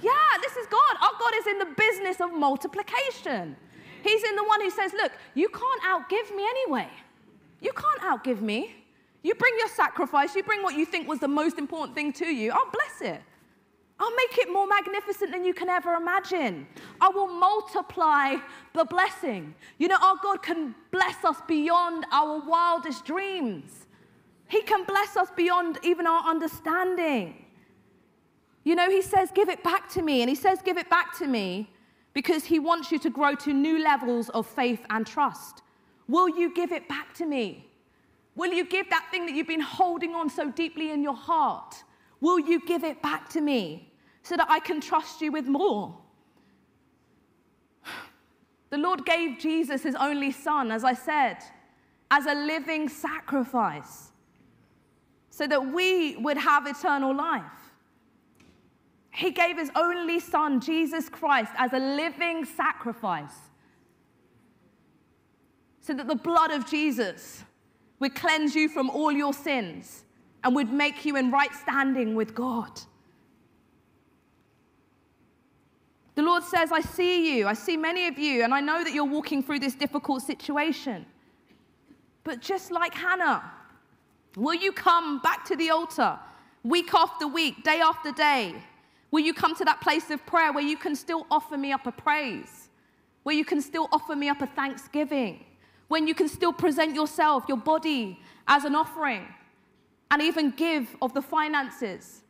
Yeah, 0.00 0.30
this 0.40 0.56
is 0.56 0.66
God. 0.68 0.96
Our 1.02 1.18
God 1.18 1.32
is 1.40 1.46
in 1.48 1.58
the 1.58 1.74
business 1.76 2.20
of 2.20 2.32
multiplication. 2.32 3.56
He's 4.04 4.22
in 4.22 4.36
the 4.36 4.44
one 4.44 4.60
who 4.60 4.70
says, 4.70 4.92
Look, 4.92 5.10
you 5.34 5.48
can't 5.48 5.82
outgive 5.82 6.34
me 6.36 6.44
anyway. 6.44 6.88
You 7.60 7.72
can't 7.72 8.00
outgive 8.02 8.40
me. 8.40 8.76
You 9.22 9.34
bring 9.34 9.54
your 9.58 9.68
sacrifice, 9.68 10.36
you 10.36 10.44
bring 10.44 10.62
what 10.62 10.76
you 10.76 10.86
think 10.86 11.08
was 11.08 11.18
the 11.18 11.28
most 11.28 11.58
important 11.58 11.96
thing 11.96 12.12
to 12.14 12.26
you, 12.26 12.52
I'll 12.52 12.70
bless 12.70 13.12
it. 13.12 13.22
I'll 14.00 14.16
make 14.16 14.38
it 14.38 14.50
more 14.50 14.66
magnificent 14.66 15.30
than 15.30 15.44
you 15.44 15.52
can 15.52 15.68
ever 15.68 15.92
imagine. 15.92 16.66
I 17.02 17.10
will 17.10 17.26
multiply 17.26 18.36
the 18.72 18.86
blessing. 18.86 19.54
You 19.76 19.88
know, 19.88 19.98
our 20.02 20.16
God 20.22 20.42
can 20.42 20.74
bless 20.90 21.22
us 21.22 21.36
beyond 21.46 22.06
our 22.10 22.40
wildest 22.40 23.04
dreams, 23.04 23.86
He 24.48 24.62
can 24.62 24.84
bless 24.84 25.16
us 25.18 25.28
beyond 25.36 25.78
even 25.82 26.06
our 26.06 26.24
understanding. 26.24 27.44
You 28.64 28.74
know, 28.74 28.88
He 28.88 29.02
says, 29.02 29.30
Give 29.34 29.50
it 29.50 29.62
back 29.62 29.90
to 29.90 30.02
me. 30.02 30.22
And 30.22 30.30
He 30.30 30.36
says, 30.36 30.60
Give 30.64 30.78
it 30.78 30.88
back 30.88 31.16
to 31.18 31.26
me 31.26 31.70
because 32.14 32.44
He 32.44 32.58
wants 32.58 32.90
you 32.90 32.98
to 33.00 33.10
grow 33.10 33.34
to 33.34 33.52
new 33.52 33.82
levels 33.82 34.30
of 34.30 34.46
faith 34.46 34.80
and 34.88 35.06
trust. 35.06 35.60
Will 36.08 36.28
you 36.28 36.54
give 36.54 36.72
it 36.72 36.88
back 36.88 37.12
to 37.14 37.26
me? 37.26 37.66
Will 38.34 38.52
you 38.52 38.64
give 38.64 38.88
that 38.88 39.06
thing 39.10 39.26
that 39.26 39.34
you've 39.34 39.46
been 39.46 39.60
holding 39.60 40.14
on 40.14 40.30
so 40.30 40.50
deeply 40.50 40.90
in 40.90 41.02
your 41.02 41.14
heart? 41.14 41.84
Will 42.20 42.38
you 42.38 42.64
give 42.64 42.84
it 42.84 43.02
back 43.02 43.28
to 43.30 43.40
me? 43.40 43.89
So 44.30 44.36
that 44.36 44.48
I 44.48 44.60
can 44.60 44.80
trust 44.80 45.20
you 45.20 45.32
with 45.32 45.46
more. 45.46 45.92
The 48.70 48.78
Lord 48.78 49.04
gave 49.04 49.40
Jesus 49.40 49.82
his 49.82 49.96
only 49.96 50.30
son, 50.30 50.70
as 50.70 50.84
I 50.84 50.94
said, 50.94 51.38
as 52.12 52.26
a 52.26 52.34
living 52.34 52.88
sacrifice 52.88 54.12
so 55.30 55.48
that 55.48 55.72
we 55.72 56.14
would 56.18 56.36
have 56.36 56.68
eternal 56.68 57.12
life. 57.12 57.42
He 59.10 59.32
gave 59.32 59.58
his 59.58 59.72
only 59.74 60.20
son, 60.20 60.60
Jesus 60.60 61.08
Christ, 61.08 61.50
as 61.58 61.72
a 61.72 61.80
living 61.80 62.44
sacrifice 62.44 63.34
so 65.80 65.92
that 65.92 66.06
the 66.06 66.14
blood 66.14 66.52
of 66.52 66.70
Jesus 66.70 67.42
would 67.98 68.14
cleanse 68.14 68.54
you 68.54 68.68
from 68.68 68.90
all 68.90 69.10
your 69.10 69.32
sins 69.32 70.04
and 70.44 70.54
would 70.54 70.72
make 70.72 71.04
you 71.04 71.16
in 71.16 71.32
right 71.32 71.52
standing 71.52 72.14
with 72.14 72.32
God. 72.32 72.80
The 76.20 76.26
Lord 76.26 76.44
says, 76.44 76.70
I 76.70 76.82
see 76.82 77.34
you, 77.34 77.46
I 77.46 77.54
see 77.54 77.78
many 77.78 78.06
of 78.06 78.18
you, 78.18 78.44
and 78.44 78.52
I 78.52 78.60
know 78.60 78.84
that 78.84 78.92
you're 78.92 79.06
walking 79.06 79.42
through 79.42 79.60
this 79.60 79.74
difficult 79.74 80.20
situation. 80.20 81.06
But 82.24 82.42
just 82.42 82.70
like 82.70 82.92
Hannah, 82.92 83.50
will 84.36 84.52
you 84.52 84.70
come 84.70 85.20
back 85.20 85.46
to 85.46 85.56
the 85.56 85.70
altar 85.70 86.18
week 86.62 86.92
after 86.92 87.26
week, 87.26 87.64
day 87.64 87.80
after 87.80 88.12
day? 88.12 88.54
Will 89.10 89.22
you 89.22 89.32
come 89.32 89.56
to 89.56 89.64
that 89.64 89.80
place 89.80 90.10
of 90.10 90.26
prayer 90.26 90.52
where 90.52 90.62
you 90.62 90.76
can 90.76 90.94
still 90.94 91.26
offer 91.30 91.56
me 91.56 91.72
up 91.72 91.86
a 91.86 91.92
praise? 91.92 92.68
Where 93.22 93.34
you 93.34 93.46
can 93.46 93.62
still 93.62 93.88
offer 93.90 94.14
me 94.14 94.28
up 94.28 94.42
a 94.42 94.46
thanksgiving? 94.46 95.42
When 95.88 96.06
you 96.06 96.14
can 96.14 96.28
still 96.28 96.52
present 96.52 96.94
yourself, 96.94 97.44
your 97.48 97.56
body, 97.56 98.20
as 98.46 98.64
an 98.66 98.74
offering, 98.74 99.26
and 100.10 100.20
even 100.20 100.50
give 100.50 100.94
of 101.00 101.14
the 101.14 101.22
finances? 101.22 102.24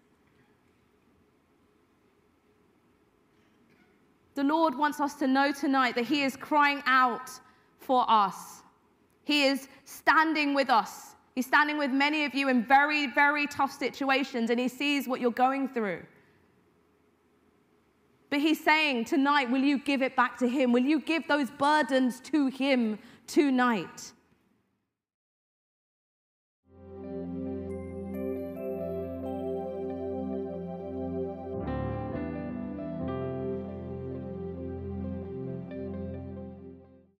The 4.41 4.47
Lord 4.47 4.74
wants 4.74 5.01
us 5.01 5.12
to 5.16 5.26
know 5.26 5.53
tonight 5.53 5.95
that 5.97 6.07
He 6.07 6.22
is 6.22 6.34
crying 6.34 6.82
out 6.86 7.28
for 7.78 8.07
us. 8.09 8.62
He 9.24 9.45
is 9.45 9.68
standing 9.84 10.55
with 10.55 10.70
us. 10.70 11.14
He's 11.34 11.45
standing 11.45 11.76
with 11.76 11.91
many 11.91 12.24
of 12.24 12.34
you 12.34 12.49
in 12.49 12.64
very, 12.64 13.07
very 13.09 13.47
tough 13.47 13.70
situations, 13.70 14.49
and 14.49 14.59
He 14.59 14.66
sees 14.66 15.07
what 15.07 15.20
you're 15.20 15.30
going 15.30 15.68
through. 15.68 16.01
But 18.30 18.41
He's 18.41 18.64
saying, 18.64 19.05
Tonight, 19.05 19.51
will 19.51 19.61
you 19.61 19.76
give 19.76 20.01
it 20.01 20.16
back 20.16 20.38
to 20.38 20.49
Him? 20.49 20.72
Will 20.72 20.86
you 20.86 21.03
give 21.03 21.28
those 21.28 21.51
burdens 21.51 22.18
to 22.32 22.47
Him 22.47 22.99
tonight? 23.26 24.12